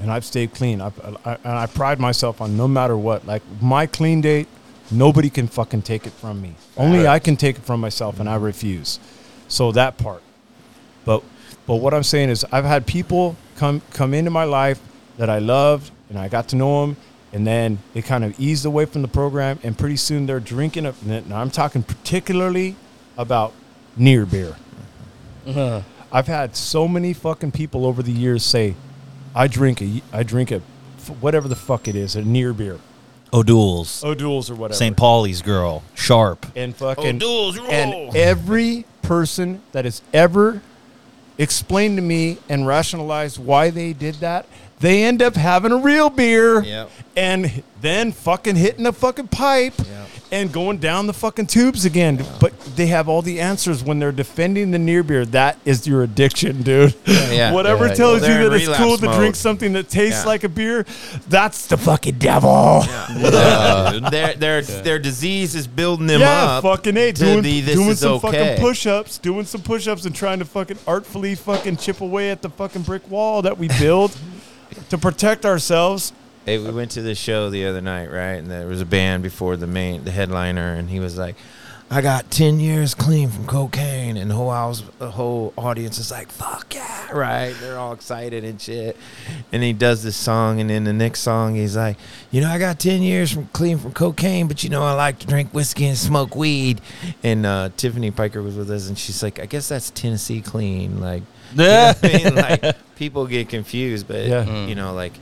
[0.00, 0.80] and I've stayed clean.
[0.80, 3.26] I've, uh, I, and I pride myself on no matter what.
[3.26, 4.48] Like my clean date,
[4.90, 6.56] nobody can fucking take it from me.
[6.76, 8.44] Only I can take it from myself, and I mm-hmm.
[8.44, 8.98] refuse.
[9.46, 10.22] So that part.
[11.04, 11.22] But
[11.66, 14.80] but what I'm saying is, I've had people come come into my life
[15.16, 16.96] that I loved, and I got to know them.
[17.32, 20.84] And then they kind of eased away from the program, and pretty soon they're drinking.
[20.84, 22.74] A, now I'm talking particularly
[23.16, 23.52] about
[23.96, 24.56] near beer.
[25.46, 25.82] Uh-huh.
[26.12, 28.74] I've had so many fucking people over the years say,
[29.32, 30.56] "I drink a, I drink a,
[30.98, 32.80] f- whatever the fuck it is, a near beer,
[33.32, 34.96] O'Doul's, O'Doul's or whatever." St.
[34.96, 36.46] Pauli's girl, Sharp.
[36.56, 37.70] and fucking O'Doul's roll.
[37.70, 40.62] and every person that has ever
[41.38, 44.46] explained to me and rationalized why they did that,
[44.80, 46.90] they end up having a real beer Yep.
[47.16, 50.08] and then fucking hitting a fucking pipe Yep.
[50.32, 52.24] and going down the fucking tubes again.
[52.40, 55.24] But they have all the answers when they're defending the near beer.
[55.26, 56.94] That is your addiction, dude.
[57.06, 57.52] Yeah.
[57.52, 60.28] Whatever Yeah, tells they're you that it's cool to drink something that tastes Yeah.
[60.28, 60.84] like a beer,
[61.28, 62.84] that's the fucking devil.
[64.10, 66.62] their their their disease is building them yeah, up.
[66.62, 68.30] fucking a doing, the, doing some okay.
[68.56, 72.48] fucking push-ups, doing some push-ups, and trying to fucking artfully fucking chip away at the
[72.50, 74.16] fucking brick wall that we build
[74.90, 76.12] to protect ourselves.
[76.46, 78.36] Hey, we went to the show the other night, right?
[78.36, 81.36] And there was a band before the main, the headliner, and he was like,
[81.90, 86.10] "I got ten years clean from cocaine," and the whole house, the whole audience is
[86.10, 87.54] like, "Fuck yeah!" Right?
[87.60, 88.96] They're all excited and shit.
[89.52, 91.96] And he does this song, and then the next song, he's like,
[92.30, 95.18] "You know, I got ten years from clean from cocaine, but you know, I like
[95.18, 96.80] to drink whiskey and smoke weed."
[97.22, 101.00] And uh, Tiffany Piker was with us, and she's like, "I guess that's Tennessee clean."
[101.00, 101.22] Like,
[101.54, 102.34] you know what I mean?
[102.62, 104.44] Like people get confused, but Yeah.
[104.44, 104.68] Mm.
[104.68, 105.12] you know, like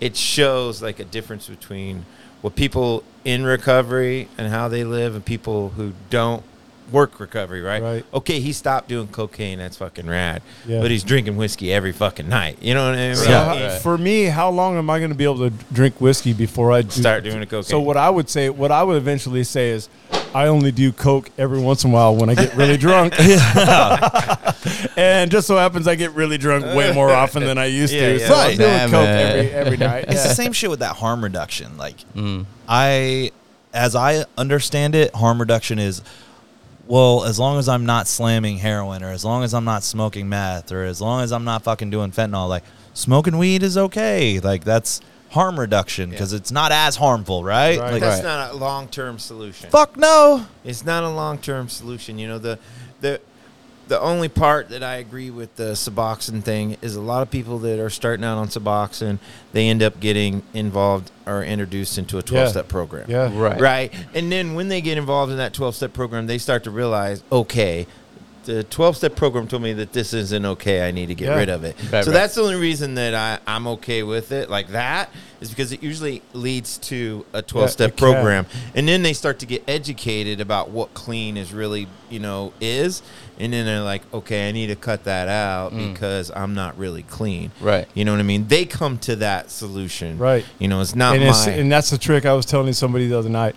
[0.00, 2.04] it shows like a difference between
[2.40, 6.42] what people in recovery and how they live and people who don't
[6.92, 7.82] work recovery, right?
[7.82, 8.04] Right.
[8.14, 10.40] Okay, he stopped doing cocaine, that's fucking rad.
[10.66, 10.80] Yeah.
[10.80, 12.56] But he's drinking whiskey every fucking night.
[12.62, 13.16] You know what I mean?
[13.16, 13.44] So Yeah.
[13.44, 13.82] how- Right.
[13.82, 16.80] for me, how long am I going to be able to drink whiskey before I
[16.82, 17.64] do, Start doing the cocaine.
[17.64, 19.90] So what I would say, what I would eventually say is,
[20.34, 23.14] I only do coke every once in a while when I get really drunk.
[24.96, 28.00] and just so happens I get really drunk way more often than I used Yeah,
[28.12, 28.18] to.
[28.20, 28.28] yeah.
[28.28, 28.58] So I'm Right.
[28.58, 29.26] doing Yeah, coke man.
[29.36, 30.04] every every night.
[30.08, 30.28] It's Yeah.
[30.28, 31.76] the same shit with that harm reduction.
[31.76, 32.46] Like Mm.
[32.68, 33.30] I,
[33.72, 36.02] as I understand it, harm reduction is,
[36.86, 40.28] well, as long as I'm not slamming heroin, or as long as I'm not smoking
[40.28, 42.64] meth, or as long as I'm not fucking doing fentanyl, like
[42.94, 44.40] smoking weed is okay.
[44.40, 45.00] Like that's
[45.30, 47.78] harm reduction because it's not as harmful, right?
[47.78, 47.92] Right.
[47.92, 48.36] Like, that's Right.
[48.38, 49.70] not a long term solution.
[49.70, 50.46] fuck no.
[50.64, 52.18] It's not a long term solution.
[52.18, 52.58] You know, the
[53.00, 53.20] the
[53.88, 57.58] the only part that I agree with the Suboxone thing is a lot of people
[57.60, 59.18] that are starting out on Suboxone,
[59.52, 63.10] they end up getting involved or introduced into a twelve step program.
[63.10, 63.30] Yeah.
[63.34, 63.58] Right.
[63.60, 63.94] Right.
[64.14, 67.22] And then when they get involved in that 12 step program, they start to realize,
[67.32, 67.86] okay,
[68.48, 70.88] the 12 step program told me that this isn't okay.
[70.88, 71.36] I need to get Yeah.
[71.36, 71.76] rid of it.
[71.92, 72.16] Right, so right.
[72.18, 75.10] that's the only reason that I, I'm okay with it like that
[75.42, 78.12] is because it usually leads to a 12 it step can.
[78.14, 78.46] program.
[78.74, 83.02] And then they start to get educated about what clean is really, you know, is.
[83.38, 85.92] And then they're like, okay, I need to cut that out Mm.
[85.92, 87.50] because I'm not really clean.
[87.60, 87.86] Right.
[87.92, 88.48] You know what I mean?
[88.48, 90.16] They come to that solution.
[90.16, 90.44] Right.
[90.58, 91.28] You know, it's not and, my.
[91.30, 93.54] it's, and that's the trick I was telling somebody the other night.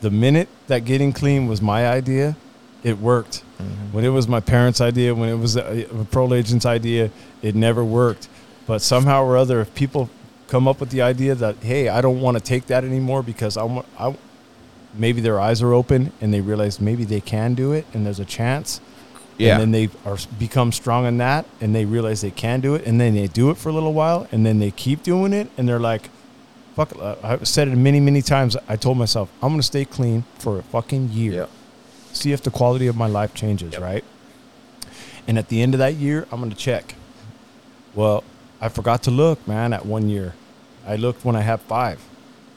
[0.00, 2.36] The minute that getting clean was my idea,
[2.82, 3.44] it worked.
[3.62, 3.92] Mm-hmm.
[3.96, 7.10] When it was my parents' idea, when it was a, a parole agent's idea,
[7.42, 8.28] it never worked.
[8.66, 10.08] But somehow or other, if people
[10.48, 13.56] come up with the idea that, hey, I don't want to take that anymore because
[13.56, 14.14] I want, I,
[14.94, 18.20] maybe their eyes are open and they realize maybe they can do it and there's
[18.20, 18.80] a chance.
[19.38, 19.52] Yeah.
[19.52, 22.86] And then they are become strong in that and they realize they can do it
[22.86, 25.50] and then they do it for a little while and then they keep doing it
[25.56, 26.10] and they're like,
[26.76, 28.56] fuck, I've said it many, many times.
[28.68, 31.32] I told myself, I'm going to stay clean for a fucking year.
[31.32, 31.50] Yep.
[32.12, 33.82] See if the quality of my life changes, Yep.
[33.82, 34.04] right?
[35.26, 36.94] And at the end of that year, I'm going to check.
[37.94, 38.24] Well,
[38.60, 40.34] I forgot to look, man, at one year.
[40.86, 41.98] I looked when I had five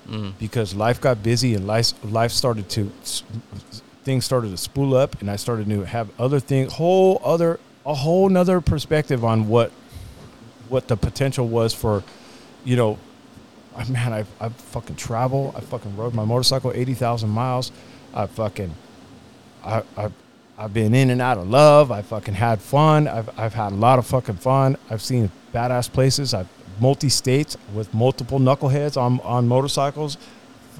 [0.10, 0.34] Mm.
[0.38, 2.91] because life got busy and life life started to
[4.03, 7.95] things started to spool up and I started to have other things whole other a
[7.95, 9.72] whole nother perspective on what
[10.69, 12.03] what the potential was for
[12.64, 12.99] you know
[13.76, 17.72] I man I I fucking travel I fucking rode my motorcycle 80,000 miles
[18.14, 18.76] I fucking
[19.66, 20.12] I I
[20.58, 21.92] I've been in and out of love.
[21.92, 23.10] I fucking had fun.
[23.10, 24.78] I've, I've had a lot of fucking fun.
[24.90, 26.34] I've seen badass places.
[26.34, 26.48] I've
[26.80, 30.18] multi states with multiple knuckleheads on, on motorcycles.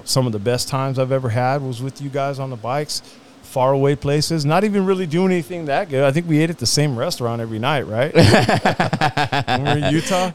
[0.04, 3.02] Some of the best times I've ever had was with you guys on the bikes,
[3.46, 4.46] far away places.
[4.46, 6.04] Not even really doing anything that good.
[6.04, 8.14] I think we ate at the same restaurant every night, right?
[8.16, 10.32] when we were in Utah,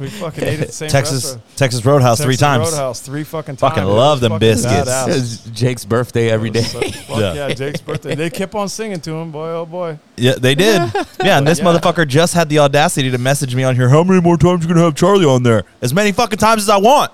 [0.00, 1.56] we fucking ate at the same Texas restaurant.
[1.56, 2.70] Texas Roadhouse three Texas times.
[2.72, 3.74] Roadhouse three fucking times.
[3.74, 4.88] Fucking love them fucking biscuits.
[4.90, 5.52] badass.
[5.52, 6.60] Jake's birthday every It day.
[6.80, 7.34] was so- Yeah.
[7.34, 7.54] yeah.
[7.54, 8.14] Jake's birthday.
[8.14, 9.98] They kept on singing to him, boy, oh boy.
[10.16, 10.80] Yeah, they did.
[11.24, 11.64] Yeah, and this Yeah.
[11.64, 13.88] motherfucker just had the audacity to message me on here.
[13.88, 15.64] How many more times you gonna have Charlie on there?
[15.80, 17.12] As many fucking times as I want.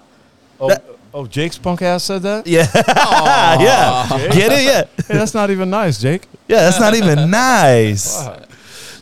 [0.59, 0.85] Oh, That-
[1.15, 2.47] oh, Jake's punk ass said that.
[2.47, 4.29] Yeah, yeah.
[4.33, 4.65] Get it?
[4.65, 6.27] Yeah, Hey, that's not even nice, Jake.
[6.49, 6.61] yeah.
[6.63, 8.49] That's not even nice, Fuck.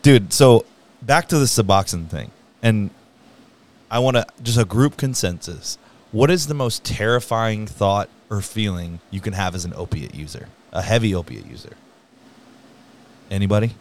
[0.02, 0.32] dude.
[0.32, 0.64] So
[1.02, 2.30] back to the Suboxone thing,
[2.62, 2.90] and
[3.90, 5.78] I want to just a group consensus.
[6.12, 10.48] What is the most terrifying thought or feeling you can have as an opiate user,
[10.72, 11.72] a heavy opiate user?
[13.30, 13.74] Anybody?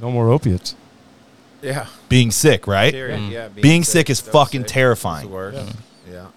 [0.00, 0.74] No more opiates.
[1.62, 1.86] yeah.
[2.10, 2.92] Being sick, right?
[2.92, 3.18] Period.
[3.20, 3.30] Mm.
[3.30, 4.68] Yeah, Being sick is so fucking sick.
[4.68, 5.24] terrifying.
[5.24, 5.56] It's the worst.
[5.58, 5.72] Yeah.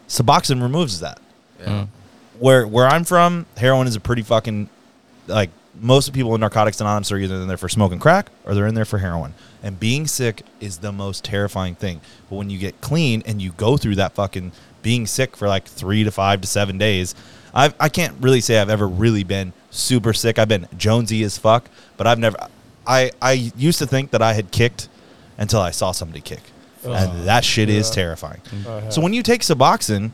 [0.07, 1.19] Suboxone removes that.
[1.59, 1.67] Yeah.
[1.67, 1.87] Mm.
[2.39, 4.69] where where I'm from, heroin is a pretty fucking
[5.27, 5.49] like
[5.79, 8.67] most of people in Narcotics Anonymous are either in there for smoking crack or they're
[8.67, 9.33] in there for heroin.
[9.63, 12.01] And being sick is the most terrifying thing.
[12.29, 15.65] But when you get clean and you go through that fucking being sick for like
[15.65, 17.13] three to five to seven days,
[17.53, 20.39] I I can't really say I've ever really been super sick.
[20.39, 22.37] I've been Jonesy as fuck, but I've never.
[22.87, 24.89] I I used to think that I had kicked
[25.37, 26.41] until I saw somebody kick,
[26.83, 27.95] Oh, and that shit is yeah.
[27.95, 28.41] terrifying.
[28.67, 30.11] Uh, So when you take Suboxone,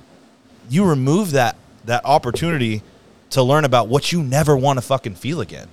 [0.70, 2.82] you remove that that opportunity
[3.30, 5.68] to learn about what you never want to fucking feel again.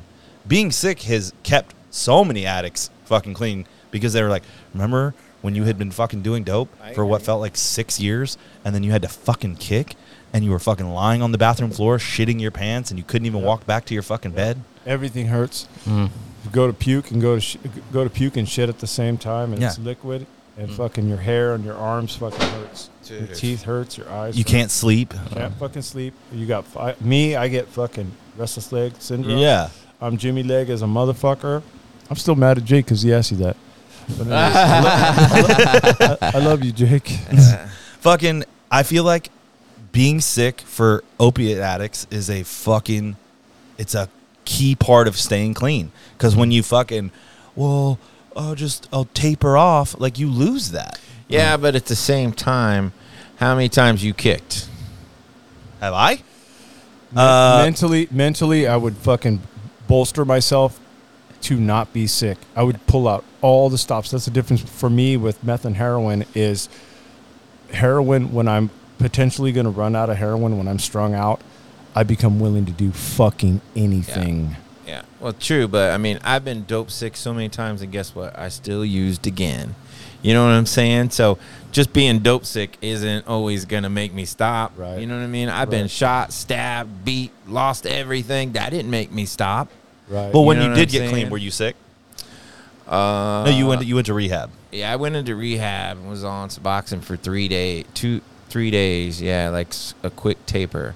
[0.46, 4.42] Being sick has kept so many addicts fucking clean because they were like,
[4.72, 8.74] remember when you had been fucking doing dope for what felt like six years, and
[8.74, 9.94] then you had to fucking kick,
[10.32, 13.26] and you were fucking lying on the bathroom floor, shitting your pants, and you couldn't
[13.26, 13.46] even Yep.
[13.46, 14.60] walk back to your fucking bed.
[14.86, 15.66] everything hurts.
[15.86, 16.10] Mm.
[16.44, 17.56] You go to puke and go to sh-
[17.92, 20.26] go to puke and shit at the same time, and it's liquid,
[20.56, 20.76] and hmm.
[20.76, 22.90] fucking your hair and your arms fucking hurts.
[23.05, 24.36] Your teeth hurts, your eyes.
[24.36, 24.51] You hurt.
[24.51, 25.14] can't sleep.
[25.14, 25.35] Uh-huh.
[25.35, 26.14] can't fucking sleep.
[26.32, 27.36] You got fi- me.
[27.36, 29.39] I get fucking restless leg syndrome.
[29.39, 29.68] Yeah.
[30.01, 31.62] I'm Jimmy Leg as a motherfucker.
[32.10, 33.56] I'm still mad at Jake because he asked you that.
[34.18, 37.09] But anyways, I, love, I- I love you, Jake.
[38.01, 39.31] fucking I feel like
[39.93, 43.16] being sick for opiate addicts is a fucking
[43.78, 44.09] it's a
[44.44, 47.10] key part of staying clean cuz when you fucking
[47.56, 47.98] well
[48.36, 51.01] I'll just I'll taper off like you lose that.
[51.28, 52.93] Yeah, but at the same time,
[53.36, 54.69] how many times you kicked?
[55.81, 56.23] Have I?
[57.12, 59.40] Men- Uh, mentally, mentally, I would fucking
[59.89, 60.81] bolster myself
[61.43, 62.39] to not be sick.
[62.56, 64.11] I would pull out all the stops.
[64.11, 66.24] That's the difference for me with meth and heroin.
[66.35, 66.69] Is
[67.73, 71.40] heroin when I'm potentially going to run out of heroin when I'm strung out,
[71.94, 74.51] I become willing to do fucking anything.
[74.51, 74.56] Yeah,
[75.24, 78.38] well, true, but I mean, I've been dope sick so many times, and guess what?
[78.38, 79.74] I still used again.
[80.20, 81.10] You know what I'm saying?
[81.10, 81.38] So
[81.72, 84.72] just being dope sick isn't always gonna make me stop.
[84.76, 84.98] Right.
[84.98, 85.48] You know what I mean?
[85.48, 88.52] I've been shot, stabbed, beat, lost everything.
[88.52, 89.70] That didn't make me stop.
[90.10, 90.30] Right.
[90.30, 91.74] Well, when know you, did I'm get clean, were you sick?
[92.86, 94.51] Uh, no, you went you went to rehab.
[94.72, 98.20] Yeah, I went into rehab and was on Suboxone for three days, two,
[98.51, 99.22] three days.
[99.22, 99.72] Yeah, like
[100.02, 100.94] a quick taper.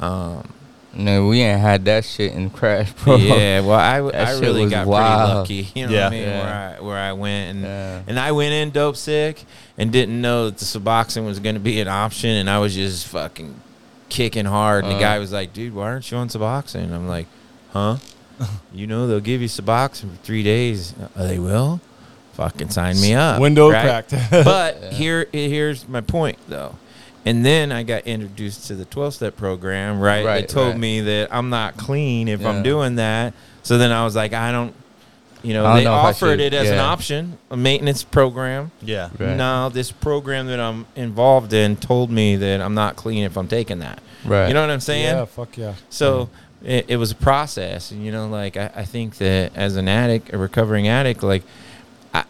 [0.00, 0.52] Um,
[0.92, 3.16] No, we ain't had that shit in crash, bro.
[3.16, 5.46] yeah, well, I, I really was got wild.
[5.46, 5.78] pretty lucky.
[5.80, 6.04] You know Yeah.
[6.04, 6.22] what I mean?
[6.22, 6.42] Yeah.
[6.44, 8.02] Where I where I went and Yeah.
[8.08, 9.44] and I went in dope sick
[9.78, 12.74] and didn't know that the Suboxone was going to be an option, and I was
[12.74, 13.54] just fucking
[14.08, 14.84] kicking hard.
[14.84, 15.00] And the Uh.
[15.00, 17.26] guy was like, "Dude, why aren't you on Suboxone?" And I'm like,
[17.72, 17.96] "Huh?
[18.74, 20.94] you know they'll give you Suboxone for three days.
[21.16, 21.80] Uh, they will.
[22.32, 23.38] Fucking sign me up.
[23.40, 23.82] Window right?
[24.08, 24.14] cracked.
[24.30, 26.74] but here here's my point though
[27.24, 30.78] and then i got introduced to the 12-step program right, Right, they told right.
[30.78, 32.48] me that i'm not clean if Yeah.
[32.50, 34.74] i'm doing that so then i was like i don't
[35.42, 39.10] you know don't they know offered should- it as an option a maintenance program Yeah.
[39.18, 39.36] Right.
[39.36, 43.48] no this program that i'm involved in told me that i'm not clean if i'm
[43.48, 44.48] taking that Right.
[44.48, 45.74] you know what i'm saying yeah, fuck yeah.
[45.88, 46.28] so
[46.62, 49.88] it, it was a process, and you know, like I, I think that as an
[49.88, 51.42] addict, a recovering addict, like
[52.12, 52.24] I,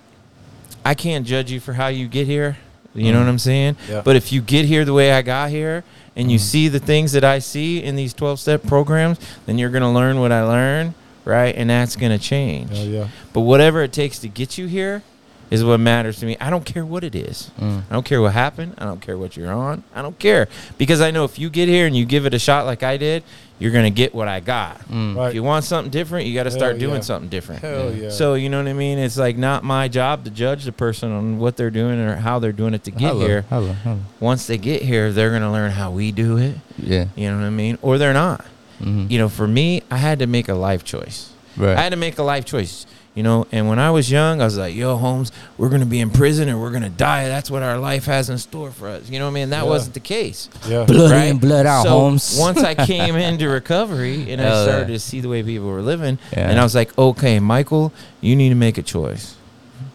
[0.84, 2.56] I can't judge you for how you get here.
[2.94, 3.76] You know what I'm saying?
[3.88, 4.02] Yeah.
[4.04, 5.84] But if you get here the way I got here,
[6.16, 6.44] and you mm-hmm.
[6.44, 10.18] see the things that I see in these 12 step programs, then you're gonna learn
[10.20, 10.94] what I learned,
[11.24, 11.54] right?
[11.54, 12.70] And that's gonna change.
[12.70, 13.08] Hell yeah.
[13.32, 15.02] But whatever it takes to get you here
[15.51, 16.36] is what matters to me.
[16.40, 17.51] I don't care what it is.
[17.60, 17.82] Mm.
[17.90, 18.74] I don't care what happened.
[18.78, 19.82] I don't care what you're on.
[19.94, 20.48] I don't care
[20.78, 22.97] because I know if you get here and you give it a shot like I
[22.97, 23.24] did,
[23.59, 24.81] you're gonna get what I got.
[24.89, 25.16] Mm.
[25.16, 25.28] Right.
[25.28, 27.01] If you want something different, you got to Hell start doing yeah.
[27.01, 27.60] something different.
[27.62, 28.10] Hell yeah.
[28.10, 28.98] So you know what I mean?
[28.98, 32.39] It's like not my job to judge the person on what they're doing or how
[32.39, 33.43] they're doing it to get Hello, here.
[33.51, 33.98] hello, hello.
[34.20, 36.55] Once they get here, they're gonna learn how we do it.
[36.78, 37.06] Yeah.
[37.16, 37.77] You know what I mean?
[37.82, 38.47] Or they're not.
[38.81, 39.10] Mhm.
[39.10, 41.28] You know, for me, I had to make a life choice.
[41.56, 41.77] Right.
[41.77, 42.86] I had to make a life choice.
[43.14, 45.98] You know, and when I was young, I was like, "Yo, Holmes, we're gonna be
[45.98, 47.26] in prison and we're gonna die.
[47.26, 49.50] That's what our life has in store for us." You know what I mean?
[49.50, 49.68] That Yeah.
[49.68, 50.48] wasn't the case.
[50.68, 50.84] Yeah.
[50.84, 51.24] blood right?
[51.24, 52.36] in, blood out, so Holmes.
[52.38, 54.94] once I came into recovery and I Hell started yeah.
[54.94, 56.50] to see the way people were living, Yeah.
[56.50, 59.34] and I was like, okay, Michael, you need to make a choice.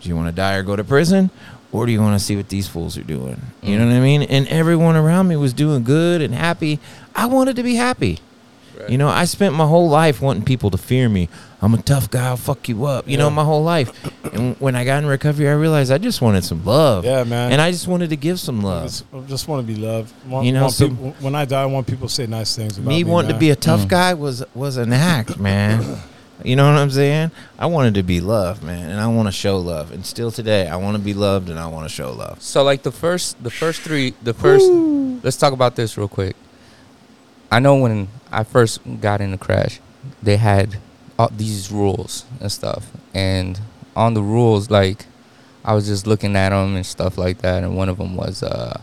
[0.01, 1.29] Do you want to die or go to prison?
[1.71, 3.41] Or do you want to see what these fools are doing?
[3.61, 3.79] You Mm.
[3.79, 4.21] know what I mean?
[4.23, 6.79] And everyone around me was doing good and happy.
[7.15, 8.19] I wanted to be happy.
[8.89, 11.27] You know, I spent my whole life wanting people to fear me.
[11.65, 12.27] I'm a tough guy.
[12.27, 13.07] I'll fuck you up.
[13.07, 13.91] You know, my whole life.
[14.33, 17.03] And when I got in recovery, I realized I just wanted some love.
[17.05, 17.51] Yeah, man.
[17.51, 18.83] And I just wanted to give some I love.
[18.83, 20.13] just, I just want to be loved.
[20.29, 22.55] Want, You know, want so- people, when I die, I want people to say nice
[22.55, 23.03] things about me.
[23.03, 23.87] me wanting to be a tough Mm.
[23.87, 25.97] guy was was an act, man.
[26.43, 27.31] You know what I'm saying?
[27.57, 29.91] I wanted to be loved, man, and I want to show love.
[29.91, 32.41] And still today, I want to be loved and I want to show love.
[32.41, 34.69] So like the first, the first three, the first.
[35.23, 36.35] Let's talk about this real quick.
[37.51, 39.79] I know when I first got into Crash,
[40.21, 40.77] they had
[41.17, 43.59] all these rules and stuff, and
[43.95, 45.05] on the rules, like
[45.63, 48.43] I was just looking at them and stuff like that, and one of them was,
[48.43, 48.79] uh,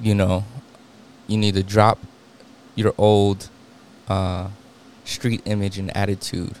[0.00, 0.44] you know,
[1.26, 1.98] you need to drop
[2.74, 3.48] your old,
[4.08, 4.48] uh,
[5.04, 6.54] street image and attitude,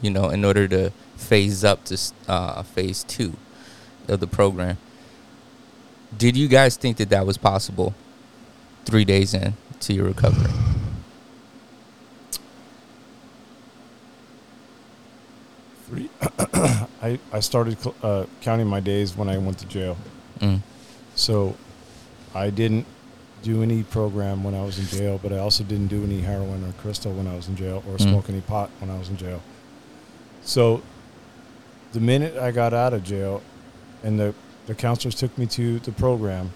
[0.00, 1.98] you know, in order to phase up to
[2.28, 3.34] uh, phase two
[4.08, 4.76] of the program.
[6.16, 7.94] Did you guys think that that was possible
[8.84, 10.50] three days in to your recovery?
[15.92, 16.08] Three.
[17.02, 19.98] I I started uh, counting my days when I went to jail.
[20.40, 20.60] Mm.
[21.14, 21.54] So
[22.34, 22.86] I didn't
[23.42, 26.64] do any program when I was in jail, but I also didn't do any heroin
[26.64, 28.00] or crystal when I was in jail or Mm.
[28.00, 29.42] smoke any pot when I was in jail.
[30.44, 30.80] So
[31.92, 33.42] the minute I got out of jail
[34.02, 34.34] and the,
[34.66, 36.52] the counselors took me to the program,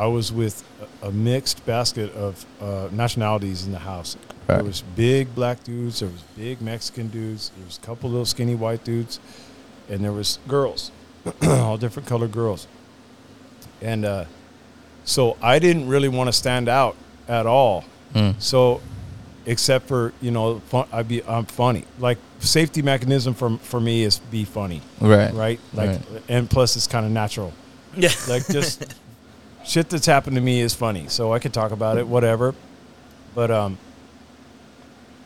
[0.00, 0.64] I was with
[1.02, 4.16] a, a mixed basket of uh, nationalities in the house.
[4.48, 4.56] Right.
[4.56, 8.24] There was big black dudes, there was big Mexican dudes, there was a couple little
[8.24, 9.20] skinny white dudes,
[9.90, 10.90] and there was girls,
[11.42, 12.66] all different colored girls.
[13.82, 14.24] And uh,
[15.04, 16.96] so I didn't really want to stand out
[17.28, 17.84] at all.
[18.14, 18.40] Mm.
[18.40, 18.80] So,
[19.46, 21.84] except for you know, fun, I be I'm funny.
[21.98, 25.32] Like safety mechanism for for me is be funny, Right.
[25.34, 25.60] right?
[25.74, 26.22] Like, Right.
[26.28, 27.52] and plus it's kind of natural.
[27.96, 28.10] Yeah.
[28.28, 28.84] Like just
[29.64, 32.54] shit that's happened to me is funny, so I could talk about it, whatever.
[33.34, 33.78] But um,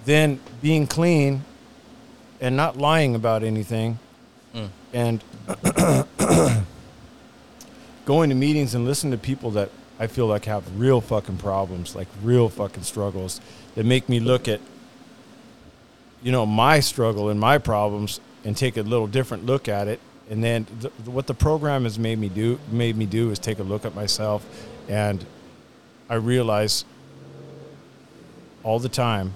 [0.04, 1.44] then being clean
[2.40, 3.98] and not lying about anything,
[4.54, 4.68] Mm.
[4.92, 5.24] and
[8.04, 11.96] going to meetings and listening to people that I feel like have real fucking problems,
[11.96, 13.40] like real fucking struggles
[13.74, 14.60] that make me look at,
[16.22, 20.00] you know, my struggle and my problems and take a little different look at it.
[20.30, 23.58] And then th- what the program has made me do, made me do is take
[23.58, 24.46] a look at myself
[24.88, 25.24] and
[26.08, 26.84] I realize
[28.62, 29.34] all the time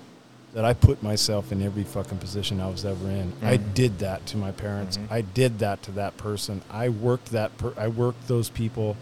[0.55, 3.33] that I put myself in every fucking position I was ever in.
[3.43, 4.99] I did that to my parents.
[5.11, 6.63] I did that to that person.
[6.71, 7.57] I worked that.
[7.59, 8.97] Per- I worked those people.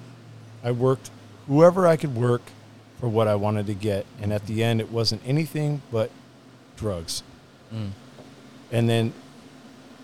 [0.64, 1.10] I worked
[1.46, 2.42] whoever I could work
[3.00, 6.10] for what I wanted to get, and at the end, it wasn't anything but
[6.76, 7.22] drugs.
[7.72, 7.90] Mm.
[8.72, 9.12] And then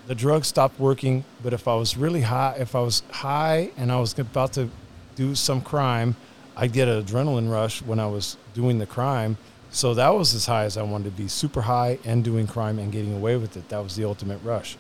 [0.06, 1.24] the drugs stopped working.
[1.42, 4.68] But if I was really high, if I was high and I was about to
[5.14, 6.16] do some crime,
[6.56, 9.36] I'd get an adrenaline rush when I was doing the crime.
[9.70, 12.78] So that was as high as I wanted to be, super high and doing crime
[12.78, 13.68] and getting away with it.
[13.70, 14.76] That was the ultimate rush.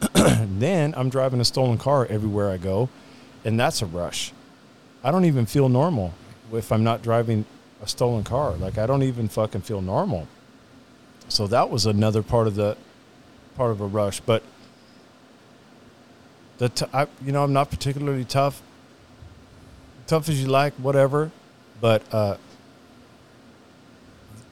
[0.14, 2.90] then I'm driving a stolen car everywhere I go,
[3.44, 4.32] and that's a rush.
[5.02, 6.12] I don't even feel normal
[6.52, 7.46] if I'm not driving
[7.82, 8.52] a stolen car.
[8.52, 10.28] Like I don't even fucking feel normal.
[11.28, 12.76] So that was another part of the
[13.56, 14.20] part of a rush.
[14.20, 14.42] But
[16.58, 18.62] the t- I, you know I'm not particularly tough.
[20.06, 21.30] Tough as you like, whatever.
[21.80, 22.36] But uh,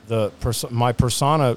[0.09, 1.57] the pers- my persona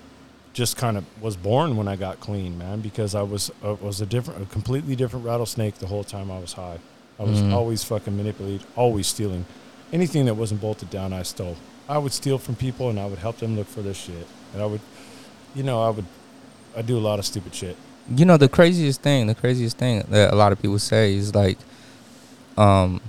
[0.54, 4.02] just kind of was born when I got clean, man, because I was uh, was
[4.02, 6.80] a different, a completely different rattlesnake the whole time I was high.
[7.20, 7.54] I was Mhm.
[7.54, 9.46] always fucking manipulated, always stealing.
[9.94, 11.56] Anything that wasn't bolted down, I stole.
[11.88, 14.28] I would steal from people and I would help them look for their shit.
[14.54, 14.82] And I would,
[15.54, 16.06] you know, I would,
[16.76, 17.78] I do a lot of stupid shit.
[18.10, 21.34] You know the craziest thing, the craziest thing that a lot of people say is
[21.34, 21.58] like,
[22.58, 23.02] um,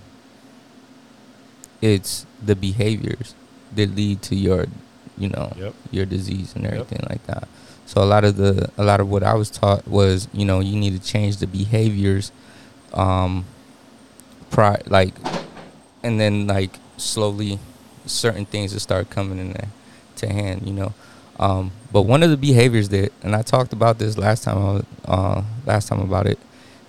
[1.82, 3.35] it's the behaviors
[3.74, 4.66] that lead to your,
[5.18, 5.74] you know, Yep.
[5.90, 6.73] your disease and Yep.
[6.73, 7.48] everything like that.
[7.85, 10.60] So a lot of the a lot of what I was taught was, you know,
[10.60, 12.32] you need to change the behaviors,
[12.94, 13.44] um,
[14.51, 15.14] pri- like,
[16.02, 17.59] and then like slowly,
[18.06, 19.68] certain things will start coming in there
[20.16, 20.94] to hand, you know.
[21.38, 24.84] Um, but one of the behaviors that, and I talked about this last time, was,
[25.04, 26.38] uh, last time about it,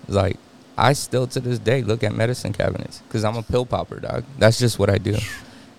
[0.08, 0.38] is like
[0.78, 4.24] I still to this day look at medicine cabinets because I'm a pill popper, dog.
[4.38, 5.18] That's just what I do.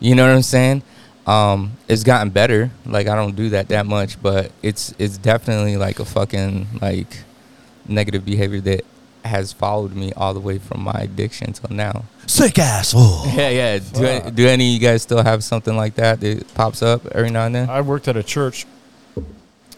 [0.00, 0.82] You know what I'm saying?
[1.26, 2.70] Um, it's gotten better.
[2.86, 7.18] Like I don't do that that much, but it's it's definitely like a fucking like
[7.86, 8.84] negative behavior that
[9.24, 12.04] has followed me all the way from my addiction till now.
[12.26, 13.24] Sick asshole.
[13.26, 13.78] Yeah, yeah.
[13.78, 13.84] Do,
[14.20, 14.34] Fuck.
[14.34, 17.46] do any of you guys still have something like that that pops up every now
[17.46, 17.68] and then?
[17.70, 18.66] I worked at a church,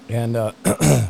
[0.09, 0.53] and uh,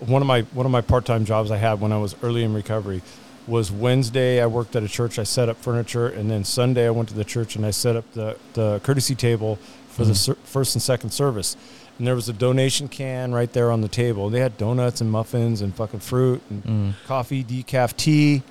[0.00, 2.44] one of my one of my part time jobs I had when I was early
[2.44, 3.02] in recovery
[3.46, 4.40] was Wednesday.
[4.42, 5.18] I worked at a church.
[5.18, 7.96] I set up furniture, and then Sunday I went to the church and I set
[7.96, 9.58] up the the courtesy table
[9.88, 10.16] for the Mhm.
[10.16, 11.56] ser- first and second service.
[11.98, 14.28] And there was a donation can right there on the table.
[14.28, 16.94] They had donuts and muffins and fucking fruit and Mm.
[17.06, 18.42] coffee, decaf tea,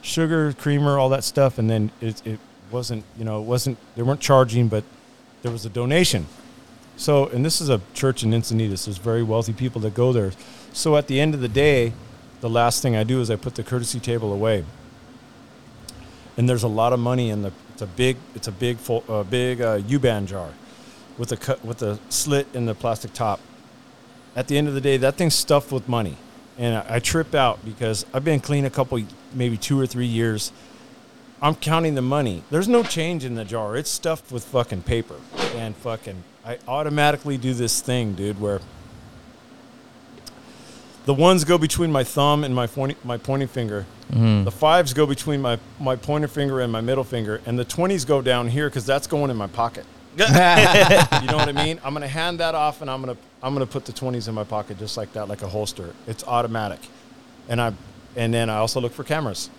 [0.00, 1.58] sugar, creamer, all that stuff.
[1.58, 2.40] And then it, it
[2.70, 4.84] wasn't, you know, it wasn't, they weren't charging, but
[5.42, 6.26] there was a donation.
[6.96, 8.86] So, and this is a church in Encinitas.
[8.86, 10.32] There's very wealthy people that go there.
[10.72, 11.92] So at the end of the day,
[12.40, 14.64] the last thing I do is I put the courtesy table away.
[16.36, 17.52] And there's a lot of money in the.
[17.72, 18.16] It's a big.
[18.34, 19.04] It's a big full.
[19.08, 20.48] Uh, big uh, U-band jar,
[21.18, 23.40] with a cut with a slit in the plastic top.
[24.36, 26.16] At the end of the day, that thing's stuffed with money,
[26.58, 29.00] and I, I trip out because I've been clean a couple,
[29.32, 30.52] maybe two or three years.
[31.42, 32.42] I'm counting the money.
[32.50, 33.76] There's no change in the jar.
[33.76, 35.16] It's stuffed with fucking paper
[35.54, 36.24] and fucking.
[36.44, 38.60] I automatically do this thing, dude, where
[41.06, 43.84] The ones go between my thumb and my pointing, my pointing finger.
[44.10, 44.44] Mhm.
[44.44, 48.06] The fives go between my, my pointer finger and my middle finger, and the twenties
[48.06, 49.84] go down here because that's going in my pocket.
[51.22, 51.80] you know what I mean?
[51.84, 54.44] I'm gonna hand that off, and I'm gonna I'm gonna put the twenties in my
[54.44, 55.94] pocket just like that, like a holster.
[56.06, 56.80] It's automatic,
[57.48, 57.72] and I
[58.16, 59.50] and then I also look for cameras.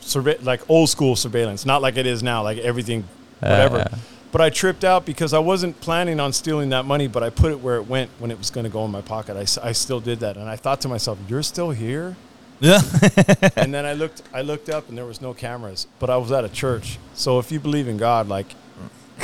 [0.00, 3.04] Surve- like old school surveillance, not like it is now, like everything,
[3.40, 3.78] whatever.
[3.78, 3.98] Uh.
[4.30, 7.50] but I tripped out because I wasn't planning on stealing that money, but I put
[7.52, 9.36] it where it went when it was going to go in my pocket.
[9.36, 12.16] I, I still did that, and I thought to myself, "You're still here."
[12.60, 12.80] Yeah.
[13.56, 16.32] and then I looked I looked up and there was no cameras, but I was
[16.32, 16.98] at a church.
[17.14, 18.54] So if you believe in God, like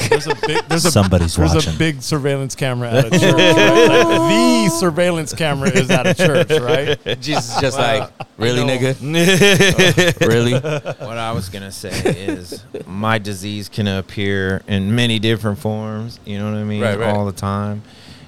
[0.09, 1.75] there's a big there's a Somebody's there's watching.
[1.75, 3.23] a big surveillance camera at a church.
[3.23, 3.89] right?
[3.89, 7.21] Like, the surveillance camera is at a church, right?
[7.21, 8.77] Jesus just like, really, I know.
[8.79, 10.21] nigga?
[10.29, 10.53] really?
[10.55, 16.19] what I was gonna say is my disease can appear in many different forms.
[16.25, 16.83] You know what I mean?
[16.83, 17.15] Right, right.
[17.15, 17.83] All the time.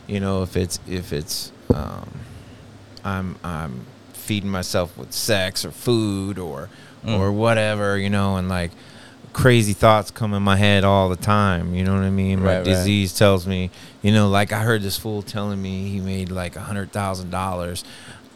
[0.07, 2.09] You know, if it's if it's um,
[3.05, 6.69] I'm I'm feeding myself with sex or food or
[7.05, 7.21] Mm.
[7.21, 7.97] or whatever.
[7.97, 8.73] You know, and like
[9.37, 11.75] crazy thoughts come in my head all the time.
[11.75, 12.41] You know what I mean?
[12.41, 12.65] My Right, right.
[12.65, 13.71] disease tells me.
[14.03, 17.31] You know, like I heard this fool telling me he made like a hundred thousand
[17.31, 17.85] dollars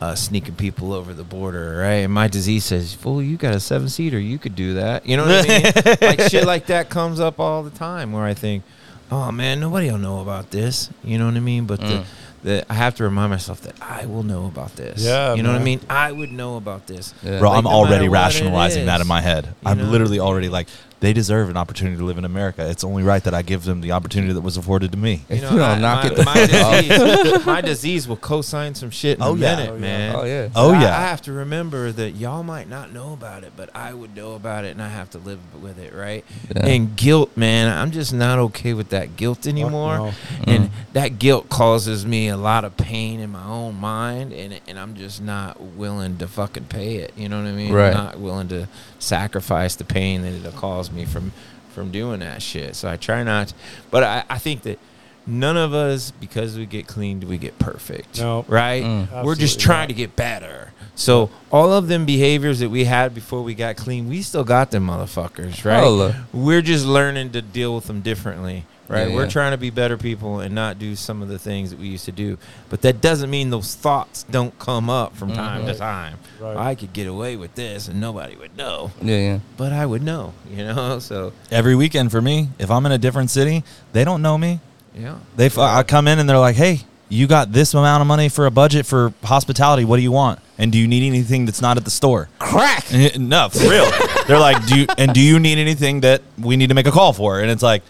[0.03, 2.05] uh, sneaking people over the border, right?
[2.05, 5.17] And my disease says, "Fool, you got a seven seater, you could do that." You
[5.17, 5.97] know what I mean?
[6.19, 8.63] like shit like that comes up all the time, where I think,
[9.11, 11.65] "Oh man, nobody will know about this." You know what I mean?
[11.67, 12.05] But the, Mm.
[12.43, 15.03] the I have to remind myself that I will know about this.
[15.03, 15.81] Yeah, you know what I mean?
[15.89, 17.15] I would know about this.
[17.23, 17.39] Yeah.
[17.39, 19.55] Bro, Like, I'm no already matter what it rationalizing that is, in my head.
[19.65, 19.85] I'm know?
[19.85, 20.69] literally already like,
[21.01, 22.69] they deserve an opportunity to live in America.
[22.69, 25.23] It's only right that I give them the opportunity that was afforded to me.
[25.29, 28.17] If You you, know, don't I- knock my, it the my disease, my disease will
[28.19, 29.57] co-sign some shit in Oh, a yeah.
[29.57, 29.81] minute, Oh, yeah.
[29.81, 30.15] man.
[30.17, 30.49] Oh yeah.
[30.55, 30.99] Oh, But I- yeah.
[30.99, 34.35] I, have to remember that y'all might not know about it, but I would know
[34.35, 36.25] about it, and I have to live with it, right?
[36.55, 36.67] Yeah.
[36.67, 39.97] And guilt, man, I'm just not okay with that guilt anymore.
[39.99, 40.13] no.
[40.47, 40.71] And Mm.
[40.93, 44.95] that guilt causes me a lot of pain in my own mind, and and I'm
[44.95, 47.13] just not willing to fucking pay it.
[47.17, 47.73] You know what I mean?
[47.73, 47.89] Right.
[47.97, 48.69] I'm not willing to
[49.01, 51.33] sacrifice the pain that it'll cause me from
[51.73, 52.77] from doing that shit.
[52.77, 53.53] So I try not.
[53.91, 54.79] But I, I think that.
[55.27, 58.19] None of us, because we get clean, do we get perfect?
[58.19, 58.45] No.
[58.49, 58.83] right?
[58.83, 59.23] Mm.
[59.23, 59.89] We're just trying not.
[59.89, 60.73] to get better.
[60.95, 64.71] So all of them behaviors that we had before we got clean, we still got
[64.71, 65.79] them motherfuckers, right?
[65.79, 66.27] Holla.
[66.33, 69.09] We're just learning to deal with them differently, right?
[69.09, 69.29] Yeah, We're yeah.
[69.31, 72.05] trying to be better people and not do some of the things that we used
[72.07, 72.37] to do.
[72.69, 75.79] But that doesn't mean those thoughts don't come up from time to Mhm.
[75.79, 76.17] time.
[76.41, 76.57] Right.
[76.57, 79.39] I could get away with this and nobody would know, Yeah, yeah.
[79.57, 80.99] but I would know, you know?
[81.11, 84.61] So, Every weekend for me, if I'm in a different city, they don't know me.
[84.99, 85.15] yeah.
[85.37, 88.47] They, I come in and they're like, "Hey, you got this amount of money for
[88.47, 89.85] a budget for hospitality.
[89.85, 90.39] What do you want?
[90.59, 92.85] And do you need anything that's not at the store?" Crack.
[93.19, 93.91] no, for real.
[94.27, 96.91] they're like, "Do you and do you need anything that we need to make a
[96.93, 97.83] call for?" And it's like,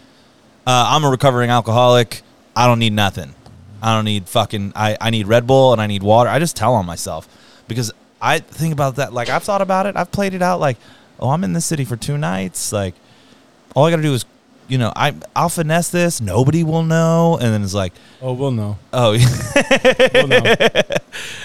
[0.67, 2.21] uh, "I'm a recovering alcoholic.
[2.55, 3.33] I don't need nothing.
[3.81, 4.73] I don't need fucking.
[4.75, 6.29] I I need Red Bull and I need water.
[6.29, 7.27] I just tell on myself
[7.67, 9.13] because I think about that.
[9.13, 9.95] Like I've thought about it.
[9.95, 10.59] I've played it out.
[10.59, 10.77] Like,
[11.19, 12.71] oh, I'm in this city for two nights.
[12.71, 12.95] Like,
[13.75, 14.25] all I got to do is."
[14.71, 16.21] You know, I I'll finesse this.
[16.21, 17.91] Nobody will know, and then it's like,
[18.21, 18.77] Oh, we'll know.
[18.93, 19.11] oh,
[20.13, 20.37] We'll know.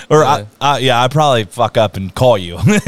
[0.08, 0.28] or Yeah.
[0.28, 2.54] I, I, yeah, I probably fuck up and call you.
[2.54, 2.78] Well, doesn't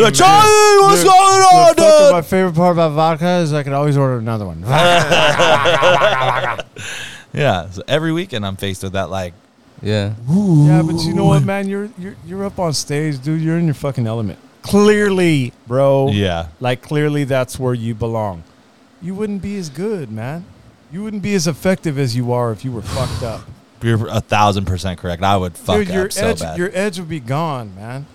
[0.00, 2.12] Like, Charlie, what's Dude, going on, dude?
[2.12, 4.62] my favorite part about vodka is I can always order another one.
[7.34, 9.10] Yeah, so every weekend I'm faced with that.
[9.10, 9.34] Like,
[9.82, 10.14] Yeah.
[10.30, 11.68] yeah, but you know what, man?
[11.68, 13.42] You're you're you're up on stage, dude.
[13.42, 14.38] You're in your fucking element.
[14.62, 16.08] Clearly, bro.
[16.10, 18.44] yeah, Like clearly, that's where you belong.
[19.00, 20.44] You wouldn't be as good, man.
[20.90, 23.42] You wouldn't be as effective as you are if you were fucked up.
[23.82, 25.22] you're a thousand percent correct.
[25.22, 26.58] I would fuck Dude, your up so edge, bad.
[26.58, 28.06] your edge would be gone, man.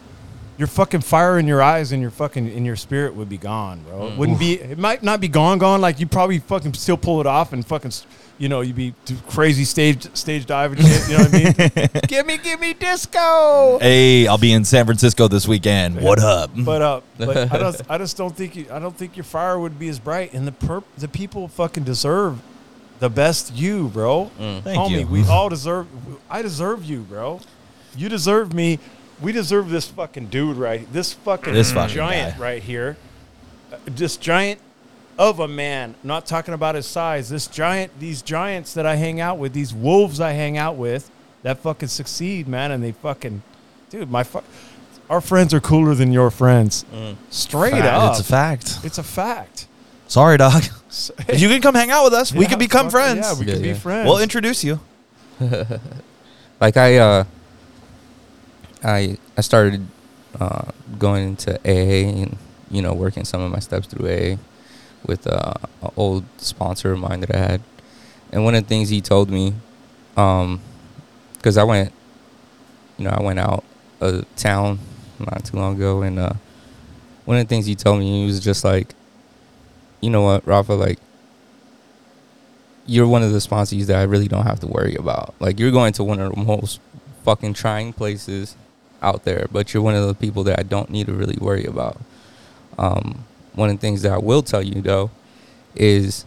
[0.57, 3.81] Your fucking fire in your eyes and your fucking in your spirit would be gone,
[3.83, 4.07] bro.
[4.07, 4.41] It wouldn't mm.
[4.41, 4.53] be.
[4.59, 5.81] It might not be gone, gone.
[5.81, 7.91] Like you probably fucking still pull it off and fucking,
[8.39, 8.93] you know, you'd be
[9.29, 11.07] crazy stage stage diving shit.
[11.09, 12.01] You know what I mean?
[12.07, 13.77] give me, give me disco.
[13.79, 16.01] hey, I'll be in San Francisco this weekend.
[16.01, 16.51] What up?
[16.57, 19.59] But uh, but I just I just don't think you, I don't think your fire
[19.59, 20.33] would be as bright.
[20.33, 22.39] And the perp, the people fucking deserve
[22.99, 24.31] the best you, bro.
[24.37, 25.07] Thank Homie, you.
[25.07, 25.87] we all deserve.
[26.29, 27.39] I deserve you, bro.
[27.95, 28.79] You deserve me.
[29.21, 30.91] We deserve this fucking dude right.
[30.91, 32.41] This fucking This fucking giant guy.
[32.43, 32.97] right here.
[33.71, 34.59] Uh, This giant
[35.17, 35.95] of a man.
[36.03, 37.29] I'm not talking about his size.
[37.29, 37.99] This giant.
[37.99, 39.53] These giants that I hang out with.
[39.53, 41.09] These wolves I hang out with.
[41.43, 42.71] That fucking succeed, man.
[42.71, 43.41] And they fucking,
[43.89, 44.09] dude.
[44.09, 44.41] My fu-
[45.09, 46.85] our friends are cooler than your friends.
[47.29, 47.85] Straight Fact.
[47.85, 48.11] up.
[48.11, 48.79] it's a fact.
[48.83, 49.67] It's a fact.
[50.07, 50.63] Sorry, dog.
[50.93, 52.31] So- you can come hang out with us.
[52.31, 53.25] we Yeah, can become fucking- friends.
[53.25, 53.73] Yeah, we Yeah, can yeah.
[53.73, 54.07] be friends.
[54.07, 54.79] we'll introduce you.
[56.61, 57.23] Like I uh
[58.83, 59.85] I I started
[60.39, 62.37] uh going into AA and
[62.71, 64.37] you know working some of my steps through AA
[65.05, 67.61] with uh, an old sponsor of mine that I had.
[68.31, 69.53] And one of the things he told me
[70.15, 70.61] um
[71.41, 71.91] cuz I went
[72.97, 73.63] you know, I went out
[74.01, 74.79] of town
[75.19, 76.33] not too long ago, and uh,
[77.25, 78.95] one of the things he told me he was just like,
[80.01, 80.99] you know what, Rafa, like,
[82.85, 85.33] you're one of the sponsors that I really don't have to worry about.
[85.39, 86.79] Like, you're going to one of the most
[87.23, 88.57] fucking trying places
[89.01, 91.65] out there, but you're one of the people that I don't need to really worry
[91.65, 91.99] about.
[92.77, 93.23] Um,
[93.55, 95.11] one of the things that I will tell you though
[95.75, 96.25] is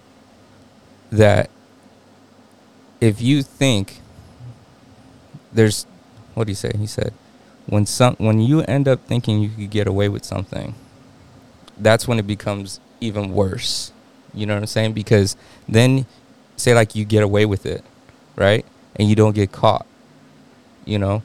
[1.11, 1.51] that
[3.01, 4.01] if you think
[5.53, 5.87] there's
[6.35, 6.73] what do you say?
[6.77, 7.13] He said
[7.67, 10.75] when some when you end up thinking you could get away with something,
[11.79, 13.93] that's when it becomes even worse.
[14.33, 14.93] You know what I'm saying?
[14.93, 15.37] Because
[15.69, 16.07] then
[16.57, 17.85] say like you get away with it,
[18.37, 18.65] right?
[18.97, 19.87] And you don't get caught.
[20.85, 21.23] You know?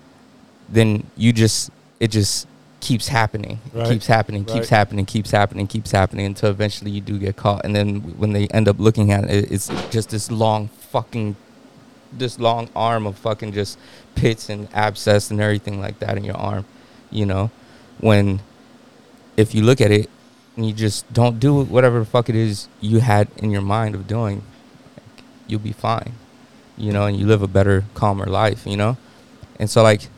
[0.67, 1.69] Then you just
[1.99, 2.47] it just
[2.81, 3.59] keeps happening.
[3.73, 3.87] Right.
[3.87, 4.53] Keeps happening, Right.
[4.55, 7.63] keeps happening, keeps happening, keeps happening until eventually you do get caught.
[7.63, 11.35] And then when they end up looking at it, it's just this long fucking
[12.11, 13.79] this long arm of fucking just
[14.15, 16.65] pits and abscess and everything like that in your arm,
[17.09, 17.49] you know,
[18.01, 18.41] when
[19.37, 20.09] if you look at it
[20.57, 23.95] and you just don't do whatever the fuck it is you had in your mind
[23.95, 24.43] of doing,
[25.47, 26.11] you'll be fine,
[26.77, 28.97] you know, and you live a better, calmer life, you know,
[29.57, 30.09] and so like,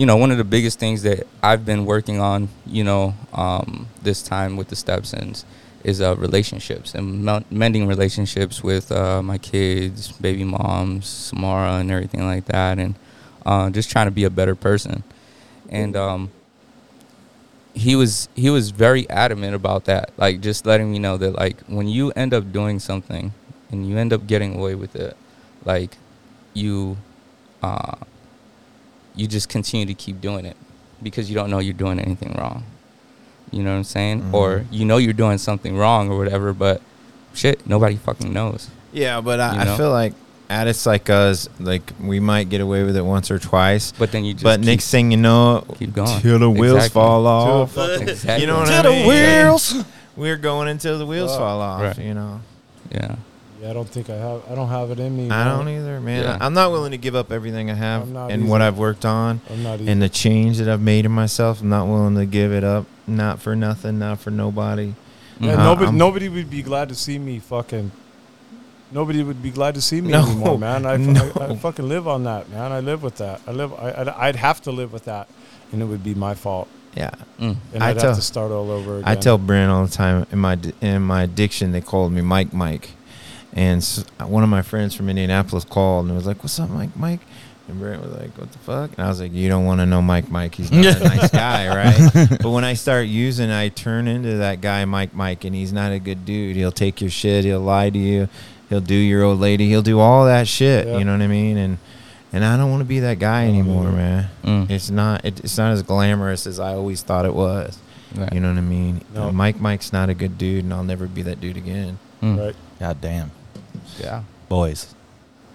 [0.00, 3.86] you know, one of the biggest things that I've been working on, you know, um,
[4.00, 5.44] this time with the Stepsons
[5.84, 12.24] is uh, relationships and mending relationships with uh, my kids, baby moms, Samara, and everything
[12.24, 12.94] like that, and
[13.44, 15.04] uh, just trying to be a better person.
[15.68, 16.30] And um,
[17.74, 21.60] he was he was very adamant about that, like just letting me know that like
[21.66, 23.34] when you end up doing something
[23.70, 25.14] and you end up getting away with it,
[25.66, 25.98] like
[26.54, 26.96] you
[27.62, 27.96] uh,
[29.14, 30.56] you just continue to keep doing it
[31.02, 32.64] because you don't know you're doing anything wrong.
[33.50, 34.22] You know what I'm saying?
[34.22, 34.34] Mhm.
[34.34, 36.80] Or you know you're doing something wrong or whatever, but
[37.34, 38.68] shit, nobody fucking knows.
[38.92, 40.12] Yeah, but I, You I feel like
[40.48, 44.24] addicts like us, like we might get away with it once or twice, But then
[44.24, 46.20] you just but keep, next thing you know, keep going.
[46.20, 47.00] till the wheels Exactly.
[47.00, 47.76] fall off.
[47.76, 48.40] Exactly.
[48.42, 49.84] You know what To I the wheels.
[50.16, 51.38] We're going until the wheels Fuck.
[51.38, 51.80] fall off.
[51.82, 51.98] Right.
[51.98, 52.40] You know,
[52.92, 53.16] Yeah.
[53.60, 54.42] Yeah, I don't think I have.
[54.50, 55.26] I don't have it in me.
[55.26, 55.46] I man.
[55.58, 56.22] don't either, man.
[56.24, 56.38] Yeah.
[56.40, 58.62] I'm not willing to give up everything I have I'm not and what.
[58.62, 59.80] I've worked on I'm not.
[59.80, 61.60] and the change that I've made in myself.
[61.60, 62.86] I'm not willing to give it up.
[63.06, 63.98] Not for nothing.
[63.98, 64.94] Not for nobody.
[65.40, 65.58] Yeah, Mhm.
[65.58, 67.90] Uh, nobody, I'm- nobody would be glad to see me fucking.
[68.92, 70.84] Nobody would be glad to see me No, anymore, man.
[70.84, 71.30] I, no.
[71.40, 72.72] I, I fucking live on that, man.
[72.72, 73.40] I live with that.
[73.46, 73.72] I live.
[73.74, 75.28] I, I'd, I'd have to live with that,
[75.72, 76.66] and it would be my fault,
[76.96, 77.10] Yeah.
[77.38, 77.56] Mm.
[77.72, 79.08] and I I'd tell- have to start all over again.
[79.08, 82.52] I tell Brent all the time in my in my addiction they called me Mike
[82.52, 82.90] Mike,
[83.54, 86.96] and s one of my friends from Indianapolis called and was like, "What's up, Mike
[86.96, 87.20] Mike?"
[87.68, 89.86] And Brent was like, "What the fuck?" And I was like, "You don't want to
[89.86, 90.54] know Mike Mike.
[90.54, 94.60] He's not a nice guy, right?" but when I start using, I turn into that
[94.60, 96.56] guy Mike Mike, and he's not a good dude.
[96.56, 97.44] He'll take your shit.
[97.44, 98.28] He'll lie to you.
[98.68, 99.68] He'll do your old lady.
[99.68, 100.86] He'll do all that shit.
[100.86, 100.98] Yeah.
[100.98, 101.56] You know what I mean?
[101.56, 101.78] And
[102.32, 104.30] and I don't want to be that guy don't anymore, man.
[104.44, 104.70] Mm.
[104.70, 105.24] It's not.
[105.24, 107.78] It, it's not as glamorous as I always thought it was.
[108.14, 108.32] Right.
[108.32, 109.02] You know what I mean?
[109.14, 109.32] No.
[109.32, 111.98] Mike Mike's not a good dude, and I'll never be that dude again.
[112.22, 112.38] Mm.
[112.38, 112.56] right.
[112.78, 113.30] God damn,
[114.00, 114.22] Yeah.
[114.48, 114.94] boys.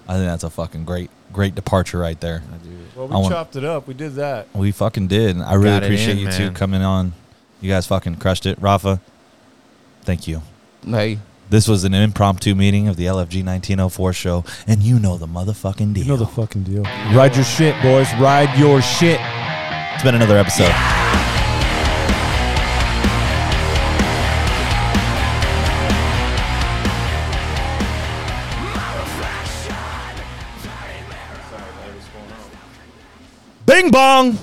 [0.07, 2.43] I think that's a fucking great, great departure right there.
[2.53, 2.69] I do.
[2.95, 3.88] Well, I we want- chopped it up.
[3.88, 4.47] We did that.
[4.53, 5.41] We fucking did.
[5.41, 6.53] I really Got it appreciate in, you two man.
[6.53, 7.13] coming on.
[7.61, 9.01] You guys fucking crushed it, Rafa.
[10.03, 10.41] Thank you.
[10.88, 11.19] Hey.
[11.49, 15.93] This was an impromptu meeting of the LFG 1904 show, and you know the motherfucking
[15.93, 16.03] deal.
[16.03, 16.84] You know the fucking deal.
[17.13, 18.07] Ride your shit, boys.
[18.15, 19.19] Ride your shit.
[19.93, 20.72] it's been another episode.
[33.66, 34.38] Bing bong.